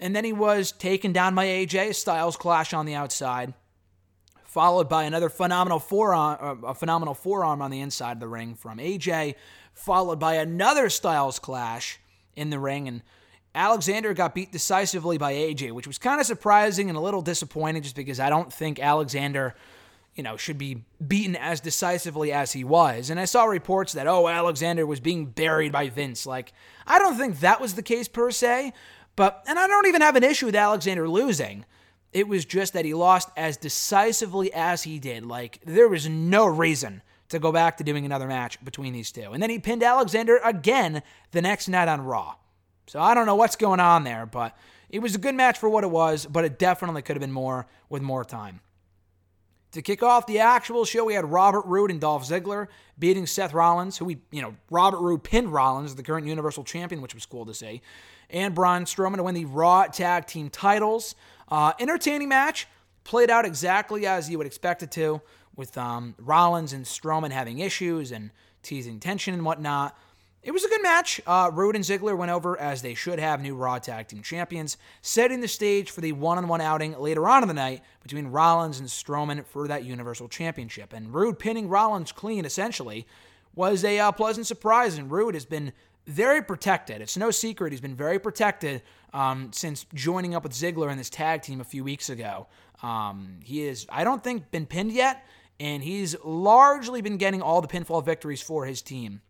and 0.00 0.16
then 0.16 0.24
he 0.24 0.32
was 0.32 0.72
taken 0.72 1.12
down 1.12 1.34
by 1.34 1.46
AJ. 1.46 1.94
Styles 1.94 2.36
clash 2.36 2.72
on 2.72 2.86
the 2.86 2.94
outside 2.94 3.54
followed 4.56 4.88
by 4.88 5.04
another 5.04 5.28
phenomenal 5.28 5.78
forearm, 5.78 6.38
uh, 6.40 6.68
a 6.68 6.74
phenomenal 6.74 7.12
forearm 7.12 7.60
on 7.60 7.70
the 7.70 7.78
inside 7.78 8.12
of 8.12 8.20
the 8.20 8.26
ring 8.26 8.54
from 8.54 8.78
AJ, 8.78 9.34
followed 9.74 10.18
by 10.18 10.36
another 10.36 10.88
Styles 10.88 11.38
clash 11.38 12.00
in 12.36 12.48
the 12.48 12.58
ring, 12.58 12.88
and 12.88 13.02
Alexander 13.54 14.14
got 14.14 14.34
beat 14.34 14.52
decisively 14.52 15.18
by 15.18 15.34
AJ, 15.34 15.72
which 15.72 15.86
was 15.86 15.98
kind 15.98 16.22
of 16.22 16.26
surprising 16.26 16.88
and 16.88 16.96
a 16.96 17.02
little 17.02 17.20
disappointing, 17.20 17.82
just 17.82 17.96
because 17.96 18.18
I 18.18 18.30
don't 18.30 18.50
think 18.50 18.78
Alexander, 18.78 19.54
you 20.16 20.22
know, 20.22 20.36
should 20.36 20.58
be 20.58 20.82
beaten 21.06 21.36
as 21.36 21.60
decisively 21.60 22.32
as 22.32 22.52
he 22.52 22.64
was. 22.64 23.10
And 23.10 23.20
I 23.20 23.26
saw 23.26 23.44
reports 23.44 23.92
that 23.92 24.08
oh, 24.08 24.26
Alexander 24.26 24.86
was 24.86 24.98
being 24.98 25.26
buried 25.26 25.70
by 25.70 25.88
Vince. 25.90 26.26
Like 26.26 26.52
I 26.86 26.98
don't 26.98 27.16
think 27.16 27.40
that 27.40 27.60
was 27.60 27.74
the 27.74 27.82
case 27.82 28.08
per 28.08 28.30
se, 28.30 28.72
but 29.14 29.44
and 29.46 29.58
I 29.58 29.66
don't 29.66 29.86
even 29.86 30.02
have 30.02 30.16
an 30.16 30.24
issue 30.24 30.46
with 30.46 30.56
Alexander 30.56 31.08
losing. 31.08 31.64
It 32.12 32.28
was 32.28 32.46
just 32.46 32.72
that 32.72 32.86
he 32.86 32.94
lost 32.94 33.28
as 33.36 33.58
decisively 33.58 34.50
as 34.54 34.84
he 34.84 34.98
did. 34.98 35.26
Like, 35.26 35.60
there 35.66 35.88
was 35.88 36.08
no 36.08 36.46
reason 36.46 37.02
to 37.28 37.38
go 37.38 37.52
back 37.52 37.76
to 37.76 37.84
doing 37.84 38.06
another 38.06 38.26
match 38.26 38.64
between 38.64 38.94
these 38.94 39.12
two. 39.12 39.32
And 39.32 39.42
then 39.42 39.50
he 39.50 39.58
pinned 39.58 39.82
Alexander 39.82 40.40
again 40.42 41.02
the 41.32 41.42
next 41.42 41.68
night 41.68 41.88
on 41.88 42.00
Raw. 42.00 42.36
So 42.86 43.00
I 43.00 43.14
don't 43.14 43.26
know 43.26 43.34
what's 43.34 43.56
going 43.56 43.80
on 43.80 44.04
there, 44.04 44.24
but 44.24 44.56
it 44.88 45.00
was 45.00 45.14
a 45.14 45.18
good 45.18 45.34
match 45.34 45.58
for 45.58 45.68
what 45.68 45.84
it 45.84 45.90
was, 45.90 46.24
but 46.24 46.44
it 46.44 46.58
definitely 46.58 47.02
could 47.02 47.16
have 47.16 47.20
been 47.20 47.32
more 47.32 47.66
with 47.88 48.02
more 48.02 48.24
time. 48.24 48.60
To 49.72 49.82
kick 49.82 50.02
off 50.02 50.26
the 50.26 50.38
actual 50.38 50.84
show, 50.84 51.04
we 51.04 51.14
had 51.14 51.24
Robert 51.24 51.66
Roode 51.66 51.90
and 51.90 52.00
Dolph 52.00 52.26
Ziggler 52.26 52.68
beating 52.98 53.26
Seth 53.26 53.52
Rollins, 53.52 53.98
who 53.98 54.06
we, 54.06 54.18
you 54.30 54.40
know, 54.40 54.54
Robert 54.70 55.00
Roode 55.00 55.22
pinned 55.22 55.52
Rollins, 55.52 55.94
the 55.94 56.02
current 56.02 56.26
Universal 56.26 56.64
Champion, 56.64 57.02
which 57.02 57.14
was 57.14 57.26
cool 57.26 57.44
to 57.44 57.52
see, 57.52 57.82
and 58.30 58.54
Braun 58.54 58.84
Strowman 58.84 59.16
to 59.16 59.22
win 59.22 59.34
the 59.34 59.44
Raw 59.44 59.84
Tag 59.86 60.26
Team 60.26 60.48
titles. 60.48 61.14
Uh, 61.48 61.72
entertaining 61.78 62.28
match, 62.28 62.66
played 63.04 63.30
out 63.30 63.44
exactly 63.44 64.06
as 64.06 64.30
you 64.30 64.38
would 64.38 64.46
expect 64.46 64.82
it 64.82 64.90
to, 64.92 65.20
with 65.54 65.76
um, 65.78 66.14
Rollins 66.18 66.72
and 66.72 66.84
Strowman 66.84 67.30
having 67.30 67.58
issues 67.58 68.12
and 68.12 68.30
teasing 68.62 68.98
tension 68.98 69.32
and 69.34 69.44
whatnot. 69.44 69.96
It 70.46 70.52
was 70.52 70.64
a 70.64 70.68
good 70.68 70.82
match. 70.82 71.20
Uh, 71.26 71.50
Roode 71.52 71.74
and 71.74 71.84
Ziggler 71.84 72.16
went 72.16 72.30
over 72.30 72.56
as 72.56 72.80
they 72.80 72.94
should 72.94 73.18
have, 73.18 73.42
new 73.42 73.56
Raw 73.56 73.80
Tag 73.80 74.06
Team 74.06 74.22
Champions, 74.22 74.76
setting 75.02 75.40
the 75.40 75.48
stage 75.48 75.90
for 75.90 76.00
the 76.00 76.12
one 76.12 76.38
on 76.38 76.46
one 76.46 76.60
outing 76.60 76.96
later 77.00 77.28
on 77.28 77.42
in 77.42 77.48
the 77.48 77.52
night 77.52 77.82
between 78.00 78.28
Rollins 78.28 78.78
and 78.78 78.88
Strowman 78.88 79.44
for 79.44 79.66
that 79.66 79.82
Universal 79.82 80.28
Championship. 80.28 80.92
And 80.92 81.12
Roode 81.12 81.40
pinning 81.40 81.68
Rollins 81.68 82.12
clean, 82.12 82.44
essentially, 82.44 83.08
was 83.56 83.82
a 83.82 83.98
uh, 83.98 84.12
pleasant 84.12 84.46
surprise. 84.46 84.96
And 84.96 85.10
Roode 85.10 85.34
has 85.34 85.44
been 85.44 85.72
very 86.06 86.40
protected. 86.40 87.00
It's 87.00 87.16
no 87.16 87.32
secret 87.32 87.72
he's 87.72 87.80
been 87.80 87.96
very 87.96 88.20
protected 88.20 88.82
um, 89.12 89.50
since 89.52 89.84
joining 89.94 90.36
up 90.36 90.44
with 90.44 90.52
Ziggler 90.52 90.92
in 90.92 90.96
this 90.96 91.10
tag 91.10 91.42
team 91.42 91.60
a 91.60 91.64
few 91.64 91.82
weeks 91.82 92.08
ago. 92.08 92.46
Um, 92.84 93.40
he 93.42 93.64
is, 93.64 93.84
I 93.88 94.04
don't 94.04 94.22
think, 94.22 94.52
been 94.52 94.66
pinned 94.66 94.92
yet, 94.92 95.26
and 95.58 95.82
he's 95.82 96.14
largely 96.22 97.00
been 97.00 97.16
getting 97.16 97.42
all 97.42 97.60
the 97.60 97.66
pinfall 97.66 98.04
victories 98.04 98.42
for 98.42 98.64
his 98.64 98.80
team, 98.80 99.22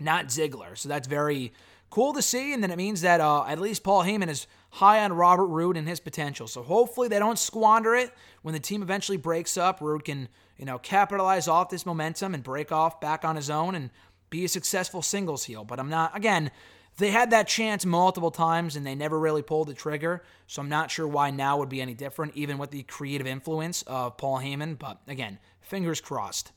not 0.00 0.26
Ziggler. 0.26 0.76
So 0.76 0.88
that's 0.88 1.08
very 1.08 1.52
cool 1.90 2.12
to 2.12 2.22
see, 2.22 2.52
and 2.52 2.62
then 2.62 2.70
it 2.70 2.76
means 2.76 3.00
that 3.02 3.20
uh, 3.20 3.44
at 3.46 3.60
least 3.60 3.82
Paul 3.82 4.04
Heyman 4.04 4.28
is 4.28 4.46
high 4.70 5.02
on 5.02 5.12
Robert 5.12 5.46
Roode 5.46 5.76
and 5.76 5.88
his 5.88 6.00
potential. 6.00 6.46
So 6.46 6.62
hopefully 6.62 7.08
they 7.08 7.18
don't 7.18 7.38
squander 7.38 7.94
it 7.94 8.12
when 8.42 8.54
the 8.54 8.60
team 8.60 8.82
eventually 8.82 9.18
breaks 9.18 9.56
up. 9.56 9.80
Roode 9.80 10.04
can, 10.04 10.28
you 10.56 10.64
know, 10.64 10.78
capitalize 10.78 11.48
off 11.48 11.68
this 11.68 11.84
momentum 11.84 12.34
and 12.34 12.42
break 12.42 12.70
off 12.70 13.00
back 13.00 13.24
on 13.24 13.36
his 13.36 13.50
own 13.50 13.74
and 13.74 13.90
be 14.30 14.44
a 14.44 14.48
successful 14.48 15.02
singles 15.02 15.44
heel. 15.44 15.64
But 15.64 15.80
I'm 15.80 15.90
not, 15.90 16.16
again, 16.16 16.52
they 16.98 17.10
had 17.10 17.30
that 17.30 17.48
chance 17.48 17.84
multiple 17.84 18.30
times 18.30 18.76
and 18.76 18.86
they 18.86 18.94
never 18.94 19.18
really 19.18 19.42
pulled 19.42 19.68
the 19.68 19.74
trigger. 19.74 20.22
So 20.46 20.62
I'm 20.62 20.68
not 20.68 20.90
sure 20.90 21.08
why 21.08 21.30
now 21.30 21.58
would 21.58 21.68
be 21.68 21.80
any 21.80 21.94
different, 21.94 22.36
even 22.36 22.58
with 22.58 22.70
the 22.70 22.84
creative 22.84 23.26
influence 23.26 23.82
of 23.82 24.16
Paul 24.16 24.38
Heyman. 24.38 24.78
But 24.78 25.00
again, 25.08 25.40
fingers 25.60 26.00
crossed. 26.00 26.52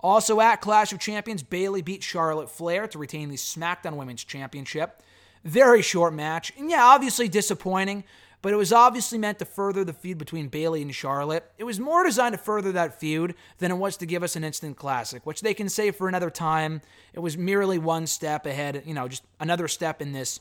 Also 0.00 0.40
at 0.40 0.60
Clash 0.60 0.92
of 0.92 0.98
Champions, 0.98 1.42
Bayley 1.42 1.82
beat 1.82 2.02
Charlotte 2.02 2.50
Flair 2.50 2.86
to 2.88 2.98
retain 2.98 3.28
the 3.28 3.36
SmackDown 3.36 3.96
Women's 3.96 4.24
Championship. 4.24 5.02
Very 5.44 5.82
short 5.82 6.14
match. 6.14 6.52
And 6.58 6.70
yeah, 6.70 6.84
obviously 6.84 7.28
disappointing 7.28 8.04
but 8.42 8.52
it 8.52 8.56
was 8.56 8.72
obviously 8.72 9.18
meant 9.18 9.38
to 9.38 9.44
further 9.44 9.84
the 9.84 9.92
feud 9.92 10.18
between 10.18 10.48
Bayley 10.48 10.80
and 10.82 10.94
Charlotte. 10.94 11.50
It 11.58 11.64
was 11.64 11.78
more 11.78 12.04
designed 12.04 12.32
to 12.32 12.38
further 12.38 12.72
that 12.72 12.98
feud 12.98 13.34
than 13.58 13.70
it 13.70 13.76
was 13.76 13.96
to 13.98 14.06
give 14.06 14.22
us 14.22 14.36
an 14.36 14.44
instant 14.44 14.76
classic, 14.76 15.26
which 15.26 15.42
they 15.42 15.52
can 15.52 15.68
say 15.68 15.90
for 15.90 16.08
another 16.08 16.30
time. 16.30 16.80
It 17.12 17.20
was 17.20 17.36
merely 17.36 17.78
one 17.78 18.06
step 18.06 18.46
ahead, 18.46 18.82
you 18.86 18.94
know, 18.94 19.08
just 19.08 19.24
another 19.38 19.68
step 19.68 20.00
in 20.00 20.12
this 20.12 20.40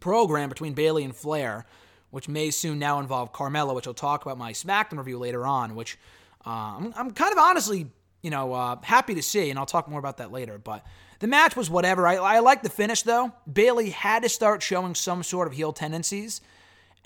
program 0.00 0.48
between 0.48 0.74
Bayley 0.74 1.04
and 1.04 1.14
Flair, 1.14 1.66
which 2.10 2.28
may 2.28 2.50
soon 2.50 2.78
now 2.78 2.98
involve 2.98 3.32
Carmella, 3.32 3.74
which 3.74 3.86
I'll 3.86 3.94
talk 3.94 4.24
about 4.24 4.38
my 4.38 4.52
SmackDown 4.52 4.98
review 4.98 5.18
later 5.18 5.46
on, 5.46 5.76
which 5.76 5.98
uh, 6.44 6.50
I'm, 6.50 6.92
I'm, 6.96 7.10
kind 7.12 7.32
of 7.32 7.38
honestly, 7.38 7.90
you 8.28 8.30
know, 8.30 8.52
uh, 8.52 8.76
happy 8.82 9.14
to 9.14 9.22
see, 9.22 9.48
and 9.48 9.58
I'll 9.58 9.64
talk 9.64 9.88
more 9.88 9.98
about 9.98 10.18
that 10.18 10.30
later. 10.30 10.58
But 10.58 10.84
the 11.18 11.26
match 11.26 11.56
was 11.56 11.70
whatever. 11.70 12.06
I, 12.06 12.16
I 12.16 12.38
like 12.40 12.62
the 12.62 12.68
finish, 12.68 13.00
though. 13.00 13.32
Bayley 13.50 13.88
had 13.88 14.22
to 14.24 14.28
start 14.28 14.62
showing 14.62 14.94
some 14.94 15.22
sort 15.22 15.48
of 15.48 15.54
heel 15.54 15.72
tendencies 15.72 16.42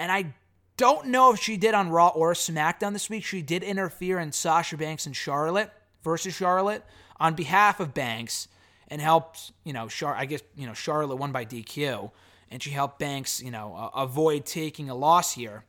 and 0.02 0.10
I 0.10 0.34
don't 0.76 1.08
know 1.08 1.32
if 1.32 1.38
she 1.38 1.56
did 1.56 1.74
on 1.74 1.88
Raw 1.88 2.08
or 2.08 2.32
SmackDown 2.32 2.92
this 2.92 3.08
week. 3.08 3.24
She 3.24 3.40
did 3.40 3.62
interfere 3.62 4.18
in 4.18 4.32
Sasha 4.32 4.76
Banks 4.76 5.06
and 5.06 5.14
Charlotte 5.14 5.70
versus 6.02 6.34
Charlotte 6.34 6.84
on 7.20 7.34
behalf 7.34 7.78
of 7.78 7.94
Banks 7.94 8.48
and 8.88 9.00
helped, 9.00 9.52
you 9.62 9.72
know, 9.72 9.86
Char- 9.86 10.16
I 10.16 10.24
guess, 10.24 10.42
you 10.56 10.66
know, 10.66 10.74
Charlotte 10.74 11.16
won 11.16 11.30
by 11.30 11.44
DQ 11.44 12.10
and 12.50 12.60
she 12.60 12.70
helped 12.70 12.98
Banks, 12.98 13.40
you 13.40 13.52
know, 13.52 13.76
uh, 13.76 14.00
avoid 14.00 14.44
taking 14.44 14.90
a 14.90 14.94
loss 14.96 15.34
here 15.34 15.62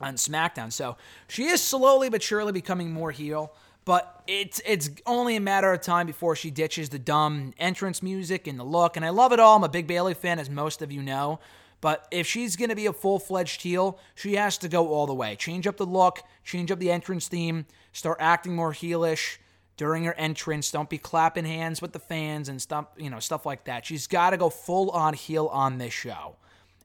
on 0.00 0.14
SmackDown. 0.14 0.72
So 0.72 0.96
she 1.28 1.44
is 1.44 1.62
slowly 1.62 2.10
but 2.10 2.22
surely 2.22 2.50
becoming 2.52 2.92
more 2.92 3.12
heel, 3.12 3.54
but 3.84 4.22
it's 4.26 4.60
it's 4.64 4.90
only 5.06 5.36
a 5.36 5.40
matter 5.40 5.72
of 5.72 5.80
time 5.80 6.06
before 6.06 6.36
she 6.36 6.50
ditches 6.50 6.88
the 6.88 6.98
dumb 6.98 7.52
entrance 7.58 8.02
music 8.02 8.46
and 8.46 8.58
the 8.58 8.64
look. 8.64 8.96
And 8.96 9.04
I 9.04 9.10
love 9.10 9.32
it 9.32 9.40
all. 9.40 9.56
I'm 9.56 9.64
a 9.64 9.68
big 9.68 9.86
Bayley 9.86 10.14
fan, 10.14 10.38
as 10.38 10.48
most 10.48 10.82
of 10.82 10.90
you 10.90 11.02
know. 11.02 11.40
But 11.80 12.08
if 12.10 12.26
she's 12.26 12.56
going 12.56 12.70
to 12.70 12.76
be 12.76 12.86
a 12.86 12.94
full 12.94 13.18
fledged 13.18 13.60
heel, 13.60 13.98
she 14.14 14.36
has 14.36 14.56
to 14.58 14.68
go 14.68 14.88
all 14.88 15.06
the 15.06 15.14
way. 15.14 15.36
Change 15.36 15.66
up 15.66 15.76
the 15.76 15.84
look, 15.84 16.22
change 16.42 16.70
up 16.70 16.78
the 16.78 16.90
entrance 16.90 17.28
theme, 17.28 17.66
start 17.92 18.16
acting 18.20 18.56
more 18.56 18.72
heelish 18.72 19.36
during 19.76 20.04
her 20.04 20.14
entrance. 20.14 20.70
Don't 20.70 20.88
be 20.88 20.96
clapping 20.96 21.44
hands 21.44 21.82
with 21.82 21.92
the 21.92 21.98
fans 21.98 22.48
and 22.48 22.62
stuff, 22.62 22.86
you 22.96 23.10
know, 23.10 23.18
stuff 23.18 23.44
like 23.44 23.64
that. 23.64 23.84
She's 23.84 24.06
got 24.06 24.30
to 24.30 24.38
go 24.38 24.48
full 24.48 24.90
on 24.92 25.12
heel 25.12 25.46
on 25.48 25.76
this 25.76 25.92
show. 25.92 26.36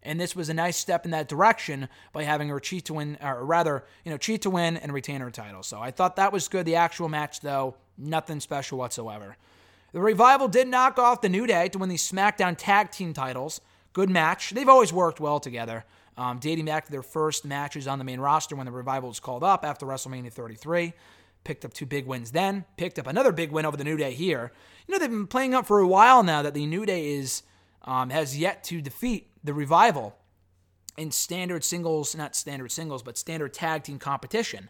And 0.01 0.19
this 0.19 0.35
was 0.35 0.49
a 0.49 0.53
nice 0.53 0.77
step 0.77 1.03
in 1.03 1.11
that 1.11 1.27
direction 1.27 1.89
by 2.13 2.23
having 2.23 2.47
her 2.49 2.59
cheat 2.59 2.85
to 2.85 2.93
win, 2.93 3.17
or 3.21 3.43
rather, 3.43 3.83
you 4.05 4.11
know, 4.11 4.17
cheat 4.17 4.41
to 4.43 4.49
win 4.49 4.77
and 4.77 4.93
retain 4.93 5.19
her 5.21 5.31
title. 5.31 5.61
So 5.61 5.79
I 5.79 5.91
thought 5.91 6.15
that 6.15 6.31
was 6.31 6.47
good. 6.47 6.65
The 6.65 6.75
actual 6.75 7.09
match, 7.09 7.41
though, 7.41 7.75
nothing 7.97 8.39
special 8.39 8.77
whatsoever. 8.77 9.35
The 9.91 9.99
Revival 9.99 10.47
did 10.47 10.67
knock 10.67 10.99
off 10.99 11.21
the 11.21 11.29
New 11.29 11.47
Day 11.47 11.67
to 11.69 11.79
win 11.79 11.89
the 11.89 11.95
SmackDown 11.95 12.55
Tag 12.57 12.91
Team 12.91 13.11
titles. 13.11 13.59
Good 13.91 14.09
match. 14.09 14.51
They've 14.51 14.69
always 14.69 14.93
worked 14.93 15.19
well 15.19 15.39
together, 15.39 15.83
um, 16.15 16.39
dating 16.39 16.65
back 16.65 16.85
to 16.85 16.91
their 16.91 17.01
first 17.01 17.43
matches 17.43 17.87
on 17.87 17.97
the 17.97 18.05
main 18.05 18.19
roster 18.19 18.55
when 18.55 18.67
the 18.67 18.71
Revival 18.71 19.09
was 19.09 19.19
called 19.19 19.43
up 19.43 19.65
after 19.65 19.85
WrestleMania 19.85 20.31
33. 20.31 20.93
Picked 21.43 21.65
up 21.65 21.73
two 21.73 21.85
big 21.85 22.05
wins 22.05 22.31
then. 22.31 22.65
Picked 22.77 22.99
up 22.99 23.07
another 23.07 23.31
big 23.31 23.51
win 23.51 23.65
over 23.65 23.77
the 23.77 23.83
New 23.83 23.97
Day 23.97 24.13
here. 24.13 24.51
You 24.87 24.93
know, 24.93 24.99
they've 24.99 25.09
been 25.09 25.27
playing 25.27 25.55
up 25.55 25.65
for 25.65 25.79
a 25.79 25.87
while 25.87 26.21
now 26.21 26.41
that 26.43 26.53
the 26.53 26.65
New 26.65 26.85
Day 26.85 27.13
is 27.13 27.43
um, 27.89 28.11
has 28.11 28.37
yet 28.37 28.63
to 28.65 28.81
defeat 28.81 29.31
the 29.43 29.53
Revival 29.53 30.15
in 30.95 31.09
standard 31.09 31.63
singles, 31.63 32.15
not 32.15 32.35
standard 32.35 32.71
singles, 32.71 33.01
but 33.01 33.17
standard 33.17 33.51
tag 33.51 33.83
team 33.83 33.97
competition. 33.97 34.69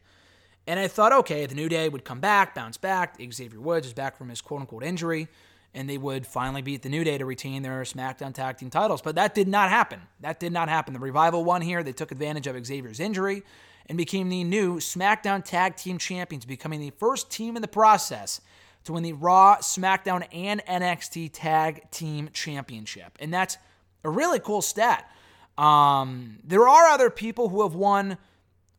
And 0.66 0.80
I 0.80 0.88
thought, 0.88 1.12
okay, 1.12 1.46
the 1.46 1.56
New 1.56 1.68
Day 1.68 1.90
would 1.90 2.06
come 2.06 2.22
back, 2.22 2.56
bounce 2.56 2.78
back. 2.78 3.18
Xavier 3.32 3.60
Woods 3.60 3.88
is 3.88 3.94
back 3.94 4.16
from 4.16 4.30
his 4.30 4.40
quote 4.40 4.62
unquote 4.62 4.84
injury 4.84 5.28
and 5.74 5.90
they 5.90 5.98
would 5.98 6.26
finally 6.26 6.62
beat 6.62 6.82
the 6.82 6.90
New 6.90 7.04
Day 7.04 7.18
to 7.18 7.26
retain 7.26 7.62
their 7.62 7.82
SmackDown 7.82 8.34
Tag 8.34 8.58
Team 8.58 8.70
titles. 8.70 9.02
But 9.02 9.16
that 9.16 9.36
did 9.36 9.48
not 9.48 9.70
happen. 9.70 10.02
That 10.22 10.40
did 10.40 10.52
not 10.52 10.70
happen. 10.70 10.94
The 10.94 11.00
Revival 11.00 11.44
won 11.44 11.62
here. 11.62 11.84
They 11.84 11.92
took 11.92 12.12
advantage 12.12 12.48
of 12.48 12.66
Xavier's 12.66 13.00
injury 13.00 13.44
and 13.86 13.98
became 13.98 14.30
the 14.30 14.44
new 14.44 14.78
SmackDown 14.78 15.44
Tag 15.44 15.76
Team 15.76 15.98
Champions, 15.98 16.46
becoming 16.46 16.80
the 16.80 16.92
first 16.92 17.30
team 17.30 17.56
in 17.56 17.62
the 17.62 17.68
process 17.68 18.42
to 18.86 18.94
win 18.94 19.04
the 19.04 19.14
Raw, 19.14 19.58
SmackDown, 19.58 20.26
and 20.32 20.64
NXT 20.66 21.32
Tag 21.34 21.90
Team 21.92 22.30
Championship. 22.34 23.18
And 23.20 23.34
that's 23.34 23.58
a 24.04 24.10
really 24.10 24.40
cool 24.40 24.62
stat. 24.62 25.10
Um, 25.58 26.40
there 26.44 26.68
are 26.68 26.88
other 26.88 27.10
people 27.10 27.50
who 27.50 27.64
have 27.64 27.76
won 27.76 28.18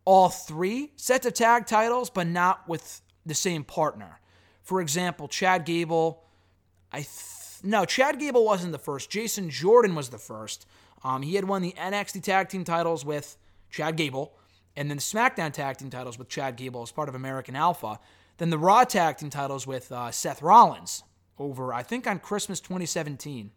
all 0.05 0.31
three 0.31 0.93
sets 0.97 1.27
of 1.27 1.35
tag 1.35 1.67
titles, 1.67 2.11
but 2.11 2.27
not 2.27 2.67
with 2.69 3.03
the 3.27 3.35
same 3.35 3.65
partner. 3.65 4.19
For 4.63 4.81
example, 4.81 5.29
Chad 5.29 5.65
Gable, 5.67 6.25
I 6.91 6.99
th- 6.99 7.63
no, 7.63 7.85
Chad 7.85 8.19
Gable 8.19 8.45
wasn't 8.45 8.73
the 8.73 8.79
first. 8.79 9.11
Jason 9.11 9.51
Jordan 9.51 9.95
was 9.95 10.09
the 10.09 10.19
first. 10.19 10.67
Um, 11.05 11.23
he 11.23 11.35
had 11.35 11.45
won 11.45 11.63
the 11.63 11.73
NXT 11.73 12.23
Tag 12.23 12.49
Team 12.49 12.65
titles 12.65 13.05
with 13.05 13.37
Chad 13.71 13.97
Gable, 13.97 14.33
and 14.77 14.89
then 14.89 14.97
the 14.97 15.03
SmackDown 15.03 15.53
Tag 15.53 15.77
Team 15.77 15.91
titles 15.91 16.19
with 16.19 16.29
Chad 16.29 16.57
Gable 16.57 16.83
as 16.83 16.91
part 16.91 17.09
of 17.09 17.15
American 17.15 17.57
Alpha. 17.57 18.01
Then 18.41 18.49
the 18.49 18.57
Raw 18.57 18.85
Tag 18.85 19.19
Team 19.19 19.29
titles 19.29 19.67
with 19.67 19.93
uh, 19.93 20.11
Seth 20.11 20.41
Rollins 20.41 21.05
over, 21.39 21.75
I 21.75 21.83
think, 21.83 22.07
on 22.07 22.19
Christmas 22.19 22.59
2017. 22.59 23.51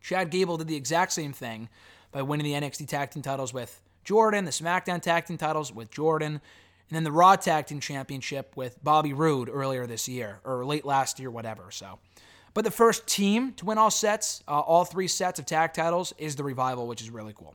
Chad 0.00 0.30
Gable 0.30 0.56
did 0.56 0.68
the 0.68 0.74
exact 0.74 1.12
same 1.12 1.34
thing 1.34 1.68
by 2.10 2.22
winning 2.22 2.46
the 2.46 2.58
NXT 2.58 2.88
Tag 2.88 3.10
Team 3.10 3.22
titles 3.22 3.52
with 3.52 3.82
Jordan, 4.02 4.46
the 4.46 4.52
SmackDown 4.52 5.02
Tag 5.02 5.26
Team 5.26 5.36
titles 5.36 5.70
with 5.70 5.90
Jordan, 5.90 6.32
and 6.32 6.96
then 6.96 7.04
the 7.04 7.12
Raw 7.12 7.36
Tag 7.36 7.66
Team 7.66 7.78
Championship 7.78 8.56
with 8.56 8.82
Bobby 8.82 9.12
Roode 9.12 9.50
earlier 9.50 9.86
this 9.86 10.08
year, 10.08 10.40
or 10.44 10.64
late 10.64 10.86
last 10.86 11.20
year, 11.20 11.30
whatever. 11.30 11.70
So, 11.70 11.98
but 12.54 12.64
the 12.64 12.70
first 12.70 13.06
team 13.06 13.52
to 13.52 13.66
win 13.66 13.76
all 13.76 13.90
sets, 13.90 14.42
uh, 14.48 14.60
all 14.60 14.86
three 14.86 15.08
sets 15.08 15.38
of 15.38 15.44
tag 15.44 15.74
titles, 15.74 16.14
is 16.16 16.36
the 16.36 16.42
Revival, 16.42 16.86
which 16.86 17.02
is 17.02 17.10
really 17.10 17.34
cool. 17.34 17.54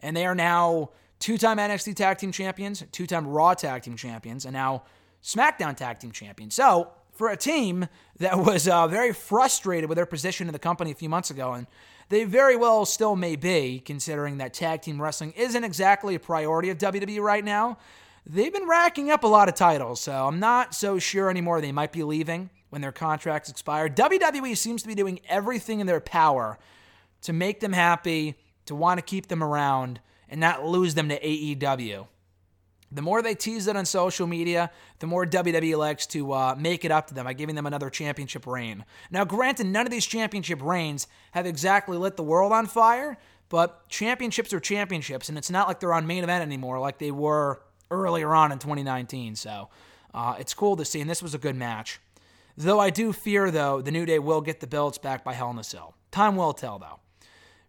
And 0.00 0.16
they 0.16 0.24
are 0.24 0.34
now 0.34 0.92
two-time 1.18 1.58
NXT 1.58 1.96
Tag 1.96 2.16
Team 2.16 2.32
Champions, 2.32 2.82
two-time 2.92 3.28
Raw 3.28 3.52
Tag 3.52 3.82
Team 3.82 3.96
Champions, 3.96 4.46
and 4.46 4.54
now 4.54 4.84
SmackDown 5.26 5.76
Tag 5.76 5.98
Team 5.98 6.12
Champion. 6.12 6.52
So, 6.52 6.92
for 7.10 7.30
a 7.30 7.36
team 7.36 7.88
that 8.18 8.38
was 8.38 8.68
uh, 8.68 8.86
very 8.86 9.12
frustrated 9.12 9.88
with 9.88 9.96
their 9.96 10.06
position 10.06 10.46
in 10.46 10.52
the 10.52 10.58
company 10.58 10.92
a 10.92 10.94
few 10.94 11.08
months 11.08 11.30
ago, 11.30 11.52
and 11.52 11.66
they 12.10 12.22
very 12.22 12.54
well 12.54 12.84
still 12.86 13.16
may 13.16 13.34
be, 13.34 13.80
considering 13.84 14.38
that 14.38 14.54
tag 14.54 14.82
team 14.82 15.02
wrestling 15.02 15.32
isn't 15.32 15.64
exactly 15.64 16.14
a 16.14 16.20
priority 16.20 16.70
of 16.70 16.78
WWE 16.78 17.20
right 17.20 17.44
now. 17.44 17.78
They've 18.24 18.52
been 18.52 18.68
racking 18.68 19.10
up 19.10 19.24
a 19.24 19.26
lot 19.26 19.48
of 19.48 19.54
titles, 19.56 20.00
so 20.00 20.12
I'm 20.12 20.38
not 20.38 20.74
so 20.74 20.98
sure 21.00 21.28
anymore 21.28 21.60
they 21.60 21.72
might 21.72 21.92
be 21.92 22.04
leaving 22.04 22.50
when 22.70 22.80
their 22.80 22.92
contracts 22.92 23.50
expire. 23.50 23.88
WWE 23.88 24.56
seems 24.56 24.82
to 24.82 24.88
be 24.88 24.94
doing 24.94 25.18
everything 25.28 25.80
in 25.80 25.88
their 25.88 26.00
power 26.00 26.58
to 27.22 27.32
make 27.32 27.58
them 27.58 27.72
happy, 27.72 28.36
to 28.66 28.76
want 28.76 28.98
to 28.98 29.02
keep 29.02 29.26
them 29.26 29.42
around, 29.42 30.00
and 30.28 30.40
not 30.40 30.64
lose 30.64 30.94
them 30.94 31.08
to 31.08 31.18
AEW. 31.20 32.06
The 32.96 33.02
more 33.02 33.20
they 33.20 33.34
tease 33.34 33.66
it 33.66 33.76
on 33.76 33.84
social 33.84 34.26
media, 34.26 34.70
the 35.00 35.06
more 35.06 35.26
WWE 35.26 35.76
likes 35.76 36.06
to 36.08 36.32
uh, 36.32 36.54
make 36.58 36.82
it 36.82 36.90
up 36.90 37.06
to 37.08 37.14
them 37.14 37.26
by 37.26 37.34
giving 37.34 37.54
them 37.54 37.66
another 37.66 37.90
championship 37.90 38.46
reign. 38.46 38.86
Now, 39.10 39.26
granted, 39.26 39.66
none 39.66 39.84
of 39.84 39.92
these 39.92 40.06
championship 40.06 40.62
reigns 40.62 41.06
have 41.32 41.44
exactly 41.44 41.98
lit 41.98 42.16
the 42.16 42.22
world 42.22 42.52
on 42.52 42.64
fire, 42.66 43.18
but 43.50 43.86
championships 43.90 44.54
are 44.54 44.60
championships, 44.60 45.28
and 45.28 45.36
it's 45.36 45.50
not 45.50 45.68
like 45.68 45.78
they're 45.78 45.92
on 45.92 46.06
main 46.06 46.24
event 46.24 46.40
anymore 46.40 46.78
like 46.78 46.96
they 46.96 47.10
were 47.10 47.60
earlier 47.90 48.34
on 48.34 48.50
in 48.50 48.58
2019. 48.58 49.36
So 49.36 49.68
uh, 50.14 50.36
it's 50.38 50.54
cool 50.54 50.74
to 50.76 50.84
see, 50.86 51.02
and 51.02 51.10
this 51.10 51.22
was 51.22 51.34
a 51.34 51.38
good 51.38 51.54
match. 51.54 52.00
Though 52.56 52.80
I 52.80 52.88
do 52.88 53.12
fear, 53.12 53.50
though, 53.50 53.82
the 53.82 53.90
New 53.90 54.06
Day 54.06 54.18
will 54.18 54.40
get 54.40 54.60
the 54.60 54.66
belts 54.66 54.96
back 54.96 55.22
by 55.22 55.34
Hell 55.34 55.50
in 55.50 55.58
a 55.58 55.64
Cell. 55.64 55.94
Time 56.10 56.34
will 56.34 56.54
tell, 56.54 56.78
though. 56.78 56.98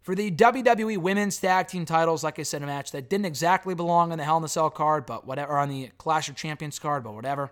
For 0.02 0.14
the 0.14 0.30
WWE 0.30 0.98
Women's 0.98 1.38
Tag 1.38 1.68
Team 1.68 1.84
titles, 1.84 2.24
like 2.24 2.38
I 2.38 2.42
said, 2.42 2.62
a 2.62 2.66
match 2.66 2.92
that 2.92 3.10
didn't 3.10 3.26
exactly 3.26 3.74
belong 3.74 4.12
on 4.12 4.18
the 4.18 4.24
Hell 4.24 4.38
in 4.38 4.44
a 4.44 4.48
Cell 4.48 4.70
card, 4.70 5.04
but 5.04 5.26
whatever, 5.26 5.58
on 5.58 5.68
the 5.68 5.90
Clash 5.98 6.28
of 6.28 6.36
Champions 6.36 6.78
card, 6.78 7.04
but 7.04 7.14
whatever. 7.14 7.50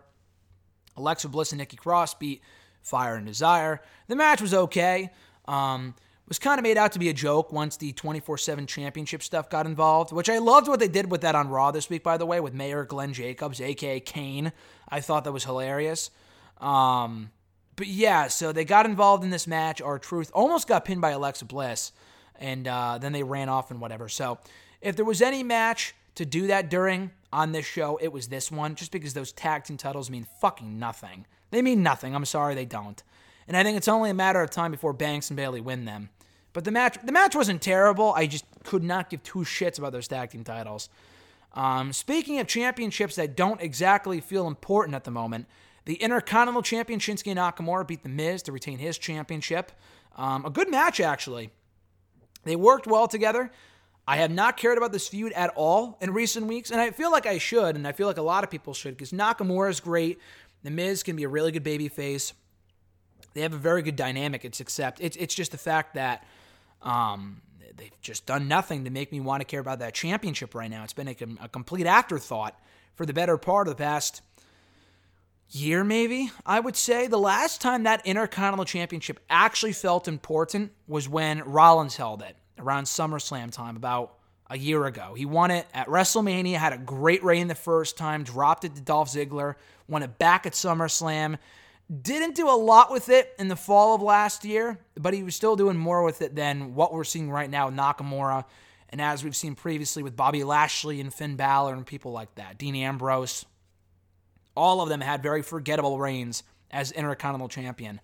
Alexa 0.96 1.28
Bliss 1.28 1.52
and 1.52 1.58
Nikki 1.58 1.76
Cross 1.76 2.14
beat 2.14 2.40
Fire 2.80 3.16
and 3.16 3.26
Desire. 3.26 3.82
The 4.08 4.16
match 4.16 4.40
was 4.40 4.54
okay. 4.54 5.10
Um, 5.46 5.94
was 6.28 6.38
kind 6.38 6.58
of 6.58 6.62
made 6.62 6.76
out 6.76 6.92
to 6.92 6.98
be 6.98 7.08
a 7.08 7.12
joke 7.12 7.52
once 7.52 7.76
the 7.76 7.92
24 7.92 8.38
7 8.38 8.66
championship 8.66 9.22
stuff 9.22 9.48
got 9.48 9.66
involved, 9.66 10.12
which 10.12 10.28
I 10.28 10.38
loved 10.38 10.68
what 10.68 10.80
they 10.80 10.88
did 10.88 11.10
with 11.10 11.20
that 11.20 11.34
on 11.34 11.48
Raw 11.48 11.70
this 11.70 11.88
week, 11.88 12.02
by 12.02 12.16
the 12.16 12.26
way, 12.26 12.40
with 12.40 12.54
Mayor 12.54 12.84
Glenn 12.84 13.12
Jacobs, 13.12 13.60
aka 13.60 14.00
Kane. 14.00 14.52
I 14.88 15.00
thought 15.00 15.24
that 15.24 15.32
was 15.32 15.44
hilarious. 15.44 16.10
Um, 16.60 17.30
but 17.76 17.86
yeah, 17.86 18.28
so 18.28 18.52
they 18.52 18.64
got 18.64 18.86
involved 18.86 19.22
in 19.22 19.30
this 19.30 19.46
match. 19.46 19.82
R-Truth 19.82 20.30
almost 20.34 20.66
got 20.66 20.84
pinned 20.84 21.02
by 21.02 21.10
Alexa 21.10 21.44
Bliss, 21.44 21.92
and 22.40 22.66
uh, 22.68 22.98
then 22.98 23.12
they 23.12 23.22
ran 23.22 23.48
off 23.48 23.70
and 23.70 23.80
whatever. 23.80 24.08
So 24.08 24.38
if 24.80 24.96
there 24.96 25.04
was 25.04 25.22
any 25.22 25.42
match 25.42 25.94
to 26.16 26.24
do 26.24 26.46
that 26.48 26.70
during 26.70 27.10
on 27.32 27.52
this 27.52 27.66
show, 27.66 27.98
it 27.98 28.12
was 28.12 28.28
this 28.28 28.50
one, 28.50 28.74
just 28.74 28.92
because 28.92 29.14
those 29.14 29.32
tag 29.32 29.64
team 29.64 29.76
titles 29.76 30.10
mean 30.10 30.26
fucking 30.40 30.78
nothing. 30.78 31.26
They 31.50 31.62
mean 31.62 31.82
nothing. 31.82 32.14
I'm 32.14 32.24
sorry 32.24 32.54
they 32.54 32.64
don't. 32.64 33.02
And 33.48 33.56
I 33.56 33.62
think 33.62 33.76
it's 33.76 33.88
only 33.88 34.10
a 34.10 34.14
matter 34.14 34.42
of 34.42 34.50
time 34.50 34.70
before 34.70 34.92
Banks 34.92 35.30
and 35.30 35.36
Bayley 35.36 35.60
win 35.60 35.84
them. 35.84 36.08
But 36.52 36.64
the 36.64 36.70
match, 36.70 36.98
the 37.04 37.12
match 37.12 37.34
wasn't 37.34 37.60
terrible. 37.60 38.14
I 38.14 38.26
just 38.26 38.44
could 38.64 38.82
not 38.82 39.10
give 39.10 39.22
two 39.22 39.40
shits 39.40 39.78
about 39.78 39.92
those 39.92 40.08
tag 40.08 40.30
team 40.30 40.42
titles. 40.42 40.88
Um, 41.52 41.92
speaking 41.92 42.38
of 42.38 42.46
championships 42.46 43.16
that 43.16 43.36
don't 43.36 43.60
exactly 43.60 44.20
feel 44.20 44.46
important 44.46 44.94
at 44.94 45.04
the 45.04 45.10
moment, 45.10 45.46
the 45.84 45.94
Intercontinental 45.94 46.62
Champion 46.62 46.98
Shinsuke 46.98 47.34
Nakamura 47.34 47.86
beat 47.86 48.02
The 48.02 48.08
Miz 48.08 48.42
to 48.42 48.52
retain 48.52 48.78
his 48.78 48.98
championship. 48.98 49.70
Um, 50.16 50.44
a 50.44 50.50
good 50.50 50.70
match, 50.70 50.98
actually. 50.98 51.50
They 52.46 52.56
worked 52.56 52.86
well 52.86 53.08
together. 53.08 53.50
I 54.06 54.18
have 54.18 54.30
not 54.30 54.56
cared 54.56 54.78
about 54.78 54.92
this 54.92 55.08
feud 55.08 55.32
at 55.32 55.50
all 55.56 55.98
in 56.00 56.12
recent 56.12 56.46
weeks, 56.46 56.70
and 56.70 56.80
I 56.80 56.92
feel 56.92 57.10
like 57.10 57.26
I 57.26 57.38
should, 57.38 57.74
and 57.74 57.86
I 57.88 57.92
feel 57.92 58.06
like 58.06 58.18
a 58.18 58.22
lot 58.22 58.44
of 58.44 58.50
people 58.50 58.72
should, 58.72 58.96
because 58.96 59.10
Nakamura 59.10 59.68
is 59.68 59.80
great. 59.80 60.20
The 60.62 60.70
Miz 60.70 61.02
can 61.02 61.16
be 61.16 61.24
a 61.24 61.28
really 61.28 61.50
good 61.50 61.64
baby 61.64 61.88
face. 61.88 62.32
They 63.34 63.40
have 63.40 63.52
a 63.52 63.58
very 63.58 63.82
good 63.82 63.96
dynamic. 63.96 64.44
It's 64.44 64.60
except 64.60 65.00
it's 65.00 65.16
it's 65.16 65.34
just 65.34 65.50
the 65.50 65.58
fact 65.58 65.94
that 65.94 66.24
um, 66.82 67.42
they've 67.76 67.90
just 68.00 68.26
done 68.26 68.46
nothing 68.46 68.84
to 68.84 68.90
make 68.90 69.10
me 69.10 69.20
want 69.20 69.40
to 69.40 69.44
care 69.44 69.60
about 69.60 69.80
that 69.80 69.92
championship 69.92 70.54
right 70.54 70.70
now. 70.70 70.84
It's 70.84 70.92
been 70.92 71.08
a, 71.08 71.44
a 71.44 71.48
complete 71.48 71.86
afterthought 71.86 72.58
for 72.94 73.04
the 73.06 73.12
better 73.12 73.36
part 73.36 73.66
of 73.66 73.76
the 73.76 73.82
past 73.82 74.22
year, 75.50 75.84
maybe, 75.84 76.30
I 76.44 76.60
would 76.60 76.76
say. 76.76 77.06
The 77.06 77.18
last 77.18 77.60
time 77.60 77.84
that 77.84 78.06
Intercontinental 78.06 78.64
Championship 78.64 79.20
actually 79.30 79.72
felt 79.72 80.08
important 80.08 80.72
was 80.86 81.08
when 81.08 81.42
Rollins 81.44 81.96
held 81.96 82.22
it 82.22 82.36
around 82.58 82.84
SummerSlam 82.84 83.50
time 83.50 83.76
about 83.76 84.14
a 84.48 84.56
year 84.56 84.84
ago. 84.86 85.14
He 85.14 85.26
won 85.26 85.50
it 85.50 85.66
at 85.74 85.88
WrestleMania, 85.88 86.54
had 86.56 86.72
a 86.72 86.78
great 86.78 87.22
reign 87.24 87.48
the 87.48 87.54
first 87.54 87.96
time, 87.96 88.22
dropped 88.22 88.64
it 88.64 88.74
to 88.76 88.80
Dolph 88.80 89.10
Ziggler, 89.10 89.54
won 89.88 90.02
it 90.02 90.18
back 90.18 90.46
at 90.46 90.52
SummerSlam. 90.52 91.38
Didn't 92.02 92.34
do 92.34 92.48
a 92.48 92.56
lot 92.56 92.90
with 92.90 93.08
it 93.08 93.32
in 93.38 93.48
the 93.48 93.56
fall 93.56 93.94
of 93.94 94.02
last 94.02 94.44
year, 94.44 94.78
but 94.96 95.14
he 95.14 95.22
was 95.22 95.36
still 95.36 95.56
doing 95.56 95.76
more 95.76 96.02
with 96.02 96.22
it 96.22 96.34
than 96.34 96.74
what 96.74 96.92
we're 96.92 97.04
seeing 97.04 97.30
right 97.30 97.50
now 97.50 97.66
with 97.66 97.76
Nakamura. 97.76 98.44
And 98.88 99.00
as 99.00 99.22
we've 99.22 99.36
seen 99.36 99.54
previously 99.54 100.02
with 100.02 100.16
Bobby 100.16 100.42
Lashley 100.42 101.00
and 101.00 101.12
Finn 101.12 101.36
Balor 101.36 101.74
and 101.74 101.86
people 101.86 102.12
like 102.12 102.34
that, 102.36 102.58
Dean 102.58 102.74
Ambrose, 102.76 103.44
all 104.56 104.80
of 104.80 104.88
them 104.88 105.00
had 105.00 105.22
very 105.22 105.42
forgettable 105.42 105.98
reigns 105.98 106.42
as 106.70 106.92
Intercontinental 106.92 107.48
Champion. 107.48 108.00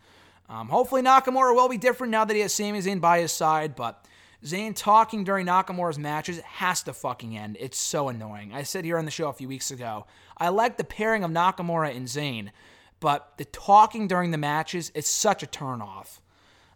Um, 0.48 0.68
hopefully, 0.68 1.02
Nakamura 1.02 1.54
will 1.54 1.68
be 1.68 1.78
different 1.78 2.10
now 2.10 2.24
that 2.24 2.34
he 2.34 2.40
has 2.40 2.52
Sami 2.52 2.80
Zayn 2.80 3.00
by 3.00 3.20
his 3.20 3.32
side, 3.32 3.74
but 3.74 4.06
Zayn 4.44 4.74
talking 4.74 5.24
during 5.24 5.46
Nakamura's 5.46 5.98
matches 5.98 6.40
has 6.40 6.82
to 6.82 6.92
fucking 6.92 7.36
end. 7.36 7.56
It's 7.60 7.78
so 7.78 8.08
annoying. 8.08 8.52
I 8.52 8.64
said 8.64 8.84
here 8.84 8.98
on 8.98 9.04
the 9.04 9.10
show 9.10 9.28
a 9.28 9.32
few 9.32 9.48
weeks 9.48 9.70
ago, 9.70 10.06
I 10.36 10.48
like 10.48 10.76
the 10.76 10.84
pairing 10.84 11.24
of 11.24 11.30
Nakamura 11.30 11.96
and 11.96 12.06
Zayn, 12.06 12.50
but 13.00 13.32
the 13.36 13.44
talking 13.44 14.08
during 14.08 14.30
the 14.30 14.38
matches 14.38 14.90
is 14.94 15.06
such 15.06 15.42
a 15.42 15.46
turnoff. 15.46 16.18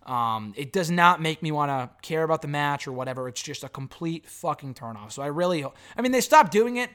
Um, 0.07 0.55
it 0.57 0.72
does 0.72 0.89
not 0.89 1.20
make 1.20 1.43
me 1.43 1.51
want 1.51 1.70
to 1.70 1.91
care 2.07 2.22
about 2.22 2.41
the 2.41 2.49
match 2.49 2.87
or 2.87 2.93
whatever. 2.93 3.29
It's 3.29 3.43
just 3.43 3.64
a 3.64 3.68
complete 3.68 4.27
fucking 4.27 4.74
turnoff. 4.74 5.11
So 5.11 5.22
I 5.22 5.27
really, 5.27 5.64
I 5.64 6.03
mean, 6.03 6.12
they 6.12 6.20
stopped 6.20 6.53
doing 6.53 6.77
it 6.77 6.91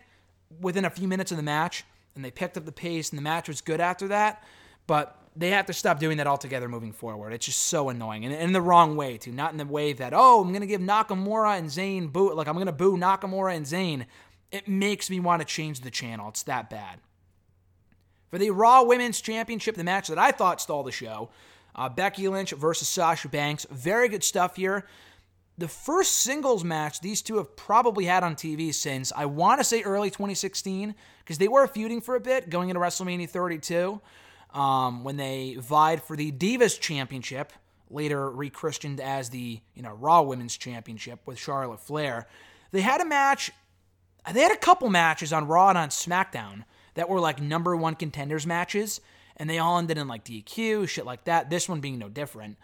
within 0.61 0.85
a 0.85 0.89
few 0.89 1.09
minutes 1.09 1.31
of 1.31 1.37
the 1.37 1.43
match, 1.43 1.83
and 2.15 2.23
they 2.23 2.31
picked 2.31 2.57
up 2.57 2.65
the 2.65 2.71
pace, 2.71 3.09
and 3.09 3.17
the 3.17 3.23
match 3.23 3.47
was 3.47 3.61
good 3.61 3.81
after 3.81 4.07
that. 4.09 4.43
But 4.87 5.17
they 5.35 5.51
have 5.51 5.65
to 5.67 5.73
stop 5.73 5.99
doing 5.99 6.17
that 6.17 6.27
altogether 6.27 6.67
moving 6.67 6.91
forward. 6.91 7.33
It's 7.33 7.45
just 7.45 7.61
so 7.61 7.89
annoying, 7.89 8.25
and 8.25 8.33
in 8.33 8.51
the 8.51 8.61
wrong 8.61 8.95
way 8.95 9.17
too. 9.17 9.31
Not 9.31 9.51
in 9.51 9.57
the 9.57 9.65
way 9.65 9.93
that 9.93 10.13
oh, 10.13 10.41
I'm 10.41 10.51
gonna 10.51 10.65
give 10.65 10.81
Nakamura 10.81 11.57
and 11.57 11.67
Zayn 11.69 12.11
boo, 12.11 12.33
like 12.33 12.47
I'm 12.47 12.57
gonna 12.57 12.71
boo 12.71 12.97
Nakamura 12.97 13.55
and 13.55 13.65
Zayn. 13.65 14.05
It 14.51 14.67
makes 14.67 15.09
me 15.09 15.19
want 15.19 15.41
to 15.41 15.45
change 15.45 15.79
the 15.79 15.91
channel. 15.91 16.27
It's 16.29 16.43
that 16.43 16.69
bad. 16.69 16.99
For 18.29 18.37
the 18.37 18.49
Raw 18.49 18.83
Women's 18.83 19.21
Championship, 19.21 19.75
the 19.75 19.83
match 19.83 20.07
that 20.07 20.19
I 20.19 20.31
thought 20.31 20.61
stole 20.61 20.83
the 20.83 20.91
show, 20.91 21.29
uh, 21.75 21.87
Becky 21.89 22.27
Lynch 22.27 22.51
versus 22.51 22.87
Sasha 22.89 23.29
Banks. 23.29 23.65
Very 23.69 24.09
good 24.09 24.23
stuff 24.23 24.57
here. 24.57 24.85
The 25.57 25.67
first 25.67 26.17
singles 26.17 26.63
match 26.63 27.01
these 27.01 27.21
two 27.21 27.37
have 27.37 27.55
probably 27.55 28.05
had 28.05 28.23
on 28.23 28.35
TV 28.35 28.73
since 28.73 29.11
I 29.15 29.25
want 29.25 29.59
to 29.59 29.63
say 29.63 29.83
early 29.83 30.09
2016 30.09 30.95
because 31.23 31.37
they 31.37 31.47
were 31.47 31.67
feuding 31.67 32.01
for 32.01 32.15
a 32.15 32.19
bit 32.19 32.49
going 32.49 32.69
into 32.69 32.79
WrestleMania 32.79 33.29
32 33.29 34.01
um, 34.53 35.03
when 35.03 35.17
they 35.17 35.55
vied 35.59 36.03
for 36.03 36.15
the 36.15 36.31
Divas 36.31 36.79
Championship, 36.79 37.53
later 37.89 38.29
rechristened 38.29 38.99
as 38.99 39.29
the 39.29 39.59
you 39.73 39.81
know 39.81 39.93
Raw 39.93 40.21
Women's 40.21 40.57
Championship 40.57 41.19
with 41.25 41.37
Charlotte 41.37 41.79
Flair. 41.79 42.27
They 42.71 42.81
had 42.81 43.01
a 43.01 43.05
match. 43.05 43.51
They 44.31 44.41
had 44.41 44.51
a 44.51 44.57
couple 44.57 44.89
matches 44.89 45.33
on 45.33 45.47
Raw 45.47 45.69
and 45.69 45.77
on 45.77 45.89
SmackDown 45.89 46.63
that 46.93 47.09
were 47.09 47.19
like 47.19 47.41
number 47.41 47.75
one 47.75 47.95
contenders 47.95 48.45
matches, 48.45 49.01
and 49.37 49.49
they 49.49 49.57
all 49.57 49.77
ended 49.77 49.97
in 49.97 50.07
like 50.07 50.25
DQ, 50.25 50.87
shit 50.87 51.05
like 51.05 51.23
that. 51.25 51.49
This 51.49 51.67
one 51.67 51.79
being 51.79 51.97
no 51.97 52.09
different. 52.09 52.57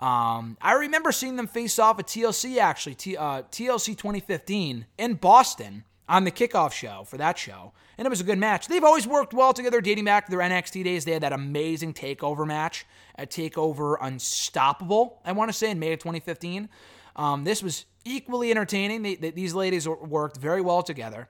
Um, 0.00 0.56
I 0.60 0.72
remember 0.72 1.12
seeing 1.12 1.36
them 1.36 1.46
face 1.46 1.78
off 1.78 1.98
at 1.98 2.06
TLC 2.06 2.58
actually, 2.58 2.96
T, 2.96 3.16
uh, 3.16 3.42
TLC 3.42 3.96
2015 3.96 4.86
in 4.98 5.14
Boston 5.14 5.84
on 6.08 6.24
the 6.24 6.30
kickoff 6.30 6.72
show 6.72 7.04
for 7.04 7.16
that 7.16 7.38
show, 7.38 7.72
and 7.96 8.06
it 8.06 8.10
was 8.10 8.20
a 8.20 8.24
good 8.24 8.38
match. 8.38 8.68
They've 8.68 8.84
always 8.84 9.06
worked 9.06 9.32
well 9.32 9.52
together, 9.52 9.80
dating 9.80 10.04
back 10.04 10.26
to 10.26 10.30
their 10.30 10.40
NXT 10.40 10.84
days. 10.84 11.04
They 11.04 11.12
had 11.12 11.22
that 11.22 11.32
amazing 11.32 11.94
takeover 11.94 12.46
match 12.46 12.84
at 13.16 13.30
Takeover 13.30 13.96
Unstoppable, 14.00 15.20
I 15.24 15.32
want 15.32 15.50
to 15.50 15.52
say, 15.52 15.70
in 15.70 15.78
May 15.78 15.92
of 15.92 15.98
2015. 16.00 16.68
Um, 17.14 17.44
this 17.44 17.62
was 17.62 17.84
equally 18.04 18.50
entertaining. 18.50 19.02
They, 19.02 19.14
they, 19.14 19.30
these 19.30 19.54
ladies 19.54 19.86
worked 19.86 20.38
very 20.38 20.60
well 20.60 20.82
together. 20.82 21.28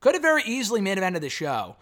Could 0.00 0.14
have 0.14 0.22
very 0.22 0.42
easily 0.44 0.80
made 0.80 0.98
event 0.98 1.16
of 1.16 1.22
the 1.22 1.28
show. 1.28 1.76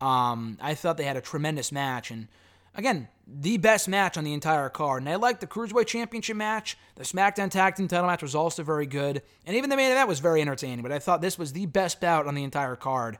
Um, 0.00 0.58
I 0.60 0.74
thought 0.74 0.96
they 0.96 1.04
had 1.04 1.16
a 1.16 1.22
tremendous 1.22 1.72
match, 1.72 2.10
and 2.10 2.28
again, 2.76 3.08
the 3.26 3.56
best 3.56 3.88
match 3.88 4.16
on 4.16 4.24
the 4.24 4.32
entire 4.32 4.68
card. 4.68 5.02
And 5.02 5.08
I 5.08 5.16
liked 5.16 5.40
the 5.40 5.46
Cruiserweight 5.46 5.86
Championship 5.86 6.36
match. 6.36 6.78
The 6.94 7.02
SmackDown 7.02 7.50
Tag 7.50 7.74
Team 7.74 7.88
title 7.88 8.06
match 8.06 8.22
was 8.22 8.34
also 8.34 8.62
very 8.62 8.86
good. 8.86 9.22
And 9.44 9.56
even 9.56 9.68
the 9.68 9.76
main 9.76 9.90
event 9.90 10.08
was 10.08 10.20
very 10.20 10.40
entertaining. 10.40 10.82
But 10.82 10.92
I 10.92 11.00
thought 11.00 11.20
this 11.20 11.38
was 11.38 11.52
the 11.52 11.66
best 11.66 12.00
bout 12.00 12.26
on 12.26 12.34
the 12.34 12.44
entire 12.44 12.76
card. 12.76 13.18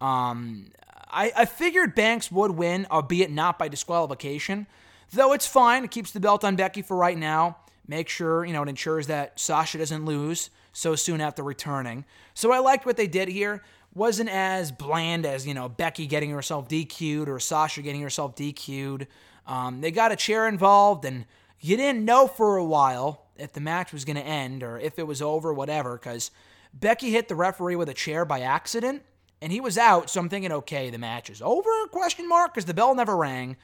Um, 0.00 0.70
I, 1.10 1.32
I 1.36 1.44
figured 1.44 1.94
Banks 1.94 2.32
would 2.32 2.52
win, 2.52 2.86
albeit 2.90 3.30
not 3.30 3.58
by 3.58 3.68
disqualification. 3.68 4.66
Though 5.12 5.34
it's 5.34 5.46
fine. 5.46 5.84
It 5.84 5.90
keeps 5.90 6.12
the 6.12 6.20
belt 6.20 6.44
on 6.44 6.56
Becky 6.56 6.80
for 6.80 6.96
right 6.96 7.18
now. 7.18 7.58
Make 7.86 8.08
sure, 8.08 8.44
you 8.44 8.54
know, 8.54 8.62
it 8.62 8.68
ensures 8.68 9.08
that 9.08 9.38
Sasha 9.38 9.76
doesn't 9.76 10.06
lose 10.06 10.48
so 10.72 10.96
soon 10.96 11.20
after 11.20 11.42
returning. 11.42 12.06
So 12.32 12.52
I 12.52 12.58
liked 12.60 12.86
what 12.86 12.96
they 12.96 13.06
did 13.06 13.28
here. 13.28 13.62
Wasn't 13.94 14.30
as 14.30 14.72
bland 14.72 15.26
as, 15.26 15.46
you 15.46 15.54
know, 15.54 15.68
Becky 15.68 16.06
getting 16.06 16.30
herself 16.30 16.68
DQ'd 16.68 17.28
or 17.28 17.38
Sasha 17.38 17.82
getting 17.82 18.00
herself 18.00 18.34
DQ'd. 18.34 19.06
Um, 19.46 19.80
they 19.80 19.90
got 19.90 20.12
a 20.12 20.16
chair 20.16 20.48
involved, 20.48 21.04
and 21.04 21.26
you 21.60 21.76
didn't 21.76 22.04
know 22.04 22.26
for 22.26 22.56
a 22.56 22.64
while 22.64 23.26
if 23.36 23.52
the 23.52 23.60
match 23.60 23.92
was 23.92 24.04
going 24.04 24.16
to 24.16 24.22
end 24.22 24.62
or 24.62 24.78
if 24.78 24.98
it 24.98 25.06
was 25.06 25.20
over, 25.20 25.52
whatever, 25.52 25.98
because 25.98 26.30
Becky 26.72 27.10
hit 27.10 27.28
the 27.28 27.34
referee 27.34 27.76
with 27.76 27.88
a 27.88 27.94
chair 27.94 28.24
by 28.24 28.40
accident, 28.40 29.02
and 29.42 29.52
he 29.52 29.60
was 29.60 29.76
out. 29.76 30.08
So 30.08 30.20
I'm 30.20 30.28
thinking, 30.28 30.52
okay, 30.52 30.88
the 30.88 30.98
match 30.98 31.28
is 31.28 31.42
over? 31.42 31.70
Question 31.90 32.28
mark, 32.28 32.54
because 32.54 32.64
the 32.64 32.74
bell 32.74 32.94
never 32.94 33.16
rang. 33.16 33.56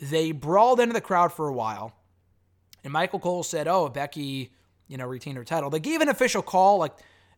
They 0.00 0.32
brawled 0.32 0.80
into 0.80 0.92
the 0.92 1.00
crowd 1.00 1.32
for 1.32 1.48
a 1.48 1.52
while, 1.52 1.92
and 2.84 2.92
Michael 2.92 3.20
Cole 3.20 3.42
said, 3.42 3.68
"Oh, 3.68 3.88
Becky, 3.88 4.52
you 4.88 4.96
know, 4.96 5.06
retained 5.06 5.36
her 5.36 5.44
title." 5.44 5.70
They 5.70 5.80
gave 5.80 6.00
an 6.00 6.08
official 6.08 6.42
call, 6.42 6.78
like 6.78 6.92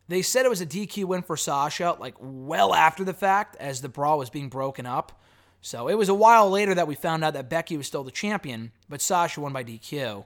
they 0.07 0.21
said 0.21 0.45
it 0.45 0.49
was 0.49 0.61
a 0.61 0.65
DQ 0.65 1.05
win 1.05 1.21
for 1.21 1.35
Sasha, 1.35 1.97
like 1.99 2.15
well 2.19 2.73
after 2.73 3.03
the 3.03 3.13
fact, 3.13 3.55
as 3.59 3.81
the 3.81 3.89
brawl 3.89 4.19
was 4.19 4.29
being 4.29 4.49
broken 4.49 4.85
up. 4.85 5.19
So 5.61 5.87
it 5.87 5.95
was 5.95 6.09
a 6.09 6.13
while 6.13 6.49
later 6.49 6.75
that 6.75 6.87
we 6.87 6.93
found 6.93 7.23
out 7.23 7.33
that 7.33 7.49
Becky 7.49 7.75
was 7.75 7.87
still 7.87 8.03
the 8.03 8.11
champion, 8.11 8.71
but 8.87 9.01
Sasha 9.01 9.41
won 9.41 9.51
by 9.51 9.63
DQ. 9.63 10.25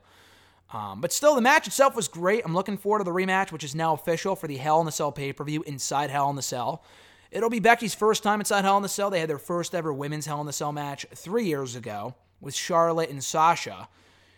Um, 0.73 1.01
but 1.01 1.13
still, 1.13 1.33
the 1.33 1.41
match 1.41 1.65
itself 1.65 1.95
was 1.95 2.07
great. 2.07 2.43
I'm 2.45 2.53
looking 2.53 2.77
forward 2.77 2.99
to 2.99 3.03
the 3.05 3.11
rematch, 3.11 3.51
which 3.51 3.63
is 3.63 3.73
now 3.73 3.93
official 3.93 4.35
for 4.35 4.47
the 4.47 4.57
Hell 4.57 4.79
in 4.81 4.85
the 4.85 4.91
Cell 4.91 5.11
pay 5.11 5.33
per 5.33 5.43
view 5.43 5.63
inside 5.63 6.09
Hell 6.09 6.29
in 6.29 6.35
the 6.35 6.41
Cell. 6.41 6.83
It'll 7.31 7.49
be 7.49 7.59
Becky's 7.59 7.95
first 7.95 8.21
time 8.21 8.41
inside 8.41 8.63
Hell 8.65 8.77
in 8.77 8.83
the 8.83 8.89
Cell. 8.89 9.09
They 9.09 9.19
had 9.19 9.29
their 9.29 9.37
first 9.37 9.73
ever 9.73 9.93
women's 9.93 10.25
Hell 10.25 10.41
in 10.41 10.45
the 10.45 10.53
Cell 10.53 10.71
match 10.71 11.05
three 11.15 11.45
years 11.45 11.75
ago 11.75 12.15
with 12.41 12.53
Charlotte 12.53 13.09
and 13.09 13.23
Sasha. 13.23 13.87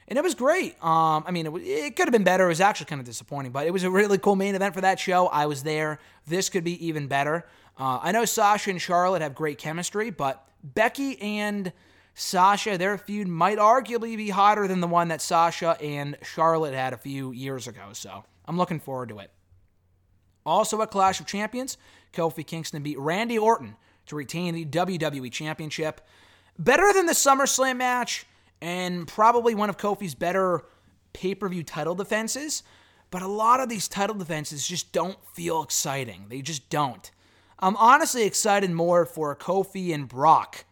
And 0.08 0.18
it 0.18 0.24
was 0.24 0.36
great. 0.36 0.74
Um, 0.84 1.24
I 1.26 1.32
mean, 1.32 1.48
it, 1.48 1.54
it 1.56 1.96
could 1.96 2.06
have 2.06 2.12
been 2.12 2.24
better. 2.24 2.46
It 2.46 2.50
was 2.50 2.62
actually 2.62 2.88
kind 2.88 3.00
of 3.00 3.06
disappointing, 3.06 3.52
but 3.52 3.66
it 3.66 3.72
was 3.72 3.84
a 3.84 3.90
really 3.90 4.18
cool 4.18 4.36
main 4.36 4.56
event 4.56 4.74
for 4.74 4.82
that 4.82 5.00
show. 5.00 5.28
I 5.28 5.46
was 5.46 5.64
there. 5.64 6.00
This 6.28 6.50
could 6.50 6.64
be 6.64 6.86
even 6.86 7.08
better. 7.08 7.46
Uh, 7.78 8.00
I 8.02 8.12
know 8.12 8.26
Sasha 8.26 8.70
and 8.70 8.82
Charlotte 8.82 9.22
have 9.22 9.34
great 9.34 9.58
chemistry, 9.58 10.10
but 10.10 10.46
Becky 10.64 11.20
and 11.22 11.72
Sasha, 12.14 12.78
their 12.78 12.98
feud 12.98 13.28
might 13.28 13.58
arguably 13.58 14.18
be 14.18 14.30
hotter 14.30 14.68
than 14.68 14.82
the 14.82 14.88
one 14.88 15.08
that 15.08 15.22
Sasha 15.22 15.78
and 15.82 16.18
Charlotte 16.22 16.74
had 16.74 16.94
a 16.94 16.98
few 16.98 17.32
years 17.32 17.68
ago. 17.68 17.90
So 17.94 18.24
I'm 18.46 18.58
looking 18.58 18.80
forward 18.80 19.10
to 19.10 19.20
it. 19.20 19.32
Also 20.46 20.82
at 20.82 20.92
Clash 20.92 21.20
of 21.20 21.26
Champions, 21.26 21.78
Kofi 22.14 22.46
Kingston 22.46 22.84
beat 22.84 23.00
Randy 23.00 23.38
Orton 23.38 23.76
to 24.08 24.16
retain 24.16 24.54
the 24.54 24.66
WWE 24.66 25.32
Championship. 25.32 26.02
Better 26.60 26.92
than 26.94 27.06
the 27.06 27.14
SummerSlam 27.14 27.78
match, 27.78 28.26
and 28.62 29.08
probably 29.08 29.56
one 29.56 29.70
of 29.70 29.78
Kofi's 29.78 30.16
better 30.16 30.64
pay 31.14 31.36
per 31.36 31.50
view 31.50 31.64
title 31.64 31.96
defenses. 31.96 32.64
But 33.10 33.22
a 33.22 33.28
lot 33.28 33.60
of 33.60 33.68
these 33.68 33.90
title 33.90 34.16
defenses 34.16 34.66
just 34.66 34.94
don't 34.94 35.18
feel 35.34 35.62
exciting. 35.62 36.28
They 36.30 36.42
just 36.42 36.70
don't. 36.70 37.12
I'm 37.60 37.76
honestly 37.76 38.24
excited 38.24 38.72
more 38.72 39.06
for 39.06 39.36
Kofi 39.36 39.94
and 39.94 40.08
Brock 40.08 40.64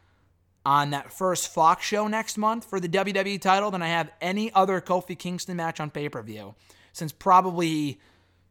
on 0.66 0.92
that 0.92 1.12
first 1.12 1.54
Fox 1.54 1.86
show 1.86 2.08
next 2.08 2.38
month 2.38 2.70
for 2.70 2.80
the 2.80 2.88
WWE 2.88 3.42
title 3.42 3.72
than 3.72 3.82
I 3.82 3.88
have 3.88 4.12
any 4.22 4.54
other 4.54 4.80
Kofi 4.80 5.18
Kingston 5.18 5.58
match 5.58 5.80
on 5.80 5.90
pay 5.90 6.08
per 6.08 6.22
view 6.22 6.56
since 6.94 7.12
probably 7.12 8.00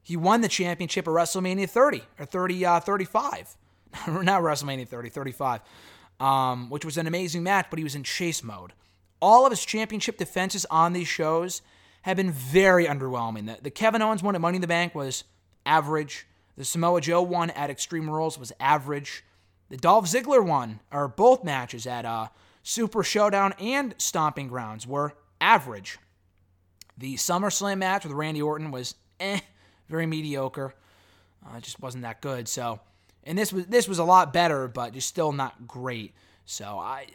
he 0.03 0.17
won 0.17 0.41
the 0.41 0.49
championship 0.49 1.07
at 1.07 1.13
WrestleMania 1.13 1.69
30 1.69 2.03
or 2.19 2.25
30, 2.25 2.67
uh, 2.67 2.81
35. 2.81 3.57
Not 4.09 4.43
WrestleMania 4.43 4.89
30, 4.89 5.11
35, 5.11 5.61
um, 6.21 6.71
which 6.71 6.85
was 6.85 6.97
an 6.99 7.07
amazing 7.07 7.43
match, 7.43 7.67
but 7.71 7.79
he 7.79 7.85
was 7.85 7.95
in 7.95 8.05
chase 8.05 8.43
mode. 8.43 8.73
All 9.21 9.47
of 9.47 9.53
his 9.53 9.65
championship 9.65 10.17
defenses 10.17 10.67
on 10.71 10.93
these 10.93 11.09
shows 11.09 11.63
have 12.03 12.17
been 12.17 12.31
very 12.31 12.87
underwhelming. 12.87 13.47
The, 13.47 13.59
the 13.63 13.71
Kevin 13.71 14.03
Owens 14.03 14.23
one 14.23 14.35
at 14.35 14.41
Money 14.41 14.57
in 14.57 14.61
the 14.61 14.67
Bank 14.67 14.95
was 14.95 15.25
average. 15.67 16.27
The 16.57 16.65
Samoa 16.65 17.01
Joe 17.01 17.23
one 17.23 17.51
at 17.51 17.71
Extreme 17.71 18.11
Rules 18.11 18.39
was 18.39 18.53
average. 18.59 19.25
The 19.69 19.77
Dolph 19.77 20.07
Ziggler 20.07 20.45
one, 20.45 20.81
or 20.91 21.09
both 21.09 21.45
matches 21.45 21.87
at 21.87 22.05
uh, 22.05 22.29
Super 22.63 23.03
Showdown 23.03 23.55
and 23.59 23.95
Stomping 23.99 24.49
Grounds, 24.49 24.87
were 24.87 25.15
average. 25.41 25.99
The 26.97 27.15
SummerSlam 27.15 27.79
match 27.79 28.05
with 28.05 28.13
Randy 28.13 28.43
Orton 28.43 28.71
was 28.71 28.95
eh, 29.21 29.41
very 29.89 30.07
mediocre. 30.07 30.75
Uh, 31.45 31.59
it 31.59 31.63
just 31.63 31.81
wasn't 31.81 32.03
that 32.03 32.21
good. 32.21 32.49
So, 32.49 32.81
and 33.25 33.39
this 33.39 33.53
was 33.53 33.67
this 33.67 33.87
was 33.87 33.99
a 33.99 34.05
lot 34.05 34.33
better, 34.33 34.67
but 34.67 34.95
just 34.95 35.09
still 35.09 35.33
not 35.33 35.67
great. 35.69 36.15
So 36.51 36.79
I 36.79 37.07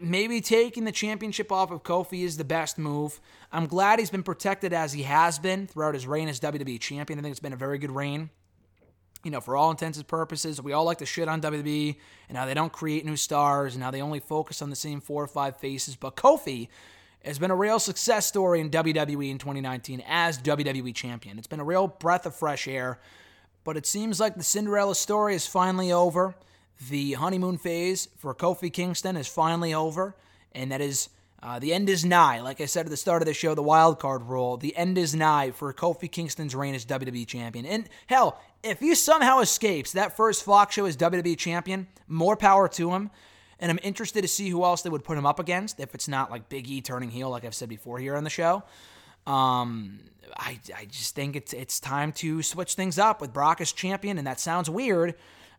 maybe 0.00 0.40
taking 0.40 0.84
the 0.84 0.92
championship 0.92 1.52
off 1.52 1.70
of 1.70 1.82
Kofi 1.82 2.22
is 2.24 2.38
the 2.38 2.44
best 2.44 2.78
move. 2.78 3.20
I'm 3.52 3.66
glad 3.66 3.98
he's 3.98 4.08
been 4.08 4.22
protected 4.22 4.72
as 4.72 4.94
he 4.94 5.02
has 5.02 5.38
been 5.38 5.66
throughout 5.66 5.92
his 5.92 6.06
reign 6.06 6.28
as 6.28 6.40
WWE 6.40 6.80
champion. 6.80 7.18
I 7.18 7.22
think 7.22 7.32
it's 7.32 7.40
been 7.40 7.52
a 7.52 7.56
very 7.56 7.78
good 7.78 7.90
reign 7.90 8.30
you 9.24 9.30
know, 9.30 9.40
for 9.40 9.56
all 9.56 9.70
intents 9.70 9.98
and 9.98 10.06
purposes, 10.06 10.62
we 10.62 10.72
all 10.72 10.84
like 10.84 10.98
to 10.98 11.06
shit 11.06 11.28
on 11.28 11.40
WWE 11.40 11.96
and 12.28 12.38
how 12.38 12.46
they 12.46 12.54
don't 12.54 12.72
create 12.72 13.04
new 13.04 13.16
stars 13.16 13.74
and 13.74 13.82
how 13.82 13.90
they 13.90 14.00
only 14.00 14.20
focus 14.20 14.62
on 14.62 14.70
the 14.70 14.76
same 14.76 15.00
four 15.00 15.22
or 15.22 15.26
five 15.26 15.56
faces. 15.56 15.96
But 15.96 16.16
Kofi 16.16 16.68
has 17.24 17.38
been 17.38 17.50
a 17.50 17.56
real 17.56 17.80
success 17.80 18.26
story 18.26 18.60
in 18.60 18.70
WWE 18.70 19.30
in 19.30 19.38
2019 19.38 20.04
as 20.06 20.38
WWE 20.38 20.94
champion. 20.94 21.36
It's 21.36 21.48
been 21.48 21.60
a 21.60 21.64
real 21.64 21.88
breath 21.88 22.26
of 22.26 22.34
fresh 22.34 22.68
air. 22.68 23.00
But 23.64 23.76
it 23.76 23.86
seems 23.86 24.20
like 24.20 24.36
the 24.36 24.44
Cinderella 24.44 24.94
story 24.94 25.34
is 25.34 25.46
finally 25.46 25.92
over. 25.92 26.34
The 26.88 27.14
honeymoon 27.14 27.58
phase 27.58 28.08
for 28.16 28.34
Kofi 28.34 28.72
Kingston 28.72 29.16
is 29.16 29.26
finally 29.26 29.74
over, 29.74 30.14
and 30.52 30.70
that 30.70 30.80
is 30.80 31.08
uh, 31.42 31.58
the 31.58 31.72
end 31.72 31.88
is 31.88 32.04
nigh. 32.04 32.40
Like 32.40 32.60
I 32.60 32.66
said 32.66 32.86
at 32.86 32.90
the 32.90 32.96
start 32.96 33.22
of 33.22 33.26
the 33.26 33.34
show, 33.34 33.54
the 33.54 33.62
wild 33.62 33.98
card 34.00 34.22
rule. 34.22 34.56
The 34.56 34.76
end 34.76 34.98
is 34.98 35.14
nigh 35.14 35.52
for 35.52 35.72
Kofi 35.72 36.10
Kingston's 36.10 36.54
reign 36.54 36.74
as 36.74 36.84
WWE 36.84 37.26
champion. 37.26 37.64
And 37.64 37.88
hell, 38.06 38.40
if 38.62 38.80
he 38.80 38.94
somehow 38.94 39.40
escapes 39.40 39.92
that 39.92 40.16
first 40.16 40.44
Fox 40.44 40.74
show 40.74 40.86
as 40.86 40.96
WWE 40.96 41.38
champion, 41.38 41.86
more 42.08 42.36
power 42.36 42.68
to 42.70 42.92
him. 42.92 43.10
And 43.60 43.70
I'm 43.70 43.78
interested 43.82 44.22
to 44.22 44.28
see 44.28 44.48
who 44.50 44.64
else 44.64 44.82
they 44.82 44.90
would 44.90 45.04
put 45.04 45.18
him 45.18 45.26
up 45.26 45.38
against 45.38 45.80
if 45.80 45.94
it's 45.94 46.08
not 46.08 46.30
like 46.30 46.48
Big 46.48 46.68
E 46.68 46.80
turning 46.80 47.10
heel, 47.10 47.30
like 47.30 47.44
I've 47.44 47.54
said 47.54 47.68
before 47.68 47.98
here 47.98 48.16
on 48.16 48.24
the 48.24 48.30
show. 48.30 48.62
Um, 49.26 50.00
I, 50.36 50.58
I 50.76 50.84
just 50.86 51.14
think 51.14 51.36
it's 51.36 51.52
it's 51.52 51.80
time 51.80 52.12
to 52.12 52.42
switch 52.42 52.74
things 52.74 52.98
up 52.98 53.20
with 53.20 53.32
Brock 53.32 53.60
as 53.60 53.72
champion, 53.72 54.16
and 54.18 54.26
that 54.26 54.40
sounds 54.40 54.70
weird, 54.70 55.14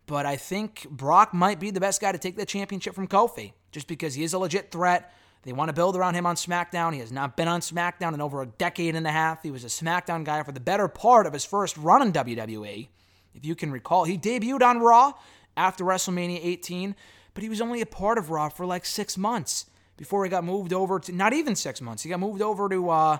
but 0.10 0.26
I 0.26 0.38
think 0.38 0.90
Brock 0.90 1.36
might 1.36 1.60
be 1.60 1.70
the 1.70 1.80
best 1.80 2.02
guy 2.02 2.12
to 2.12 2.18
take 2.18 2.36
the 2.36 2.44
championship 2.44 2.96
from 2.96 3.08
Kofi, 3.08 3.54
just 3.72 3.88
because 3.88 4.16
he 4.16 4.24
is 4.24 4.34
a 4.34 4.40
legit 4.40 4.72
threat. 4.72 5.14
They 5.44 5.54
want 5.54 5.70
to 5.70 5.74
build 5.74 5.96
around 5.96 6.16
him 6.16 6.26
on 6.26 6.36
SmackDown. 6.36 6.94
He 6.94 7.00
has 7.00 7.12
not 7.12 7.38
been 7.38 7.48
on 7.48 7.62
SmackDown 7.62 8.16
in 8.16 8.20
over 8.20 8.42
a 8.42 8.48
decade 8.48 8.96
and 8.96 9.06
a 9.06 9.12
half. 9.12 9.44
He 9.44 9.52
was 9.52 9.64
a 9.64 9.68
SmackDown 9.68 10.24
guy 10.24 10.42
for 10.42 10.52
the 10.52 10.60
better 10.60 10.88
part 10.88 11.28
of 11.28 11.34
his 11.34 11.46
first 11.46 11.78
run 11.78 12.02
in 12.02 12.12
WWE. 12.12 12.88
If 13.36 13.46
you 13.46 13.54
can 13.54 13.72
recall, 13.72 14.06
he 14.06 14.18
debuted 14.18 14.64
on 14.64 14.80
Raw 14.80 15.14
after 15.56 15.84
WrestleMania 15.84 16.40
18, 16.42 16.96
but 17.36 17.44
he 17.44 17.50
was 17.50 17.62
only 17.62 17.80
a 17.80 17.86
part 17.86 18.18
of 18.18 18.32
Raw 18.32 18.50
for 18.50 18.66
like 18.66 18.88
six 18.88 19.16
months 19.16 19.68
before 19.96 20.24
he 20.24 20.32
got 20.32 20.44
moved 20.44 20.74
over 20.74 21.00
to, 21.02 21.12
not 21.12 21.34
even 21.34 21.56
six 21.56 21.82
months, 21.82 22.02
he 22.02 22.10
got 22.10 22.20
moved 22.20 22.42
over 22.42 22.68
to 22.68 22.90
uh, 22.90 23.18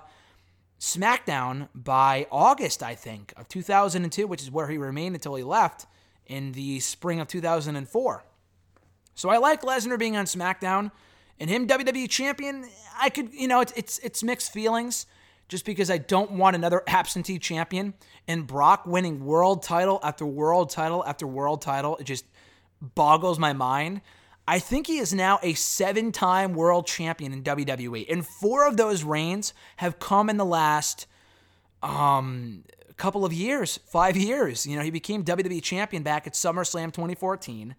SmackDown 0.80 1.68
by 1.72 2.26
August, 2.32 2.82
I 2.82 2.96
think, 2.96 3.32
of 3.36 3.46
2002, 3.46 4.26
which 4.26 4.42
is 4.42 4.50
where 4.50 4.66
he 4.66 4.76
remained 4.76 5.14
until 5.14 5.36
he 5.36 5.44
left 5.44 5.86
in 6.30 6.52
the 6.52 6.80
spring 6.80 7.20
of 7.20 7.28
2004. 7.28 8.24
So 9.14 9.28
I 9.28 9.36
like 9.38 9.62
Lesnar 9.62 9.98
being 9.98 10.16
on 10.16 10.24
SmackDown. 10.24 10.92
And 11.38 11.50
him 11.50 11.66
WWE 11.66 12.08
champion, 12.08 12.68
I 13.00 13.10
could, 13.10 13.32
you 13.32 13.48
know, 13.48 13.60
it's 13.60 13.72
it's 13.72 13.98
it's 14.00 14.22
mixed 14.22 14.52
feelings 14.52 15.06
just 15.48 15.64
because 15.64 15.90
I 15.90 15.98
don't 15.98 16.32
want 16.32 16.54
another 16.54 16.82
absentee 16.86 17.38
champion 17.38 17.94
and 18.28 18.46
Brock 18.46 18.86
winning 18.86 19.24
world 19.24 19.62
title 19.62 19.98
after 20.02 20.24
world 20.24 20.70
title 20.70 21.02
after 21.04 21.26
world 21.26 21.62
title. 21.62 21.96
It 21.96 22.04
just 22.04 22.26
boggles 22.80 23.38
my 23.38 23.52
mind. 23.52 24.02
I 24.46 24.58
think 24.58 24.86
he 24.86 24.98
is 24.98 25.14
now 25.14 25.38
a 25.42 25.54
seven 25.54 26.12
time 26.12 26.52
world 26.52 26.86
champion 26.86 27.32
in 27.32 27.42
WWE. 27.42 28.10
And 28.10 28.26
four 28.26 28.66
of 28.66 28.76
those 28.76 29.02
reigns 29.02 29.54
have 29.76 29.98
come 29.98 30.28
in 30.28 30.36
the 30.36 30.44
last 30.44 31.06
um, 31.82 32.64
couple 33.00 33.24
of 33.24 33.32
years, 33.32 33.78
five 33.86 34.16
years. 34.16 34.66
You 34.66 34.76
know, 34.76 34.82
he 34.82 34.90
became 34.90 35.24
WWE 35.24 35.62
champion 35.62 36.02
back 36.02 36.26
at 36.26 36.34
SummerSlam 36.34 36.92
2014. 36.92 37.74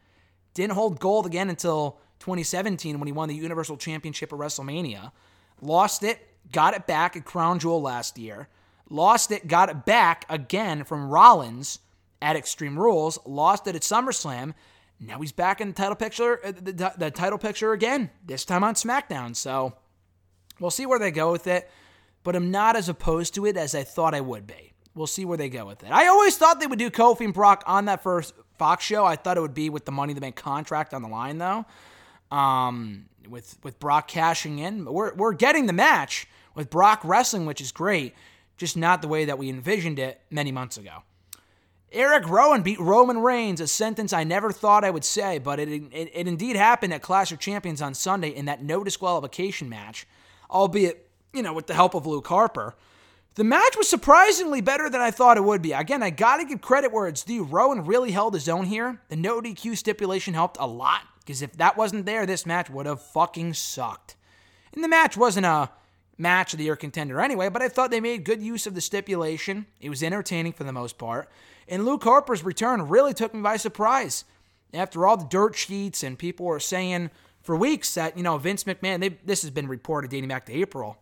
Didn't 0.56 0.74
hold 0.74 1.00
gold 1.00 1.28
again 1.28 1.50
until 1.50 2.00
2017 2.20 3.00
when 3.00 3.08
he 3.08 3.14
won 3.14 3.30
the 3.30 3.36
Universal 3.36 3.78
Championship 3.78 4.34
at 4.34 4.40
WrestleMania. 4.40 5.12
Lost 5.62 6.04
it, 6.04 6.20
got 6.52 6.74
it 6.74 6.88
back 6.88 7.16
at 7.16 7.24
Crown 7.24 7.60
Jewel 7.60 7.82
last 7.82 8.18
year. 8.18 8.48
Lost 8.90 9.32
it, 9.32 9.48
got 9.48 9.70
it 9.70 9.86
back 9.86 10.26
again 10.28 10.84
from 10.84 11.08
Rollins 11.08 11.80
at 12.20 12.36
Extreme 12.36 12.80
Rules. 12.80 13.20
Lost 13.24 13.68
it 13.68 13.76
at 13.76 13.84
SummerSlam. 13.84 14.56
Now 15.00 15.20
he's 15.20 15.32
back 15.32 15.62
in 15.62 15.68
the 15.70 15.74
title 15.76 15.96
picture, 15.96 16.44
uh, 16.44 16.52
the, 16.52 16.72
the, 16.72 16.94
the 16.98 17.12
title 17.12 17.38
picture 17.38 17.74
again. 17.74 18.10
This 18.26 18.44
time 18.44 18.64
on 18.64 18.74
SmackDown. 18.74 19.36
So 19.36 19.74
we'll 20.60 20.72
see 20.72 20.88
where 20.88 21.00
they 21.00 21.12
go 21.12 21.32
with 21.32 21.46
it. 21.46 21.70
But 22.24 22.36
I'm 22.36 22.50
not 22.50 22.76
as 22.76 22.90
opposed 22.90 23.36
to 23.36 23.46
it 23.46 23.56
as 23.56 23.74
I 23.76 23.84
thought 23.84 24.14
I 24.14 24.22
would 24.22 24.46
be. 24.46 24.71
We'll 24.94 25.08
see 25.08 25.24
where 25.24 25.38
they 25.38 25.50
go 25.50 25.66
with 25.66 25.84
it. 25.84 25.92
I 25.92 26.08
always 26.08 26.38
thought 26.38 26.60
they 26.60 26.68
would 26.68 26.80
do 26.80 26.89
Kofi 26.89 27.26
and 27.26 27.34
Brock 27.34 27.64
on 27.66 27.86
that 27.86 28.04
first 28.04 28.34
Fox 28.58 28.84
show. 28.84 29.06
I 29.06 29.16
thought 29.16 29.38
it 29.38 29.42
would 29.42 29.54
be 29.54 29.70
with 29.70 29.86
the 29.86 29.92
Money 29.92 30.14
the 30.14 30.22
Bank 30.22 30.36
contract 30.36 30.94
on 30.94 31.02
the 31.02 31.08
line, 31.08 31.38
though. 31.38 31.66
Um, 32.30 33.06
with 33.28 33.58
with 33.64 33.80
Brock 33.80 34.08
cashing 34.08 34.60
in, 34.60 34.84
but 34.84 34.94
we're 34.94 35.14
we're 35.14 35.34
getting 35.34 35.66
the 35.66 35.74
match 35.74 36.28
with 36.56 36.70
Brock 36.70 37.02
wrestling, 37.04 37.46
which 37.46 37.62
is 37.62 37.72
great. 37.72 38.14
Just 38.58 38.78
not 38.78 39.02
the 39.02 39.08
way 39.08 39.26
that 39.26 39.38
we 39.38 39.50
envisioned 39.50 39.98
it 39.98 40.22
many 40.30 40.52
months 40.52 40.78
ago. 40.78 41.04
Eric 41.92 42.30
Rowan 42.30 42.62
beat 42.62 42.80
Roman 42.80 43.20
Reigns, 43.20 43.60
a 43.60 43.68
sentence 43.68 44.14
I 44.14 44.24
never 44.24 44.52
thought 44.52 44.86
I 44.86 44.89
would 44.89 45.04
say, 45.04 45.39
but 45.39 45.60
it, 45.60 45.68
it, 45.70 46.10
it 46.14 46.28
indeed 46.28 46.56
happened 46.56 46.94
at 46.94 47.02
Clash 47.02 47.34
of 47.34 47.39
Champions 47.39 47.82
on 47.82 47.94
Sunday 47.94 48.30
in 48.30 48.46
that 48.46 48.64
no 48.64 48.84
disqualification 48.84 49.68
match, 49.68 50.08
albeit, 50.50 51.10
you 51.34 51.42
know, 51.42 51.52
with 51.52 51.68
the 51.68 51.74
help 51.74 51.94
of 51.94 52.06
Luke 52.06 52.28
Harper. 52.28 52.76
The 53.36 53.44
match 53.46 53.78
was 53.78 53.88
surprisingly 53.88 54.60
better 54.60 54.90
than 54.90 55.00
I 55.00 55.10
thought 55.10 55.38
it 55.38 55.44
would 55.46 55.62
be. 55.62 55.72
Again, 55.72 56.04
I 56.04 56.10
gotta 56.10 56.44
give 56.44 56.60
credit 56.60 56.92
where 56.92 57.08
it's 57.08 57.24
due. 57.24 57.44
Rowan 57.44 57.86
really 57.86 58.12
held 58.12 58.34
his 58.34 58.50
own 58.50 58.66
here. 58.66 59.00
The 59.08 59.16
no 59.16 59.40
DQ 59.40 59.78
stipulation 59.78 60.34
helped 60.34 60.58
a 60.60 60.68
lot, 60.68 61.04
because 61.20 61.42
if 61.42 61.54
that 61.54 61.78
wasn't 61.78 62.06
there, 62.06 62.26
this 62.26 62.46
match 62.46 62.70
would 62.70 62.86
have 62.88 63.02
fucking 63.02 63.54
sucked. 63.54 64.18
And 64.74 64.84
the 64.84 64.90
match 64.90 65.16
wasn't 65.16 65.46
a 65.46 65.70
match 66.18 66.54
of 66.54 66.58
the 66.58 66.66
year 66.66 66.76
contender 66.76 67.22
anyway, 67.22 67.48
but 67.48 67.62
I 67.62 67.70
thought 67.70 67.90
they 67.90 68.02
made 68.02 68.26
good 68.26 68.42
use 68.42 68.68
of 68.68 68.76
the 68.76 68.82
stipulation. 68.82 69.66
It 69.80 69.90
was 69.90 70.04
entertaining 70.04 70.52
for 70.52 70.66
the 70.66 70.74
most 70.74 70.98
part. 70.98 71.30
And 71.70 71.86
Luke 71.86 72.04
Harper's 72.04 72.44
return 72.44 72.90
really 72.90 73.14
took 73.14 73.34
me 73.34 73.42
by 73.42 73.56
surprise. 73.56 74.26
After 74.74 75.08
all 75.08 75.16
the 75.16 75.26
dirt 75.26 75.56
sheets 75.56 76.04
and 76.04 76.20
people 76.20 76.46
were 76.46 76.60
saying 76.60 77.12
for 77.42 77.56
weeks 77.56 77.94
that, 77.94 78.18
you 78.18 78.24
know, 78.24 78.38
Vince 78.38 78.66
McMahon, 78.66 79.00
they, 79.00 79.10
this 79.26 79.42
has 79.42 79.52
been 79.52 79.70
reported 79.70 80.12
dating 80.12 80.28
back 80.28 80.46
to 80.48 80.54
April. 80.54 80.98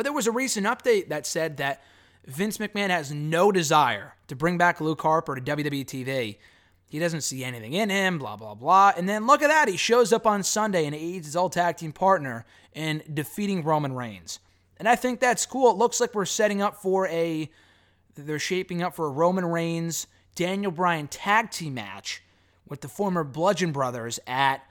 But 0.00 0.04
there 0.04 0.14
was 0.14 0.26
a 0.26 0.32
recent 0.32 0.66
update 0.66 1.10
that 1.10 1.26
said 1.26 1.58
that 1.58 1.82
Vince 2.24 2.56
McMahon 2.56 2.88
has 2.88 3.12
no 3.12 3.52
desire 3.52 4.14
to 4.28 4.34
bring 4.34 4.56
back 4.56 4.80
Luke 4.80 5.02
Harper 5.02 5.34
to 5.34 5.42
WWE 5.42 5.84
TV. 5.84 6.38
He 6.88 6.98
doesn't 6.98 7.20
see 7.20 7.44
anything 7.44 7.74
in 7.74 7.90
him, 7.90 8.16
blah, 8.16 8.36
blah, 8.36 8.54
blah. 8.54 8.94
And 8.96 9.06
then 9.06 9.26
look 9.26 9.42
at 9.42 9.48
that. 9.48 9.68
He 9.68 9.76
shows 9.76 10.10
up 10.10 10.26
on 10.26 10.42
Sunday 10.42 10.86
and 10.86 10.94
aids 10.94 11.26
his 11.26 11.36
old 11.36 11.52
tag 11.52 11.76
team 11.76 11.92
partner 11.92 12.46
in 12.72 13.02
defeating 13.12 13.62
Roman 13.62 13.92
Reigns. 13.92 14.38
And 14.78 14.88
I 14.88 14.96
think 14.96 15.20
that's 15.20 15.44
cool. 15.44 15.70
It 15.70 15.76
looks 15.76 16.00
like 16.00 16.14
we're 16.14 16.24
setting 16.24 16.62
up 16.62 16.76
for 16.76 17.06
a, 17.08 17.50
they're 18.14 18.38
shaping 18.38 18.82
up 18.82 18.96
for 18.96 19.04
a 19.04 19.10
Roman 19.10 19.44
Reigns, 19.44 20.06
Daniel 20.34 20.72
Bryan 20.72 21.08
tag 21.08 21.50
team 21.50 21.74
match 21.74 22.22
with 22.66 22.80
the 22.80 22.88
former 22.88 23.22
Bludgeon 23.22 23.70
Brothers 23.70 24.18
at 24.26 24.62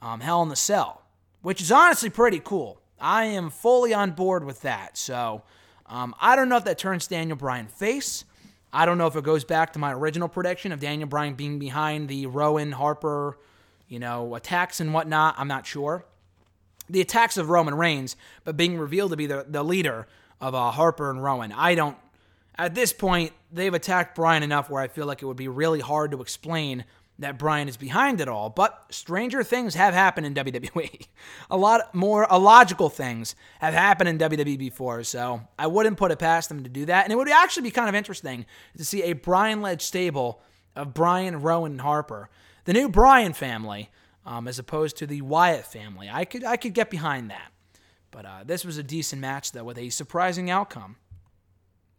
um, 0.00 0.20
Hell 0.20 0.40
in 0.44 0.50
the 0.50 0.54
Cell, 0.54 1.02
which 1.42 1.60
is 1.60 1.72
honestly 1.72 2.10
pretty 2.10 2.38
cool. 2.38 2.80
I 3.00 3.24
am 3.24 3.50
fully 3.50 3.94
on 3.94 4.12
board 4.12 4.44
with 4.44 4.62
that. 4.62 4.96
So 4.96 5.42
um, 5.86 6.14
I 6.20 6.36
don't 6.36 6.48
know 6.48 6.56
if 6.56 6.64
that 6.64 6.78
turns 6.78 7.06
Daniel 7.06 7.36
Bryan 7.36 7.66
face. 7.66 8.24
I 8.72 8.84
don't 8.84 8.98
know 8.98 9.06
if 9.06 9.16
it 9.16 9.24
goes 9.24 9.44
back 9.44 9.72
to 9.72 9.78
my 9.78 9.92
original 9.92 10.28
prediction 10.28 10.72
of 10.72 10.80
Daniel 10.80 11.08
Bryan 11.08 11.34
being 11.34 11.58
behind 11.58 12.08
the 12.08 12.26
Rowan 12.26 12.72
Harper, 12.72 13.38
you 13.88 13.98
know, 13.98 14.34
attacks 14.34 14.80
and 14.80 14.92
whatnot. 14.92 15.34
I'm 15.38 15.48
not 15.48 15.66
sure. 15.66 16.04
The 16.90 17.00
attacks 17.00 17.36
of 17.36 17.48
Roman 17.48 17.74
Reigns, 17.74 18.16
but 18.44 18.56
being 18.56 18.78
revealed 18.78 19.10
to 19.10 19.16
be 19.16 19.26
the, 19.26 19.46
the 19.48 19.62
leader 19.62 20.06
of 20.40 20.54
uh, 20.54 20.70
Harper 20.70 21.10
and 21.10 21.22
Rowan. 21.22 21.52
I 21.52 21.74
don't. 21.74 21.96
At 22.56 22.74
this 22.74 22.92
point, 22.92 23.32
they've 23.52 23.72
attacked 23.72 24.16
Bryan 24.16 24.42
enough 24.42 24.68
where 24.68 24.82
I 24.82 24.88
feel 24.88 25.06
like 25.06 25.22
it 25.22 25.26
would 25.26 25.36
be 25.36 25.48
really 25.48 25.80
hard 25.80 26.10
to 26.10 26.20
explain 26.20 26.84
that 27.18 27.38
Bryan 27.38 27.68
is 27.68 27.76
behind 27.76 28.20
it 28.20 28.28
all. 28.28 28.48
But 28.50 28.86
stranger 28.90 29.42
things 29.42 29.74
have 29.74 29.94
happened 29.94 30.26
in 30.26 30.34
WWE. 30.46 31.06
A 31.50 31.56
lot 31.56 31.94
more 31.94 32.26
illogical 32.30 32.88
things 32.88 33.34
have 33.60 33.74
happened 33.74 34.08
in 34.08 34.18
WWE 34.18 34.58
before, 34.58 35.02
so 35.04 35.42
I 35.58 35.66
wouldn't 35.66 35.96
put 35.96 36.10
it 36.10 36.18
past 36.18 36.48
them 36.48 36.62
to 36.62 36.70
do 36.70 36.86
that. 36.86 37.04
And 37.04 37.12
it 37.12 37.16
would 37.16 37.28
actually 37.28 37.64
be 37.64 37.70
kind 37.70 37.88
of 37.88 37.94
interesting 37.94 38.46
to 38.76 38.84
see 38.84 39.02
a 39.02 39.14
Bryan 39.14 39.60
led 39.60 39.82
stable 39.82 40.40
of 40.76 40.94
Bryan, 40.94 41.40
Rowan, 41.42 41.72
and 41.72 41.80
Harper. 41.80 42.30
The 42.64 42.72
new 42.72 42.88
Bryan 42.88 43.32
family, 43.32 43.90
um, 44.24 44.46
as 44.46 44.58
opposed 44.58 44.96
to 44.98 45.06
the 45.06 45.22
Wyatt 45.22 45.64
family. 45.64 46.08
I 46.12 46.24
could 46.24 46.44
I 46.44 46.56
could 46.56 46.74
get 46.74 46.90
behind 46.90 47.30
that. 47.30 47.50
But 48.10 48.24
uh, 48.24 48.44
this 48.44 48.64
was 48.64 48.78
a 48.78 48.82
decent 48.82 49.20
match, 49.20 49.52
though, 49.52 49.64
with 49.64 49.78
a 49.78 49.90
surprising 49.90 50.50
outcome. 50.50 50.96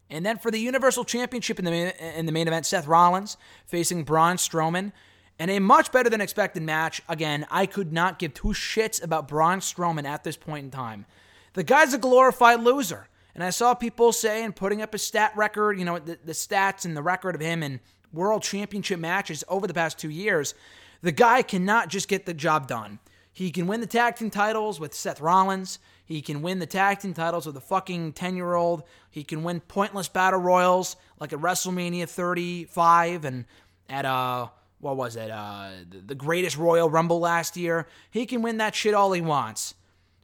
And 0.09 0.25
then 0.25 0.39
for 0.39 0.49
the 0.49 0.57
Universal 0.57 1.05
Championship 1.05 1.59
in 1.59 1.65
the 1.65 1.71
main, 1.71 1.87
in 2.15 2.25
the 2.25 2.31
main 2.31 2.47
event, 2.47 2.65
Seth 2.65 2.87
Rollins 2.87 3.37
facing 3.67 4.03
Braun 4.03 4.37
Strowman 4.37 4.91
and 5.39 5.49
a 5.49 5.59
much 5.59 5.91
better 5.91 6.09
than 6.09 6.21
expected 6.21 6.61
match. 6.61 7.01
Again, 7.07 7.47
I 7.49 7.65
could 7.65 7.93
not 7.93 8.19
give 8.19 8.33
two 8.33 8.49
shits 8.49 9.01
about 9.01 9.27
Braun 9.27 9.61
Strowman 9.61 10.05
at 10.05 10.23
this 10.23 10.35
point 10.35 10.65
in 10.65 10.71
time. 10.71 11.05
The 11.53 11.63
guy's 11.63 11.93
a 11.93 11.97
glorified 11.97 12.59
loser. 12.59 13.07
And 13.33 13.43
I 13.43 13.51
saw 13.51 13.73
people 13.73 14.11
saying, 14.11 14.53
putting 14.53 14.81
up 14.81 14.93
a 14.93 14.97
stat 14.97 15.31
record, 15.35 15.79
you 15.79 15.85
know, 15.85 15.97
the, 15.97 16.19
the 16.25 16.33
stats 16.33 16.83
and 16.83 16.97
the 16.97 17.01
record 17.01 17.35
of 17.35 17.41
him 17.41 17.63
in 17.63 17.79
world 18.11 18.43
championship 18.43 18.99
matches 18.99 19.45
over 19.47 19.65
the 19.65 19.73
past 19.73 19.97
two 19.97 20.09
years. 20.09 20.53
The 21.01 21.13
guy 21.13 21.41
cannot 21.41 21.87
just 21.87 22.09
get 22.09 22.25
the 22.25 22.33
job 22.33 22.67
done. 22.67 22.99
He 23.31 23.51
can 23.51 23.67
win 23.67 23.79
the 23.79 23.87
tag 23.87 24.15
team 24.17 24.29
titles 24.29 24.79
with 24.79 24.93
Seth 24.93 25.21
Rollins. 25.21 25.79
He 26.03 26.21
can 26.21 26.41
win 26.41 26.59
the 26.59 26.65
tag 26.65 26.99
team 26.99 27.13
titles 27.13 27.45
with 27.45 27.55
a 27.55 27.61
fucking 27.61 28.13
10 28.13 28.35
year 28.35 28.55
old. 28.55 28.83
He 29.09 29.23
can 29.23 29.43
win 29.43 29.61
pointless 29.61 30.09
battle 30.09 30.41
royals 30.41 30.97
like 31.19 31.31
at 31.31 31.39
WrestleMania 31.39 32.09
35 32.09 33.23
and 33.23 33.45
at, 33.87 34.05
uh, 34.05 34.47
what 34.79 34.97
was 34.97 35.15
it, 35.15 35.29
uh, 35.29 35.71
the 36.05 36.15
greatest 36.15 36.57
Royal 36.57 36.89
Rumble 36.89 37.19
last 37.19 37.57
year. 37.57 37.87
He 38.09 38.25
can 38.25 38.41
win 38.41 38.57
that 38.57 38.75
shit 38.75 38.93
all 38.93 39.11
he 39.11 39.21
wants. 39.21 39.75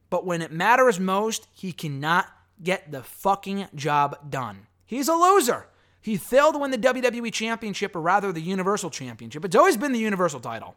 But 0.10 0.26
when 0.26 0.42
it 0.42 0.52
matters 0.52 1.00
most, 1.00 1.48
he 1.52 1.72
cannot 1.72 2.28
get 2.62 2.92
the 2.92 3.04
fucking 3.04 3.68
job 3.76 4.32
done. 4.32 4.68
He's 4.86 5.08
a 5.08 5.14
loser. 5.14 5.68
He 6.00 6.18
failed 6.18 6.54
to 6.54 6.60
win 6.60 6.72
the 6.72 6.78
WWE 6.78 7.34
Championship, 7.34 7.96
or 7.96 8.02
rather 8.02 8.32
the 8.32 8.42
Universal 8.42 8.92
Championship. 8.92 9.44
It's 9.44 9.56
always 9.56 9.76
been 9.76 9.92
the 9.92 10.00
Universal 10.00 10.42
title. 10.42 10.76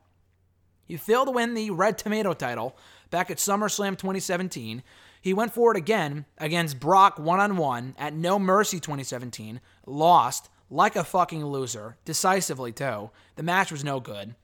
He 0.87 0.97
failed 0.97 1.29
to 1.29 1.33
win 1.33 1.53
the 1.53 1.71
Red 1.71 1.99
Tomato 1.99 2.33
title 2.33 2.77
back 3.11 3.31
at 3.31 3.37
SummerSlam 3.37 3.99
2017. 3.99 4.83
He 5.21 5.35
went 5.35 5.53
for 5.53 5.71
it 5.71 5.77
again 5.77 6.25
against 6.39 6.81
Brock 6.81 7.19
one 7.19 7.41
on 7.41 7.59
one 7.59 7.95
at 7.99 8.15
No 8.15 8.39
Mercy 8.39 8.81
2017, 8.81 9.61
lost 9.85 10.49
like 10.71 10.97
a 10.97 11.05
fucking 11.05 11.45
loser, 11.45 11.97
decisively 12.05 12.73
too. 12.73 13.11
The 13.37 13.43
match 13.43 13.73
was 13.73 13.85
no 13.85 14.01
good. 14.01 14.35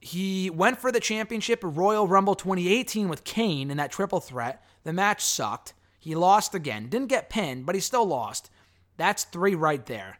He 0.00 0.50
went 0.50 0.78
for 0.78 0.92
the 0.92 1.00
championship 1.00 1.64
at 1.64 1.76
Royal 1.76 2.06
Rumble 2.06 2.34
2018 2.34 3.08
with 3.08 3.24
Kane 3.24 3.70
in 3.70 3.76
that 3.76 3.92
triple 3.92 4.20
threat. 4.20 4.62
The 4.84 4.92
match 4.92 5.24
sucked. 5.24 5.74
He 5.98 6.14
lost 6.14 6.54
again. 6.54 6.88
Didn't 6.88 7.08
get 7.08 7.30
pinned, 7.30 7.66
but 7.66 7.74
he 7.74 7.80
still 7.80 8.06
lost. 8.06 8.50
That's 8.96 9.24
three 9.24 9.54
right 9.54 9.84
there. 9.86 10.18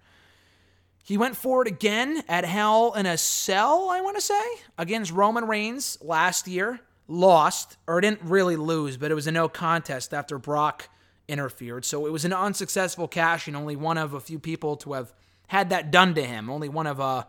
He 1.04 1.16
went 1.16 1.36
forward 1.36 1.68
again 1.68 2.24
at 2.28 2.44
Hell 2.44 2.92
in 2.94 3.06
a 3.06 3.16
Cell, 3.16 3.88
I 3.90 4.00
want 4.00 4.16
to 4.16 4.20
say, 4.20 4.42
against 4.76 5.12
Roman 5.12 5.46
Reigns 5.46 5.98
last 6.00 6.48
year. 6.48 6.80
Lost, 7.06 7.76
or 7.86 8.00
didn't 8.00 8.22
really 8.22 8.56
lose, 8.56 8.96
but 8.96 9.12
it 9.12 9.14
was 9.14 9.28
a 9.28 9.32
no 9.32 9.48
contest 9.48 10.12
after 10.12 10.38
Brock 10.38 10.88
interfered. 11.28 11.84
So 11.84 12.06
it 12.06 12.12
was 12.12 12.24
an 12.24 12.32
unsuccessful 12.32 13.08
cash, 13.08 13.46
and 13.46 13.56
only 13.56 13.76
one 13.76 13.98
of 13.98 14.14
a 14.14 14.20
few 14.20 14.38
people 14.38 14.76
to 14.78 14.92
have 14.94 15.12
had 15.48 15.70
that 15.70 15.90
done 15.90 16.14
to 16.14 16.22
him. 16.22 16.50
Only 16.50 16.68
one 16.68 16.86
of, 16.86 17.00
uh, 17.00 17.24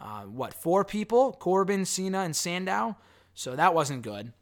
uh, 0.00 0.22
what, 0.22 0.54
four 0.54 0.84
people? 0.84 1.32
Corbin, 1.32 1.84
Cena, 1.84 2.20
and 2.20 2.34
Sandow. 2.34 2.96
So 3.34 3.56
that 3.56 3.74
wasn't 3.74 4.02
good. 4.02 4.32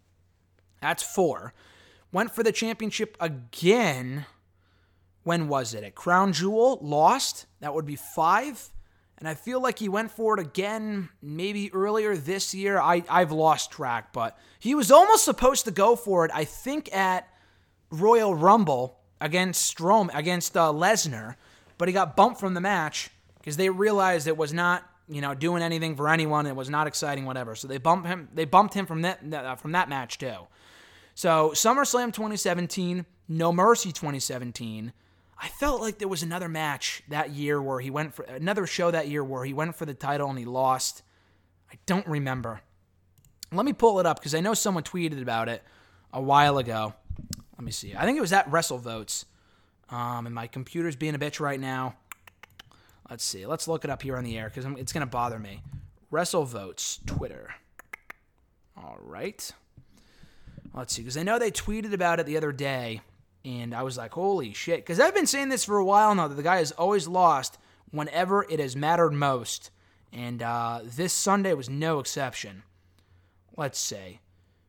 That's 0.81 1.03
four. 1.03 1.53
Went 2.13 2.35
for 2.35 2.43
the 2.43 2.53
championship 2.53 3.17
again. 3.21 4.27
When 5.25 5.49
was 5.49 5.75
it? 5.75 5.83
At 5.83 5.95
Crown 5.95 6.33
Jewel, 6.33 6.79
lost. 6.81 7.47
That 7.61 7.75
would 7.75 7.87
be 7.87 7.97
five. 7.97 8.71
And 9.19 9.29
I 9.29 9.35
feel 9.35 9.61
like 9.61 9.79
he 9.79 9.89
went 9.89 10.11
for 10.11 10.35
it 10.39 10.41
again 10.41 11.09
maybe 11.23 11.73
earlier 11.73 12.17
this 12.17 12.55
year. 12.55 12.79
I, 12.79 13.03
I've 13.09 13.33
lost 13.33 13.71
track, 13.71 14.13
but 14.13 14.39
he 14.59 14.75
was 14.75 14.91
almost 14.91 15.25
supposed 15.25 15.65
to 15.65 15.71
go 15.71 15.97
for 15.97 16.25
it, 16.25 16.31
I 16.35 16.45
think, 16.45 16.95
at 16.95 17.29
Royal 18.01 18.35
Rumble 18.35 18.99
against 19.21 19.65
Strom 19.65 20.11
against 20.15 20.57
uh, 20.57 20.73
Lesnar, 20.73 21.37
but 21.79 21.89
he 21.89 21.95
got 21.95 22.17
bumped 22.17 22.41
from 22.41 22.55
the 22.55 22.61
match 22.61 23.11
because 23.39 23.57
they 23.57 23.71
realized 23.71 24.27
it 24.27 24.37
was 24.37 24.53
not 24.53 24.85
you 25.09 25.21
know 25.21 25.35
doing 25.35 25.63
anything 25.63 25.97
for 25.97 26.09
anyone. 26.09 26.47
It 26.47 26.57
was 26.57 26.71
not 26.71 26.87
exciting, 26.87 27.25
whatever. 27.27 27.55
So 27.55 27.69
they 27.69 27.79
bumped 27.79 28.07
him. 28.07 28.29
They 28.35 28.45
bumped 28.45 28.75
him 28.75 28.87
from 28.87 29.03
that 29.03 29.33
uh, 29.33 29.55
from 29.57 29.73
that 29.73 29.89
match 29.89 30.19
too. 30.19 30.47
So 31.15 31.53
SummerSlam 31.55 32.13
2017, 32.13 33.07
No 33.29 33.53
Mercy 33.53 33.91
2017. 33.91 34.93
I 35.39 35.49
felt 35.49 35.81
like 35.81 35.99
there 35.99 36.09
was 36.09 36.23
another 36.23 36.49
match 36.49 37.03
that 37.09 37.31
year 37.31 37.61
where 37.61 37.81
he 37.81 37.91
went 37.91 38.15
for 38.15 38.25
another 38.25 38.67
show 38.67 38.91
that 38.91 39.09
year 39.09 39.23
where 39.23 39.45
he 39.45 39.53
went 39.53 39.77
for 39.77 39.85
the 39.85 39.95
title 39.95 40.29
and 40.29 40.39
he 40.39 40.45
lost. 40.45 41.03
I 41.71 41.77
don't 41.87 42.07
remember. 42.07 42.61
Let 43.53 43.67
me 43.67 43.73
pull 43.73 44.01
it 44.01 44.07
up 44.07 44.19
because 44.19 44.35
I 44.35 44.41
know 44.41 44.55
someone 44.55 44.83
tweeted 44.83 45.21
about 45.21 45.49
it 45.49 45.63
a 46.13 46.21
while 46.21 46.59
ago. 46.59 46.95
Let 47.57 47.65
me 47.65 47.73
see. 47.73 47.95
I 47.97 48.05
think 48.05 48.19
it 48.19 48.23
was 48.23 48.33
at 48.33 48.51
WrestleVotes. 48.51 49.25
Um, 49.89 50.27
and 50.27 50.35
my 50.35 50.47
computer's 50.47 50.97
being 50.97 51.15
a 51.15 51.19
bitch 51.19 51.41
right 51.41 51.61
now. 51.61 51.97
Let's 53.09 53.25
see. 53.25 53.47
Let's 53.47 53.69
look 53.69 53.85
it 53.85 53.91
up 53.91 54.03
here 54.03 54.17
on 54.17 54.25
the 54.25 54.37
air 54.37 54.51
because 54.53 54.65
it's 54.79 54.93
going 54.93 55.07
to 55.07 55.11
bother 55.11 55.39
me. 55.39 55.63
WrestleVotes, 56.13 57.07
Twitter. 57.07 57.55
All 58.77 58.99
right. 59.01 59.51
Let's 60.75 60.93
see. 60.93 61.03
Because 61.03 61.17
I 61.17 61.23
know 61.23 61.39
they 61.39 61.51
tweeted 61.51 61.93
about 61.93 62.21
it 62.21 62.27
the 62.27 62.37
other 62.37 62.53
day. 62.53 63.01
And 63.45 63.73
I 63.73 63.85
was 63.85 63.97
like, 63.97 64.13
holy 64.13 64.53
shit. 64.53 64.81
Because 64.81 64.99
I've 64.99 65.15
been 65.15 65.27
saying 65.27 65.51
this 65.51 65.65
for 65.65 65.79
a 65.79 65.85
while 65.85 66.15
now 66.15 66.27
that 66.27 66.35
the 66.35 66.43
guy 66.43 66.57
has 66.57 66.73
always 66.73 67.07
lost 67.07 67.59
whenever 67.93 68.45
it 68.51 68.59
has 68.59 68.75
mattered 68.75 69.13
most. 69.13 69.71
And 70.13 70.43
uh, 70.43 70.81
this 70.83 71.13
Sunday 71.13 71.55
was 71.55 71.71
no 71.71 72.01
exception. 72.01 72.65
Let's 73.57 73.79
say. 73.79 74.21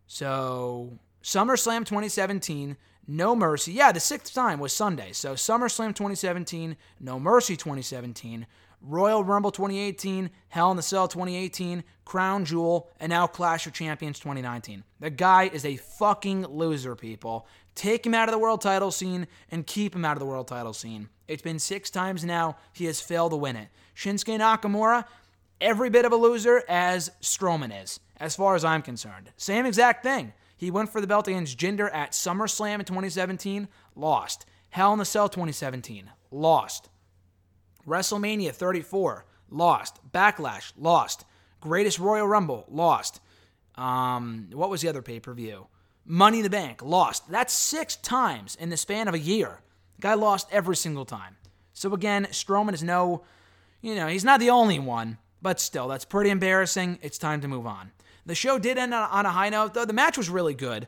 So, 0.06 1.00
SummerSlam 1.28 1.80
2017, 1.80 2.78
No 3.06 3.36
Mercy. 3.36 3.74
Yeah, 3.74 3.92
the 3.92 4.00
sixth 4.00 4.34
time 4.34 4.60
was 4.60 4.72
Sunday. 4.72 5.12
So, 5.12 5.34
SummerSlam 5.34 5.94
2017, 5.94 6.78
No 7.02 7.20
Mercy 7.20 7.58
2017, 7.58 8.48
Royal 8.82 9.26
Rumble 9.26 9.52
2018, 9.52 10.30
Hell 10.48 10.72
in 10.72 10.78
the 10.78 10.84
Cell 10.84 11.10
2018, 11.10 11.84
Crown 12.06 12.46
Jewel, 12.46 12.90
and 13.02 13.10
now 13.10 13.28
Clash 13.28 13.68
of 13.68 13.74
Champions 13.74 14.20
2019. 14.20 14.86
The 15.02 15.10
guy 15.10 15.50
is 15.52 15.66
a 15.66 15.76
fucking 15.76 16.46
loser, 16.46 16.96
people. 16.96 17.46
Take 17.76 18.06
him 18.06 18.14
out 18.14 18.30
of 18.30 18.32
the 18.32 18.40
world 18.40 18.62
title 18.62 18.90
scene 18.90 19.28
and 19.52 19.68
keep 19.68 19.94
him 19.94 20.06
out 20.06 20.16
of 20.16 20.20
the 20.20 20.26
world 20.26 20.48
title 20.48 20.72
scene. 20.72 21.10
It's 21.28 21.42
been 21.42 21.60
six 21.60 21.90
times 21.90 22.24
now. 22.24 22.56
He 22.72 22.86
has 22.86 23.02
failed 23.02 23.34
to 23.34 23.36
win 23.36 23.58
it. 23.58 23.68
Shinsuke 23.98 24.40
Nakamura, 24.40 25.04
every 25.60 25.90
bit 25.90 26.06
of 26.06 26.14
a 26.14 26.16
loser 26.16 26.64
as 26.70 27.12
Strowman 27.22 27.84
is, 27.84 28.00
as 28.16 28.38
far 28.38 28.56
as 28.56 28.64
I'm 28.64 28.82
concerned. 28.82 29.32
Same 29.36 29.66
exact 29.66 30.04
thing. 30.04 30.32
He 30.58 30.72
went 30.72 30.92
for 30.92 31.00
the 31.00 31.08
belt 31.08 31.28
against 31.28 31.58
Jinder 31.58 31.94
at 31.94 32.12
SummerSlam 32.12 32.80
in 32.80 32.86
2017, 32.86 33.68
lost. 33.96 34.46
Hell 34.72 34.92
in 34.92 35.00
the 35.00 35.06
Cell 35.06 35.30
2017, 35.30 36.10
lost. 36.32 36.90
WrestleMania 37.88 38.52
34, 38.52 39.26
lost. 39.50 40.00
Backlash, 40.12 40.74
lost. 40.76 41.26
Greatest 41.62 42.00
Royal 42.00 42.28
Rumble, 42.28 42.66
lost. 42.70 43.22
Um, 43.76 44.50
what 44.52 44.70
was 44.70 44.82
the 44.82 44.90
other 44.90 45.04
pay 45.04 45.20
per 45.20 45.34
view? 45.34 45.68
Money 46.04 46.38
in 46.38 46.44
the 46.44 46.50
Bank, 46.50 46.82
lost. 46.84 47.30
That's 47.30 47.54
six 47.54 47.96
times 47.96 48.56
in 48.56 48.70
the 48.70 48.78
span 48.78 49.08
of 49.08 49.14
a 49.14 49.20
year. 49.20 49.62
The 49.98 50.02
guy 50.02 50.14
lost 50.16 50.48
every 50.52 50.76
single 50.76 51.06
time. 51.06 51.38
So 51.74 51.94
again, 51.94 52.26
Strowman 52.32 52.74
is 52.74 52.82
no, 52.82 53.24
you 53.82 53.94
know, 53.94 54.08
he's 54.08 54.24
not 54.24 54.40
the 54.40 54.50
only 54.50 54.80
one, 54.80 55.20
but 55.42 55.60
still, 55.60 55.88
that's 55.88 56.06
pretty 56.06 56.32
embarrassing. 56.32 56.98
It's 57.02 57.20
time 57.20 57.42
to 57.42 57.48
move 57.48 57.68
on. 57.68 57.92
The 58.28 58.36
show 58.36 58.60
did 58.60 58.78
end 58.78 58.94
on 58.94 59.26
a 59.26 59.32
high 59.32 59.50
note, 59.50 59.74
though. 59.74 59.86
The 59.86 59.94
match 59.94 60.18
was 60.18 60.30
really 60.30 60.54
good, 60.54 60.88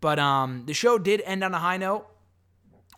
but 0.00 0.18
um, 0.18 0.64
the 0.66 0.74
show 0.74 0.98
did 0.98 1.22
end 1.24 1.44
on 1.44 1.54
a 1.54 1.58
high 1.58 1.76
note 1.76 2.06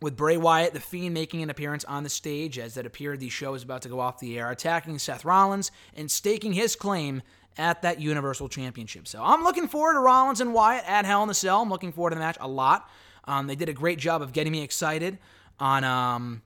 with 0.00 0.16
Bray 0.16 0.36
Wyatt, 0.36 0.72
the 0.72 0.80
Fiend, 0.80 1.12
making 1.12 1.42
an 1.42 1.50
appearance 1.50 1.84
on 1.84 2.04
the 2.04 2.08
stage 2.08 2.58
as 2.58 2.76
it 2.76 2.86
appeared 2.86 3.20
the 3.20 3.28
show 3.28 3.52
was 3.52 3.62
about 3.62 3.82
to 3.82 3.88
go 3.88 4.00
off 4.00 4.18
the 4.18 4.38
air, 4.38 4.50
attacking 4.50 4.98
Seth 4.98 5.24
Rollins 5.24 5.70
and 5.94 6.10
staking 6.10 6.52
his 6.52 6.74
claim 6.74 7.22
at 7.58 7.82
that 7.82 8.00
Universal 8.00 8.48
Championship. 8.48 9.06
So 9.06 9.22
I'm 9.22 9.42
looking 9.42 9.68
forward 9.68 9.94
to 9.94 10.00
Rollins 10.00 10.40
and 10.40 10.54
Wyatt 10.54 10.84
at 10.86 11.04
Hell 11.04 11.22
in 11.22 11.28
the 11.28 11.34
Cell. 11.34 11.60
I'm 11.60 11.68
looking 11.68 11.92
forward 11.92 12.10
to 12.10 12.14
the 12.14 12.20
match 12.20 12.38
a 12.40 12.48
lot. 12.48 12.88
Um, 13.24 13.48
they 13.48 13.56
did 13.56 13.68
a 13.68 13.74
great 13.74 13.98
job 13.98 14.22
of 14.22 14.32
getting 14.32 14.52
me 14.52 14.62
excited 14.62 15.18
on 15.58 15.84
um, 15.84 16.42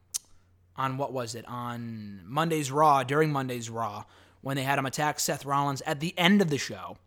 on 0.76 0.96
what 0.96 1.12
was 1.12 1.34
it 1.34 1.46
on 1.46 2.22
Monday's 2.24 2.72
Raw 2.72 3.04
during 3.04 3.30
Monday's 3.30 3.70
Raw 3.70 4.04
when 4.40 4.56
they 4.56 4.62
had 4.64 4.78
him 4.78 4.86
attack 4.86 5.20
Seth 5.20 5.44
Rollins 5.44 5.82
at 5.82 6.00
the 6.00 6.18
end 6.18 6.42
of 6.42 6.50
the 6.50 6.58
show, 6.58 6.98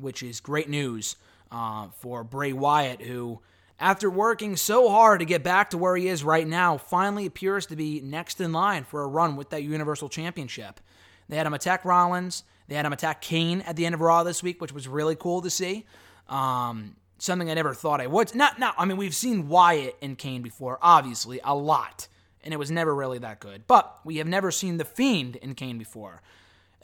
which 0.00 0.22
is 0.22 0.40
great 0.40 0.68
news 0.68 1.16
uh, 1.50 1.88
for 1.98 2.24
Bray 2.24 2.52
Wyatt, 2.52 3.02
who 3.02 3.40
after 3.78 4.08
working 4.08 4.56
so 4.56 4.88
hard 4.88 5.20
to 5.20 5.26
get 5.26 5.42
back 5.42 5.70
to 5.70 5.78
where 5.78 5.96
he 5.96 6.08
is 6.08 6.24
right 6.24 6.46
now, 6.46 6.78
finally 6.78 7.26
appears 7.26 7.66
to 7.66 7.76
be 7.76 8.00
next 8.00 8.40
in 8.40 8.52
line 8.52 8.84
for 8.84 9.02
a 9.02 9.06
run 9.06 9.36
with 9.36 9.50
that 9.50 9.62
Universal 9.62 10.08
Championship. 10.08 10.80
They 11.28 11.36
had 11.36 11.46
him 11.46 11.54
attack 11.54 11.84
Rollins. 11.84 12.44
They 12.68 12.74
had 12.74 12.86
him 12.86 12.92
attack 12.92 13.20
Kane 13.20 13.60
at 13.62 13.76
the 13.76 13.84
end 13.84 13.94
of 13.94 14.00
Raw 14.00 14.22
this 14.22 14.42
week, 14.42 14.60
which 14.60 14.72
was 14.72 14.88
really 14.88 15.14
cool 15.14 15.42
to 15.42 15.50
see. 15.50 15.84
Um, 16.28 16.96
something 17.18 17.50
I 17.50 17.54
never 17.54 17.74
thought 17.74 18.00
I 18.00 18.06
would. 18.06 18.34
Not, 18.34 18.58
not. 18.58 18.74
I 18.78 18.84
mean, 18.84 18.96
we've 18.96 19.14
seen 19.14 19.48
Wyatt 19.48 19.96
and 20.00 20.16
Kane 20.16 20.42
before, 20.42 20.78
obviously, 20.80 21.40
a 21.44 21.54
lot, 21.54 22.08
and 22.42 22.54
it 22.54 22.56
was 22.56 22.70
never 22.70 22.94
really 22.94 23.18
that 23.18 23.40
good. 23.40 23.66
But 23.66 24.00
we 24.04 24.16
have 24.16 24.26
never 24.26 24.50
seen 24.50 24.78
the 24.78 24.84
Fiend 24.84 25.36
in 25.36 25.54
Kane 25.54 25.78
before. 25.78 26.22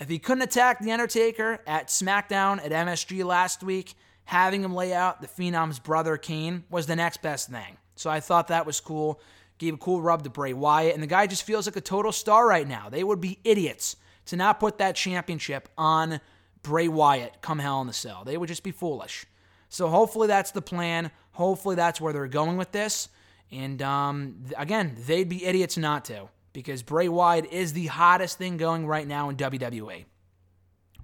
If 0.03 0.09
he 0.09 0.19
couldn't 0.19 0.43
attack 0.43 0.81
the 0.81 0.91
Undertaker 0.91 1.61
at 1.65 1.87
SmackDown 1.87 2.59
at 2.59 2.73
MSG 2.73 3.25
last 3.25 3.63
week, 3.63 3.95
having 4.25 4.65
him 4.65 4.75
lay 4.75 4.93
out 4.93 5.21
the 5.21 5.29
Phenom's 5.29 5.79
brother 5.79 6.17
Kane 6.17 6.65
was 6.69 6.89
the 6.89 6.97
next 6.97 7.23
best 7.23 7.51
thing. 7.51 7.77
So 7.95 8.11
I 8.11 8.19
thought 8.19 8.49
that 8.49 8.67
was 8.67 8.81
cool. 8.81 9.21
Gave 9.59 9.75
a 9.75 9.77
cool 9.77 10.03
rub 10.03 10.25
to 10.25 10.31
Bray 10.31 10.55
Wyatt, 10.55 10.95
and 10.95 11.03
the 11.05 11.07
guy 11.07 11.29
just 11.29 11.45
feels 11.45 11.69
like 11.69 11.77
a 11.77 11.81
total 11.81 12.11
star 12.11 12.49
right 12.49 12.67
now. 12.67 12.89
They 12.89 13.05
would 13.05 13.21
be 13.21 13.39
idiots 13.45 13.95
to 14.27 14.35
not 14.35 14.59
put 14.59 14.79
that 14.79 14.97
championship 14.97 15.69
on 15.79 16.21
Bray 16.65 16.89
Wyatt 16.89 17.41
come 17.41 17.61
Hell 17.61 17.81
in 17.81 17.87
the 17.87 17.93
Cell. 17.93 18.25
They 18.25 18.37
would 18.37 18.49
just 18.49 18.65
be 18.65 18.73
foolish. 18.73 19.25
So 19.69 19.87
hopefully 19.87 20.27
that's 20.27 20.51
the 20.51 20.63
plan. 20.63 21.13
Hopefully 21.31 21.77
that's 21.77 22.01
where 22.01 22.13
they're 22.13 22.27
going 22.27 22.57
with 22.57 22.73
this. 22.73 23.09
And 23.53 23.81
um, 23.83 24.47
again, 24.57 24.97
they'd 25.07 25.29
be 25.29 25.45
idiots 25.45 25.77
not 25.77 26.05
to 26.07 26.29
because 26.53 26.83
Bray 26.83 27.09
Wyatt 27.09 27.47
is 27.53 27.73
the 27.73 27.87
hottest 27.87 28.39
thing 28.39 28.57
going 28.57 28.87
right 28.87 29.07
now 29.07 29.29
in 29.29 29.37
WWE. 29.37 30.05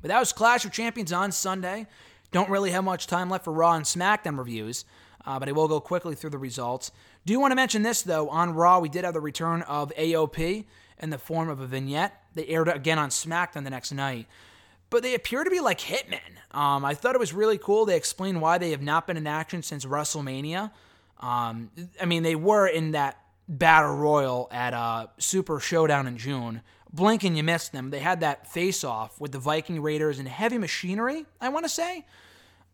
But 0.00 0.08
that 0.08 0.18
was 0.18 0.32
Clash 0.32 0.64
of 0.64 0.72
Champions 0.72 1.12
on 1.12 1.32
Sunday. 1.32 1.86
Don't 2.30 2.50
really 2.50 2.70
have 2.70 2.84
much 2.84 3.06
time 3.06 3.30
left 3.30 3.44
for 3.44 3.52
Raw 3.52 3.74
and 3.74 3.84
SmackDown 3.84 4.38
reviews, 4.38 4.84
uh, 5.24 5.38
but 5.38 5.48
I 5.48 5.52
will 5.52 5.68
go 5.68 5.80
quickly 5.80 6.14
through 6.14 6.30
the 6.30 6.38
results. 6.38 6.90
Do 7.24 7.32
you 7.32 7.40
want 7.40 7.52
to 7.52 7.56
mention 7.56 7.82
this, 7.82 8.02
though. 8.02 8.28
On 8.28 8.54
Raw, 8.54 8.78
we 8.78 8.88
did 8.88 9.04
have 9.04 9.14
the 9.14 9.20
return 9.20 9.62
of 9.62 9.92
AOP 9.96 10.64
in 10.98 11.10
the 11.10 11.18
form 11.18 11.48
of 11.48 11.60
a 11.60 11.66
vignette. 11.66 12.22
They 12.34 12.46
aired 12.46 12.68
it 12.68 12.76
again 12.76 12.98
on 12.98 13.10
SmackDown 13.10 13.64
the 13.64 13.70
next 13.70 13.92
night. 13.92 14.26
But 14.90 15.02
they 15.02 15.14
appear 15.14 15.44
to 15.44 15.50
be 15.50 15.60
like 15.60 15.80
hitmen. 15.80 16.20
Um, 16.50 16.84
I 16.84 16.94
thought 16.94 17.14
it 17.14 17.18
was 17.20 17.34
really 17.34 17.58
cool. 17.58 17.84
They 17.84 17.96
explained 17.96 18.40
why 18.40 18.58
they 18.58 18.70
have 18.70 18.82
not 18.82 19.06
been 19.06 19.16
in 19.16 19.26
action 19.26 19.62
since 19.62 19.84
WrestleMania. 19.84 20.70
Um, 21.20 21.70
I 22.00 22.06
mean, 22.06 22.22
they 22.22 22.36
were 22.36 22.66
in 22.66 22.92
that 22.92 23.18
battle 23.48 23.94
royal 23.94 24.48
at 24.52 24.74
uh, 24.74 25.06
Super 25.18 25.58
Showdown 25.58 26.06
in 26.06 26.18
June. 26.18 26.62
Blink 26.92 27.24
and 27.24 27.36
you 27.36 27.42
missed 27.42 27.72
them. 27.72 27.90
They 27.90 27.98
had 27.98 28.20
that 28.20 28.46
face 28.46 28.84
off 28.84 29.20
with 29.20 29.32
the 29.32 29.38
Viking 29.38 29.82
Raiders 29.82 30.18
and 30.18 30.28
Heavy 30.28 30.58
Machinery, 30.58 31.26
I 31.40 31.48
want 31.48 31.64
to 31.64 31.68
say, 31.68 32.06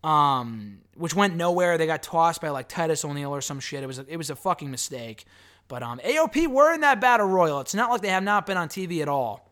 um, 0.02 0.78
which 0.96 1.14
went 1.14 1.36
nowhere. 1.36 1.78
They 1.78 1.86
got 1.86 2.02
tossed 2.02 2.40
by 2.40 2.50
like 2.50 2.68
Titus 2.68 3.04
O'Neil 3.04 3.34
or 3.34 3.40
some 3.40 3.60
shit. 3.60 3.82
It 3.82 3.86
was 3.86 3.98
a, 3.98 4.06
it 4.08 4.16
was 4.16 4.30
a 4.30 4.36
fucking 4.36 4.70
mistake. 4.70 5.24
But 5.66 5.82
um, 5.82 6.00
AOP 6.04 6.46
were 6.48 6.72
in 6.72 6.80
that 6.82 7.00
battle 7.00 7.26
royal. 7.26 7.60
It's 7.60 7.74
not 7.74 7.90
like 7.90 8.02
they 8.02 8.08
have 8.08 8.22
not 8.22 8.46
been 8.46 8.56
on 8.56 8.68
TV 8.68 9.00
at 9.00 9.08
all, 9.08 9.50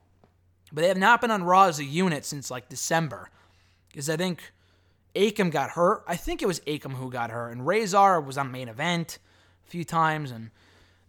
but 0.73 0.83
they 0.83 0.89
have 0.89 0.99
not 0.99 1.21
been 1.21 1.31
on 1.31 1.43
Raw 1.43 1.65
as 1.65 1.79
a 1.79 1.85
unit 1.85 2.25
since 2.25 2.51
like 2.51 2.69
December, 2.69 3.31
because 3.89 4.11
I 4.11 4.17
think 4.17 4.53
Akam 5.17 5.51
got 5.51 5.71
hurt. 5.71 6.05
I 6.07 6.17
think 6.17 6.43
it 6.43 6.47
was 6.47 6.61
Akam 6.61 6.93
who 6.93 7.11
got 7.11 7.31
hurt, 7.31 7.51
and 7.51 7.67
Razor 7.67 8.21
was 8.21 8.37
on 8.37 8.53
main 8.53 8.69
event 8.69 9.19
a 9.67 9.71
few 9.71 9.85
times, 9.85 10.31
and 10.31 10.51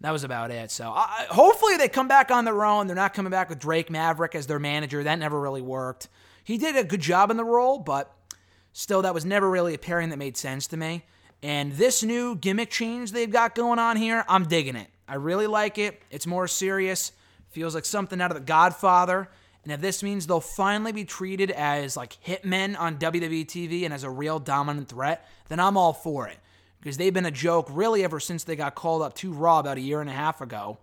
that 0.03 0.11
was 0.11 0.25
about 0.25 0.51
it. 0.51 0.69
So 0.69 0.91
uh, 0.93 1.07
hopefully 1.29 1.77
they 1.77 1.87
come 1.87 2.09
back 2.09 2.29
on 2.29 2.43
their 2.43 2.65
own. 2.65 2.87
They're 2.87 2.95
not 2.95 3.13
coming 3.13 3.31
back 3.31 3.47
with 3.47 3.57
Drake 3.57 3.89
Maverick 3.89 4.35
as 4.35 4.47
their 4.47 4.59
manager. 4.59 5.01
That 5.01 5.17
never 5.17 5.39
really 5.39 5.61
worked. 5.61 6.09
He 6.43 6.57
did 6.57 6.75
a 6.75 6.83
good 6.83 6.99
job 6.99 7.31
in 7.31 7.37
the 7.37 7.45
role, 7.45 7.79
but 7.79 8.13
still, 8.73 9.01
that 9.03 9.13
was 9.13 9.23
never 9.23 9.49
really 9.49 9.73
a 9.73 9.77
pairing 9.77 10.09
that 10.09 10.17
made 10.17 10.35
sense 10.35 10.67
to 10.67 10.77
me. 10.77 11.05
And 11.41 11.71
this 11.71 12.03
new 12.03 12.35
gimmick 12.35 12.69
change 12.69 13.13
they've 13.13 13.31
got 13.31 13.55
going 13.55 13.79
on 13.79 13.95
here, 13.95 14.25
I'm 14.27 14.43
digging 14.43 14.75
it. 14.75 14.87
I 15.07 15.15
really 15.15 15.47
like 15.47 15.77
it. 15.77 16.01
It's 16.11 16.27
more 16.27 16.49
serious. 16.49 17.13
Feels 17.51 17.73
like 17.73 17.85
something 17.85 18.19
out 18.19 18.29
of 18.29 18.35
The 18.35 18.43
Godfather. 18.43 19.29
And 19.63 19.71
if 19.71 19.79
this 19.79 20.03
means 20.03 20.27
they'll 20.27 20.41
finally 20.41 20.91
be 20.91 21.05
treated 21.05 21.49
as 21.49 21.95
like 21.95 22.17
hitmen 22.25 22.77
on 22.77 22.97
WWE 22.97 23.45
TV 23.45 23.85
and 23.85 23.93
as 23.93 24.03
a 24.03 24.09
real 24.09 24.39
dominant 24.39 24.89
threat, 24.89 25.25
then 25.47 25.61
I'm 25.61 25.77
all 25.77 25.93
for 25.93 26.27
it. 26.27 26.39
Because 26.83 26.97
they've 26.97 27.13
been 27.13 27.25
a 27.25 27.31
joke 27.31 27.69
really 27.71 28.03
ever 28.03 28.19
since 28.19 28.43
they 28.43 28.57
got 28.57 28.75
called 28.75 29.03
up 29.03 29.13
to 29.15 29.31
Raw 29.31 29.59
about 29.59 29.77
a 29.77 29.81
year 29.81 30.01
and 30.01 30.09
a 30.09 30.13
half 30.13 30.41
ago. 30.41 30.79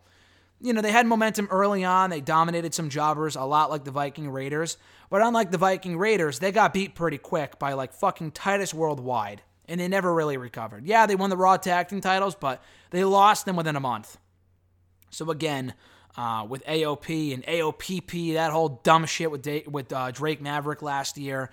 You 0.58 0.72
know, 0.72 0.80
they 0.80 0.92
had 0.92 1.06
momentum 1.06 1.46
early 1.50 1.84
on. 1.84 2.08
They 2.08 2.22
dominated 2.22 2.72
some 2.72 2.88
jobbers 2.88 3.36
a 3.36 3.42
lot 3.42 3.68
like 3.68 3.84
the 3.84 3.90
Viking 3.90 4.30
Raiders. 4.30 4.78
But 5.10 5.20
unlike 5.20 5.50
the 5.50 5.58
Viking 5.58 5.98
Raiders, 5.98 6.38
they 6.38 6.52
got 6.52 6.72
beat 6.72 6.94
pretty 6.94 7.18
quick 7.18 7.58
by 7.58 7.74
like 7.74 7.92
fucking 7.92 8.32
Titus 8.32 8.72
Worldwide. 8.72 9.42
And 9.68 9.78
they 9.78 9.88
never 9.88 10.14
really 10.14 10.38
recovered. 10.38 10.86
Yeah, 10.86 11.04
they 11.04 11.16
won 11.16 11.28
the 11.28 11.36
Raw 11.36 11.58
Tag 11.58 11.88
Team 11.88 12.00
titles, 12.00 12.34
but 12.34 12.62
they 12.92 13.04
lost 13.04 13.44
them 13.44 13.56
within 13.56 13.76
a 13.76 13.80
month. 13.80 14.16
So 15.10 15.30
again, 15.30 15.74
uh, 16.16 16.46
with 16.48 16.64
AOP 16.64 17.34
and 17.34 17.44
AOPP, 17.44 18.34
that 18.34 18.52
whole 18.52 18.80
dumb 18.82 19.04
shit 19.04 19.30
with, 19.30 19.46
with 19.66 19.92
uh, 19.92 20.12
Drake 20.12 20.40
Maverick 20.40 20.80
last 20.80 21.18
year, 21.18 21.50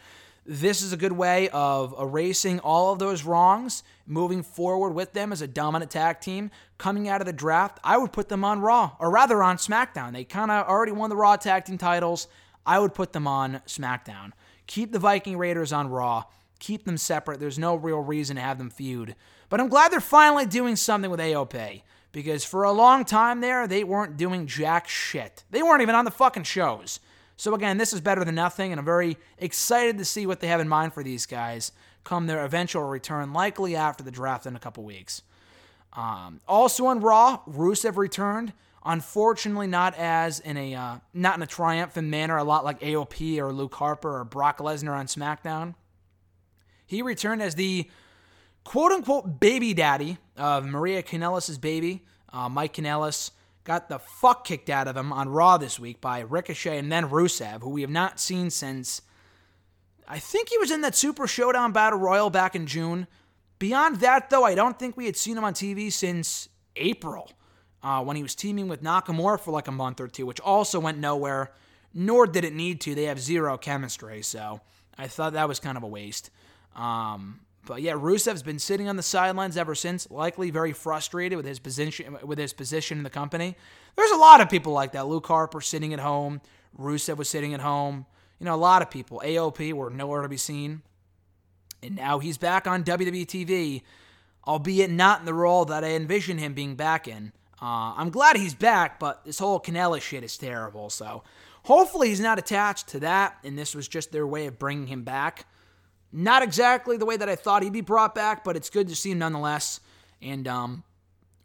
this 0.48 0.82
is 0.82 0.94
a 0.94 0.98
good 0.98 1.12
way 1.12 1.50
of 1.50 1.94
erasing 2.00 2.60
all 2.62 2.94
of 2.94 3.00
those 3.00 3.24
wrongs, 3.24 3.84
moving 4.06 4.42
forward 4.42 4.92
with 4.92 5.12
them 5.12 5.34
as 5.34 5.42
a 5.42 5.48
dominant 5.48 5.92
tag 5.92 6.22
team. 6.22 6.50
Coming 6.78 7.10
out 7.10 7.20
of 7.20 7.28
the 7.28 7.34
draft, 7.34 7.80
I 7.84 7.98
would 7.98 8.14
put 8.14 8.30
them 8.30 8.46
on 8.46 8.62
Raw, 8.62 8.96
or 9.00 9.12
rather 9.12 9.44
on 9.44 9.58
SmackDown. 9.58 10.14
They 10.14 10.24
kind 10.24 10.50
of 10.50 10.66
already 10.66 10.94
won 10.94 11.10
the 11.10 11.18
Raw 11.18 11.36
tag 11.36 11.66
team 11.66 11.78
titles. 11.78 12.30
I 12.66 12.80
would 12.80 12.94
put 12.94 13.12
them 13.12 13.28
on 13.28 13.62
SmackDown. 13.68 14.32
Keep 14.68 14.94
the 14.94 15.00
Viking 15.00 15.38
Raiders 15.38 15.74
on 15.74 15.90
Raw. 15.90 16.24
Keep 16.60 16.86
them 16.86 16.98
separate. 16.98 17.42
There's 17.42 17.60
no 17.60 17.76
real 17.76 18.00
reason 18.00 18.38
to 18.38 18.42
have 18.42 18.58
them 18.58 18.70
feud. 18.70 19.16
But 19.50 19.60
I'm 19.60 19.70
glad 19.70 19.92
they're 19.92 20.00
finally 20.00 20.46
doing 20.46 20.78
something 20.78 21.12
with 21.12 21.20
AOP 21.20 21.82
because 22.14 22.46
for 22.46 22.64
a 22.64 22.72
long 22.72 23.04
time 23.04 23.42
there, 23.42 23.68
they 23.68 23.84
weren't 23.84 24.18
doing 24.18 24.48
jack 24.48 24.88
shit. 24.88 25.44
They 25.52 25.62
weren't 25.62 25.82
even 25.82 25.96
on 25.96 26.06
the 26.06 26.12
fucking 26.12 26.44
shows. 26.44 27.00
So 27.38 27.54
again, 27.54 27.78
this 27.78 27.94
is 27.94 28.02
better 28.02 28.26
than 28.26 28.36
nothing, 28.36 28.72
and 28.72 28.80
I'm 28.80 28.86
very 28.86 29.18
excited 29.38 30.00
to 30.00 30.06
see 30.06 30.26
what 30.26 30.40
they 30.40 30.48
have 30.48 30.60
in 30.60 30.68
mind 30.68 30.94
for 30.94 31.04
these 31.04 31.28
guys 31.28 31.72
come 32.04 32.26
their 32.26 32.44
eventual 32.44 32.84
return, 32.84 33.32
likely 33.32 33.76
after 33.76 34.04
the 34.04 34.12
draft 34.12 34.46
in 34.46 34.56
a 34.56 34.60
couple 34.60 34.84
weeks. 34.84 35.22
Um, 35.94 36.42
also 36.48 36.88
on 36.88 37.00
Raw, 37.00 37.42
Rusev 37.48 37.98
returned. 37.98 38.54
Unfortunately, 38.84 39.68
not 39.68 39.94
as 39.96 40.40
in 40.40 40.56
a 40.56 40.74
uh, 40.74 40.96
not 41.14 41.36
in 41.36 41.44
a 41.44 41.48
triumphant 41.48 42.08
manner, 42.08 42.38
a 42.38 42.44
lot 42.44 42.64
like 42.64 42.80
AOP 42.80 43.38
or 43.40 43.52
Luke 43.52 43.76
Harper 43.76 44.20
or 44.20 44.24
Brock 44.24 44.60
Lesnar 44.60 44.98
on 44.98 45.08
SmackDown. 45.08 45.76
He 46.86 47.02
returned 47.02 47.42
as 47.42 47.56
the 47.56 47.90
quote 48.64 48.94
unquote 48.94 49.42
baby 49.42 49.74
daddy 49.74 50.18
of 50.38 50.66
Maria 50.66 51.04
Kanellis' 51.04 51.60
baby, 51.60 52.06
uh, 52.32 52.48
Mike 52.48 52.74
Kanellis 52.74 53.32
got 53.68 53.90
the 53.90 54.00
fuck 54.00 54.46
kicked 54.46 54.70
out 54.70 54.88
of 54.88 54.96
him 54.96 55.12
on 55.12 55.28
Raw 55.28 55.58
this 55.58 55.78
week 55.78 56.00
by 56.00 56.22
Ricochet 56.22 56.78
and 56.78 56.90
then 56.90 57.10
Rusev, 57.10 57.62
who 57.62 57.70
we 57.70 57.82
have 57.82 57.90
not 57.90 58.18
seen 58.18 58.50
since. 58.50 59.02
I 60.08 60.20
think 60.20 60.48
he 60.48 60.58
was 60.58 60.72
in 60.72 60.80
that 60.82 60.96
Super 60.96 61.28
Showdown 61.28 61.74
Battle 61.74 62.00
Royal 62.00 62.30
back 62.30 62.56
in 62.56 62.66
June. 62.66 63.08
Beyond 63.60 63.98
that, 63.98 64.30
though, 64.30 64.46
I 64.46 64.56
don't 64.56 64.80
think 64.80 64.96
we 64.96 65.06
had 65.06 65.18
seen 65.18 65.38
him 65.38 65.44
on 65.44 65.54
TV 65.54 65.92
since 65.92 66.48
April 66.78 67.30
uh, 67.84 68.02
when 68.06 68.16
he 68.16 68.24
was 68.24 68.36
teaming 68.36 68.70
with 68.70 68.82
Nakamura 68.82 69.38
for 69.38 69.52
like 69.52 69.68
a 69.68 69.72
month 69.74 70.00
or 70.00 70.08
two, 70.08 70.26
which 70.26 70.40
also 70.40 70.80
went 70.80 70.98
nowhere, 70.98 71.52
nor 71.94 72.26
did 72.26 72.46
it 72.46 72.54
need 72.54 72.80
to. 72.82 72.96
They 72.96 73.04
have 73.04 73.20
zero 73.20 73.58
chemistry, 73.58 74.22
so 74.22 74.62
I 74.98 75.08
thought 75.08 75.34
that 75.34 75.50
was 75.50 75.60
kind 75.60 75.76
of 75.76 75.84
a 75.84 75.88
waste. 75.88 76.30
Um, 76.74 77.42
but 77.68 77.82
yeah, 77.82 77.94
Rusev's 77.94 78.42
been 78.42 78.58
sitting 78.58 78.88
on 78.88 78.96
the 78.96 79.04
sidelines 79.04 79.58
ever 79.58 79.76
since, 79.76 80.10
likely 80.10 80.50
very 80.50 80.72
frustrated 80.74 81.36
with 81.36 81.46
his 81.46 81.60
position 81.60 82.18
with 82.24 82.40
his 82.40 82.54
position 82.54 82.98
in 82.98 83.04
the 83.04 83.10
company. 83.10 83.56
There's 83.96 84.12
a 84.12 84.18
lot 84.18 84.42
of 84.42 84.50
people 84.50 84.74
like 84.74 84.94
that. 84.94 85.08
Luke 85.08 85.28
Harper 85.28 85.62
sitting 85.62 85.94
at 85.94 86.00
home. 86.00 86.42
Rusev 86.80 87.18
was 87.18 87.30
sitting 87.30 87.54
at 87.54 87.60
home. 87.60 88.06
You 88.40 88.46
know, 88.46 88.56
a 88.56 88.58
lot 88.58 88.82
of 88.82 88.90
people. 88.90 89.22
AOP 89.24 89.74
were 89.74 89.90
nowhere 89.90 90.22
to 90.22 90.30
be 90.30 90.38
seen. 90.38 90.82
And 91.84 91.96
now 91.96 92.20
he's 92.20 92.38
back 92.38 92.66
on 92.66 92.84
WWE 92.84 93.26
TV, 93.26 93.84
albeit 94.48 94.90
not 94.90 95.20
in 95.20 95.26
the 95.26 95.34
role 95.34 95.66
that 95.66 95.84
I 95.84 95.90
envision 95.90 96.38
him 96.38 96.54
being 96.54 96.76
back 96.76 97.08
in. 97.08 97.34
Uh, 97.62 97.94
I'm 97.98 98.12
glad 98.12 98.38
he's 98.38 98.56
back, 98.56 99.00
but 99.00 99.26
this 99.26 99.40
whole 99.40 99.60
Canella 99.60 100.02
shit 100.02 100.24
is 100.24 100.38
terrible. 100.38 100.90
So 100.90 101.24
hopefully 101.64 102.10
he's 102.10 102.20
not 102.20 102.40
attached 102.40 102.88
to 102.90 103.00
that, 103.02 103.38
and 103.44 103.58
this 103.58 103.76
was 103.76 103.88
just 103.88 104.12
their 104.12 104.28
way 104.28 104.46
of 104.46 104.58
bringing 104.58 104.88
him 104.88 105.04
back. 105.04 105.46
Not 106.12 106.42
exactly 106.42 106.98
the 106.98 107.06
way 107.06 107.18
that 107.18 107.30
I 107.30 107.36
thought 107.36 107.64
he'd 107.64 107.74
be 107.74 107.82
brought 107.82 108.16
back, 108.16 108.44
but 108.44 108.56
it's 108.56 108.70
good 108.70 108.88
to 108.88 108.96
see 108.96 109.12
him 109.12 109.20
nonetheless. 109.20 109.80
And 110.22 110.48
um, 110.48 110.84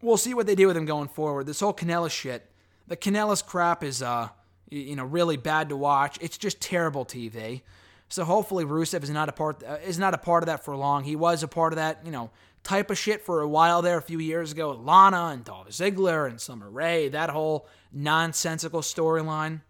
we'll 0.01 0.17
see 0.17 0.35
what 0.35 0.47
they 0.47 0.55
do 0.55 0.67
with 0.67 0.77
him 0.77 0.87
going 0.87 1.09
forward. 1.09 1.47
This 1.47 1.61
whole 1.61 1.75
Canella 1.75 2.11
shit, 2.11 2.49
the 2.87 2.97
Kanellis 2.97 3.45
crap 3.45 3.83
is 3.83 4.03
uh, 4.03 4.29
you 4.71 4.97
know 4.97 5.05
really 5.05 5.37
bad 5.37 5.69
to 5.71 5.77
watch. 5.77 6.19
It's 6.21 6.39
just 6.39 6.61
terrible 6.61 7.05
TV. 7.05 7.63
So 8.09 8.25
hopefully 8.25 8.65
Rusev 8.65 9.03
is 9.03 9.11
not 9.11 9.29
a 9.29 9.33
part 9.33 9.63
uh, 9.65 9.79
is 9.85 9.99
not 9.99 10.15
a 10.15 10.19
part 10.19 10.43
of 10.43 10.47
that 10.47 10.65
for 10.65 10.77
long. 10.77 11.05
He 11.05 11.17
was 11.17 11.43
a 11.43 11.49
part 11.49 11.73
of 11.73 11.79
that, 11.79 12.01
you 12.05 12.13
know, 12.13 12.31
type 12.63 12.91
of 12.91 12.99
shit 12.99 13.23
for 13.23 13.41
a 13.41 13.49
while 13.49 13.83
there 13.83 13.99
a 13.99 14.03
few 14.03 14.19
years 14.19 14.53
ago 14.53 14.71
with 14.71 14.81
Lana 14.81 15.31
and 15.33 15.45
Dolph 15.45 15.71
Ziggler 15.71 16.29
and 16.29 16.41
Summer 16.41 16.71
Rae, 16.71 17.09
that 17.09 17.31
whole 17.31 17.67
nonsensical 17.93 18.81
storyline 18.81 19.61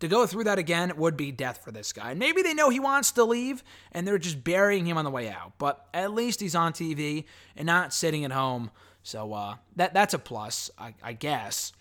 to 0.00 0.08
go 0.08 0.26
through 0.26 0.44
that 0.44 0.58
again 0.58 0.92
would 0.96 1.16
be 1.16 1.32
death 1.32 1.62
for 1.64 1.72
this 1.72 1.92
guy. 1.92 2.14
Maybe 2.14 2.42
they 2.42 2.54
know 2.54 2.70
he 2.70 2.80
wants 2.80 3.12
to 3.12 3.24
leave 3.24 3.64
and 3.92 4.06
they're 4.06 4.18
just 4.18 4.44
burying 4.44 4.86
him 4.86 4.96
on 4.96 5.04
the 5.04 5.10
way 5.10 5.28
out. 5.28 5.52
But 5.58 5.86
at 5.92 6.12
least 6.12 6.40
he's 6.40 6.54
on 6.54 6.72
TV 6.72 7.24
and 7.56 7.66
not 7.66 7.92
sitting 7.92 8.24
at 8.24 8.32
home. 8.32 8.70
So 9.02 9.32
uh, 9.32 9.56
that 9.76 9.94
that's 9.94 10.14
a 10.14 10.18
plus, 10.18 10.70
I, 10.78 10.94
I 11.02 11.12
guess. 11.12 11.72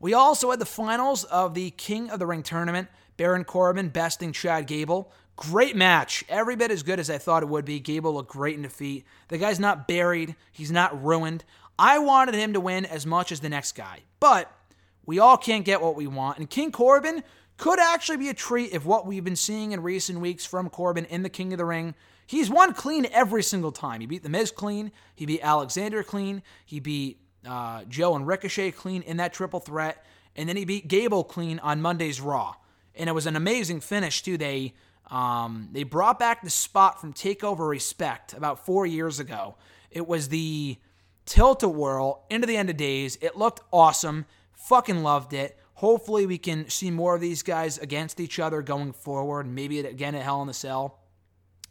We 0.00 0.14
also 0.14 0.50
had 0.50 0.60
the 0.60 0.66
finals 0.66 1.24
of 1.24 1.54
the 1.54 1.70
King 1.70 2.10
of 2.10 2.18
the 2.18 2.26
Ring 2.26 2.42
tournament. 2.42 2.88
Baron 3.16 3.44
Corbin 3.44 3.88
besting 3.88 4.32
Chad 4.32 4.66
Gable. 4.66 5.10
Great 5.34 5.74
match. 5.74 6.24
Every 6.28 6.56
bit 6.56 6.70
as 6.70 6.82
good 6.82 7.00
as 7.00 7.10
I 7.10 7.18
thought 7.18 7.42
it 7.42 7.48
would 7.48 7.64
be. 7.64 7.80
Gable 7.80 8.14
looked 8.14 8.30
great 8.30 8.56
in 8.56 8.62
defeat. 8.62 9.04
The 9.28 9.38
guy's 9.38 9.58
not 9.58 9.88
buried. 9.88 10.36
He's 10.52 10.70
not 10.70 11.04
ruined. 11.04 11.44
I 11.78 11.98
wanted 11.98 12.34
him 12.34 12.52
to 12.52 12.60
win 12.60 12.84
as 12.84 13.06
much 13.06 13.32
as 13.32 13.40
the 13.40 13.48
next 13.48 13.72
guy. 13.72 14.00
But 14.20 14.52
we 15.06 15.18
all 15.18 15.36
can't 15.36 15.64
get 15.64 15.80
what 15.80 15.96
we 15.96 16.06
want. 16.06 16.38
And 16.38 16.50
King 16.50 16.70
Corbin 16.70 17.22
could 17.58 17.80
actually 17.80 18.16
be 18.16 18.28
a 18.28 18.34
treat 18.34 18.72
if 18.72 18.86
what 18.86 19.04
we've 19.04 19.24
been 19.24 19.36
seeing 19.36 19.72
in 19.72 19.82
recent 19.82 20.20
weeks 20.20 20.46
from 20.46 20.70
Corbin 20.70 21.04
in 21.06 21.22
the 21.22 21.28
King 21.28 21.52
of 21.52 21.58
the 21.58 21.64
Ring. 21.64 21.94
He's 22.26 22.48
won 22.48 22.72
clean 22.72 23.06
every 23.12 23.42
single 23.42 23.72
time. 23.72 24.00
He 24.00 24.06
beat 24.06 24.22
The 24.22 24.28
Miz 24.28 24.50
clean. 24.50 24.92
He 25.14 25.26
beat 25.26 25.40
Alexander 25.42 26.02
clean. 26.02 26.42
He 26.64 26.78
beat 26.78 27.20
uh, 27.46 27.84
Joe 27.88 28.14
and 28.14 28.26
Ricochet 28.26 28.70
clean 28.72 29.02
in 29.02 29.16
that 29.16 29.32
triple 29.32 29.60
threat. 29.60 30.04
And 30.36 30.48
then 30.48 30.56
he 30.56 30.64
beat 30.64 30.88
Gable 30.88 31.24
clean 31.24 31.58
on 31.58 31.82
Monday's 31.82 32.20
Raw. 32.20 32.54
And 32.94 33.08
it 33.08 33.12
was 33.12 33.26
an 33.26 33.34
amazing 33.34 33.80
finish, 33.80 34.22
too. 34.22 34.36
They, 34.36 34.74
um, 35.10 35.70
they 35.72 35.82
brought 35.82 36.18
back 36.18 36.42
the 36.42 36.50
spot 36.50 37.00
from 37.00 37.12
Takeover 37.12 37.68
Respect 37.68 38.34
about 38.34 38.64
four 38.64 38.86
years 38.86 39.18
ago. 39.18 39.56
It 39.90 40.06
was 40.06 40.28
the 40.28 40.76
tilt 41.26 41.62
a 41.62 41.68
whirl 41.68 42.24
into 42.30 42.46
the 42.46 42.56
end 42.56 42.70
of 42.70 42.76
days. 42.76 43.18
It 43.20 43.36
looked 43.36 43.60
awesome. 43.72 44.26
Fucking 44.52 45.02
loved 45.02 45.32
it. 45.32 45.57
Hopefully, 45.78 46.26
we 46.26 46.38
can 46.38 46.68
see 46.68 46.90
more 46.90 47.14
of 47.14 47.20
these 47.20 47.44
guys 47.44 47.78
against 47.78 48.18
each 48.18 48.40
other 48.40 48.62
going 48.62 48.92
forward. 48.92 49.46
Maybe 49.46 49.78
again 49.78 50.16
at 50.16 50.22
Hell 50.22 50.42
in 50.42 50.48
the 50.48 50.52
Cell. 50.52 50.98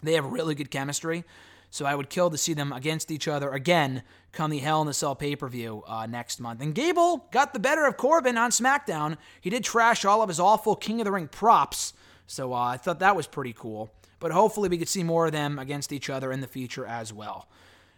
They 0.02 0.14
have 0.14 0.24
really 0.24 0.56
good 0.56 0.72
chemistry. 0.72 1.26
So 1.72 1.86
I 1.86 1.94
would 1.94 2.10
kill 2.10 2.30
to 2.30 2.38
see 2.38 2.54
them 2.54 2.72
against 2.72 3.12
each 3.12 3.28
other 3.28 3.52
again 3.52 4.04
come 4.32 4.50
the 4.50 4.60
Hell 4.60 4.80
in 4.80 4.88
the 4.88 4.94
Cell 4.94 5.14
pay 5.14 5.36
per 5.36 5.50
view 5.50 5.84
uh, 5.86 6.06
next 6.06 6.40
month. 6.40 6.62
And 6.62 6.74
Gable 6.74 7.28
got 7.32 7.52
the 7.52 7.60
better 7.60 7.86
of 7.86 7.98
Corbin 7.98 8.38
on 8.38 8.52
SmackDown. 8.52 9.18
He 9.42 9.50
did 9.50 9.66
trash 9.66 10.06
all 10.06 10.22
of 10.22 10.30
his 10.30 10.40
awful 10.40 10.78
King 10.78 11.02
of 11.02 11.06
the 11.06 11.12
Ring 11.12 11.28
props. 11.28 11.92
So 12.28 12.54
uh, 12.54 12.60
I 12.60 12.78
thought 12.78 13.00
that 13.00 13.18
was 13.18 13.28
pretty 13.28 13.52
cool. 13.52 13.92
But 14.22 14.32
hopefully 14.32 14.70
we 14.70 14.78
could 14.78 14.88
see 14.88 15.04
more 15.04 15.26
of 15.26 15.34
them 15.34 15.60
against 15.60 15.92
each 15.92 16.10
other 16.10 16.32
in 16.32 16.40
the 16.40 16.48
future 16.48 16.86
as 16.86 17.12
well. 17.12 17.50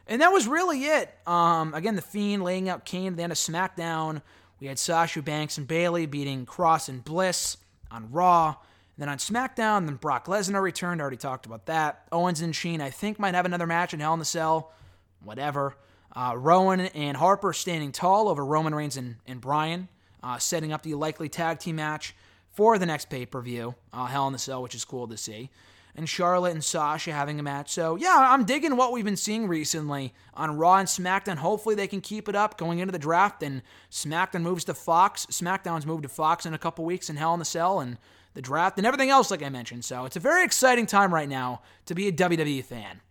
And 0.08 0.24
that 0.24 0.34
was 0.34 0.48
really 0.48 0.86
it. 0.86 1.16
Um, 1.28 1.76
again, 1.76 1.96
The 1.96 2.02
Fiend 2.02 2.44
laying 2.44 2.68
out 2.68 2.84
Kane 2.84 3.14
at 3.14 3.18
the 3.18 3.22
end 3.22 3.32
of 3.32 3.38
SmackDown. 3.38 4.24
We 4.60 4.68
had 4.68 4.80
Sasha 4.80 5.22
Banks 5.22 5.58
and 5.58 5.68
Bayley 5.68 6.06
beating 6.06 6.46
Cross 6.46 6.90
and 6.90 7.04
Bliss 7.04 7.58
on 7.92 8.12
Raw. 8.12 8.48
And 8.50 8.56
then 8.98 9.10
on 9.10 9.18
SmackDown, 9.18 9.86
then 9.86 9.96
Brock 9.96 10.26
Lesnar 10.26 10.62
returned. 10.62 11.02
I 11.02 11.04
already 11.04 11.18
talked 11.18 11.46
about 11.46 11.66
that. 11.68 12.08
Owens 12.12 12.42
and 12.42 12.56
Shane, 12.56 12.82
I 12.82 12.90
think, 12.90 13.20
might 13.20 13.36
have 13.36 13.46
another 13.46 13.68
match 13.68 13.94
in 13.94 14.00
Hell 14.00 14.14
in 14.14 14.20
the 14.20 14.26
Cell. 14.26 14.72
Whatever. 15.24 15.76
Uh, 16.16 16.34
Rowan 16.36 16.82
and 16.82 17.16
Harper 17.16 17.54
standing 17.54 17.92
tall 17.92 18.28
over 18.28 18.44
Roman 18.44 18.76
Reigns 18.76 18.98
and, 18.98 19.16
and 19.28 19.40
Bryan, 19.40 19.88
uh, 20.24 20.38
setting 20.40 20.74
up 20.74 20.84
the 20.84 20.96
likely 20.96 21.30
tag 21.30 21.60
team 21.60 21.78
match 21.78 22.16
for 22.52 22.78
the 22.78 22.86
next 22.86 23.10
pay 23.10 23.26
per 23.26 23.42
view, 23.42 23.76
uh, 23.94 24.08
Hell 24.08 24.28
in 24.28 24.34
the 24.34 24.40
Cell, 24.40 24.62
which 24.62 24.76
is 24.76 24.84
cool 24.84 25.08
to 25.08 25.18
see 25.18 25.50
and 26.00 26.08
Charlotte 26.10 26.54
and 26.54 26.64
Sasha 26.64 27.12
having 27.12 27.40
a 27.40 27.44
match. 27.44 27.72
So, 27.72 27.98
yeah, 27.98 28.16
I'm 28.18 28.46
digging 28.46 28.78
what 28.78 28.94
we've 28.94 29.04
been 29.04 29.18
seeing 29.18 29.48
recently 29.48 30.14
on 30.34 30.58
Raw 30.58 30.78
and 30.78 30.88
SmackDown. 30.88 31.36
Hopefully, 31.36 31.76
they 31.76 31.88
can 31.88 32.00
keep 32.00 32.30
it 32.30 32.36
up 32.36 32.58
going 32.58 32.80
into 32.80 32.94
the 32.94 32.98
draft. 32.98 33.44
And 33.44 33.62
SmackDown 33.92 34.42
moves 34.42 34.64
to 34.66 34.74
Fox. 34.74 35.28
SmackDown's 35.28 35.86
moved 35.86 36.04
to 36.04 36.10
Fox 36.10 36.46
in 36.46 36.54
a 36.54 36.58
couple 36.58 36.86
weeks 36.86 37.10
and 37.10 37.20
Hell 37.20 37.34
in 37.34 37.40
the 37.40 37.46
Cell 37.46 37.82
and 37.82 37.98
the 38.34 38.42
draft 38.42 38.78
and 38.78 38.88
everything 38.88 39.10
else, 39.10 39.30
like 39.30 39.44
I 39.44 39.50
mentioned. 39.50 39.84
So, 39.84 40.06
it's 40.06 40.16
a 40.16 40.22
very 40.22 40.46
exciting 40.46 40.86
time 40.86 41.14
right 41.14 41.30
now 41.30 41.62
to 41.86 41.94
be 41.94 42.08
a 42.08 42.14
WWE 42.14 42.64
fan. 42.64 43.02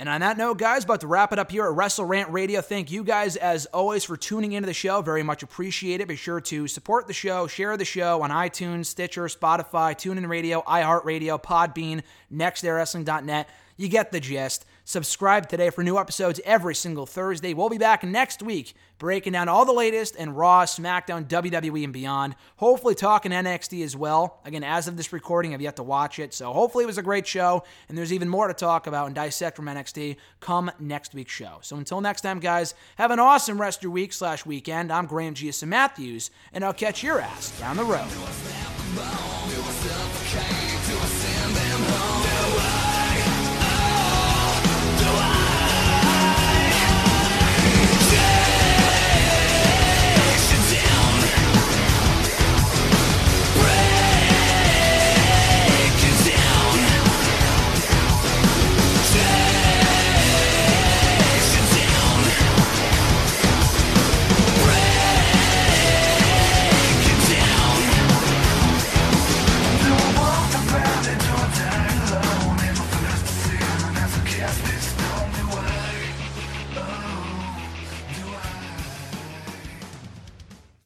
And 0.00 0.08
on 0.08 0.20
that 0.20 0.38
note, 0.38 0.58
guys, 0.58 0.84
about 0.84 1.00
to 1.00 1.08
wrap 1.08 1.32
it 1.32 1.40
up 1.40 1.50
here 1.50 1.64
at 1.64 1.72
Wrestle 1.72 2.04
Rant 2.04 2.30
Radio. 2.30 2.60
Thank 2.60 2.92
you 2.92 3.02
guys, 3.02 3.34
as 3.34 3.66
always, 3.66 4.04
for 4.04 4.16
tuning 4.16 4.52
into 4.52 4.68
the 4.68 4.72
show. 4.72 5.02
Very 5.02 5.24
much 5.24 5.42
appreciate 5.42 6.00
it. 6.00 6.06
Be 6.06 6.14
sure 6.14 6.40
to 6.40 6.68
support 6.68 7.08
the 7.08 7.12
show, 7.12 7.48
share 7.48 7.76
the 7.76 7.84
show 7.84 8.22
on 8.22 8.30
iTunes, 8.30 8.86
Stitcher, 8.86 9.24
Spotify, 9.24 9.96
TuneIn 9.96 10.28
Radio, 10.28 10.62
iHeartRadio, 10.62 11.42
Podbean, 11.42 12.02
NextAirWrestling.net. 12.32 13.48
You 13.76 13.88
get 13.88 14.12
the 14.12 14.20
gist. 14.20 14.64
Subscribe 14.88 15.50
today 15.50 15.68
for 15.68 15.84
new 15.84 15.98
episodes 15.98 16.40
every 16.46 16.74
single 16.74 17.04
Thursday. 17.04 17.52
We'll 17.52 17.68
be 17.68 17.76
back 17.76 18.02
next 18.02 18.42
week 18.42 18.72
breaking 18.98 19.34
down 19.34 19.46
all 19.46 19.66
the 19.66 19.72
latest 19.74 20.16
and 20.18 20.34
Raw, 20.34 20.64
SmackDown, 20.64 21.26
WWE, 21.28 21.84
and 21.84 21.92
beyond. 21.92 22.34
Hopefully, 22.56 22.94
talking 22.94 23.30
NXT 23.30 23.84
as 23.84 23.94
well. 23.94 24.40
Again, 24.46 24.64
as 24.64 24.88
of 24.88 24.96
this 24.96 25.12
recording, 25.12 25.52
I've 25.52 25.60
yet 25.60 25.76
to 25.76 25.82
watch 25.82 26.18
it. 26.18 26.32
So, 26.32 26.54
hopefully, 26.54 26.84
it 26.84 26.86
was 26.86 26.96
a 26.96 27.02
great 27.02 27.26
show. 27.26 27.64
And 27.90 27.98
there's 27.98 28.14
even 28.14 28.30
more 28.30 28.48
to 28.48 28.54
talk 28.54 28.86
about 28.86 29.04
and 29.04 29.14
dissect 29.14 29.56
from 29.56 29.66
NXT 29.66 30.16
come 30.40 30.70
next 30.80 31.12
week's 31.12 31.34
show. 31.34 31.58
So, 31.60 31.76
until 31.76 32.00
next 32.00 32.22
time, 32.22 32.40
guys, 32.40 32.72
have 32.96 33.10
an 33.10 33.20
awesome 33.20 33.60
rest 33.60 33.80
of 33.80 33.82
your 33.82 33.92
week 33.92 34.14
slash 34.14 34.46
weekend. 34.46 34.90
I'm 34.90 35.04
Graham 35.04 35.34
Giason 35.34 35.68
Matthews, 35.68 36.30
and 36.50 36.64
I'll 36.64 36.72
catch 36.72 37.02
your 37.02 37.20
ass 37.20 37.60
down 37.60 37.76
the 37.76 37.84
road. 37.84 38.08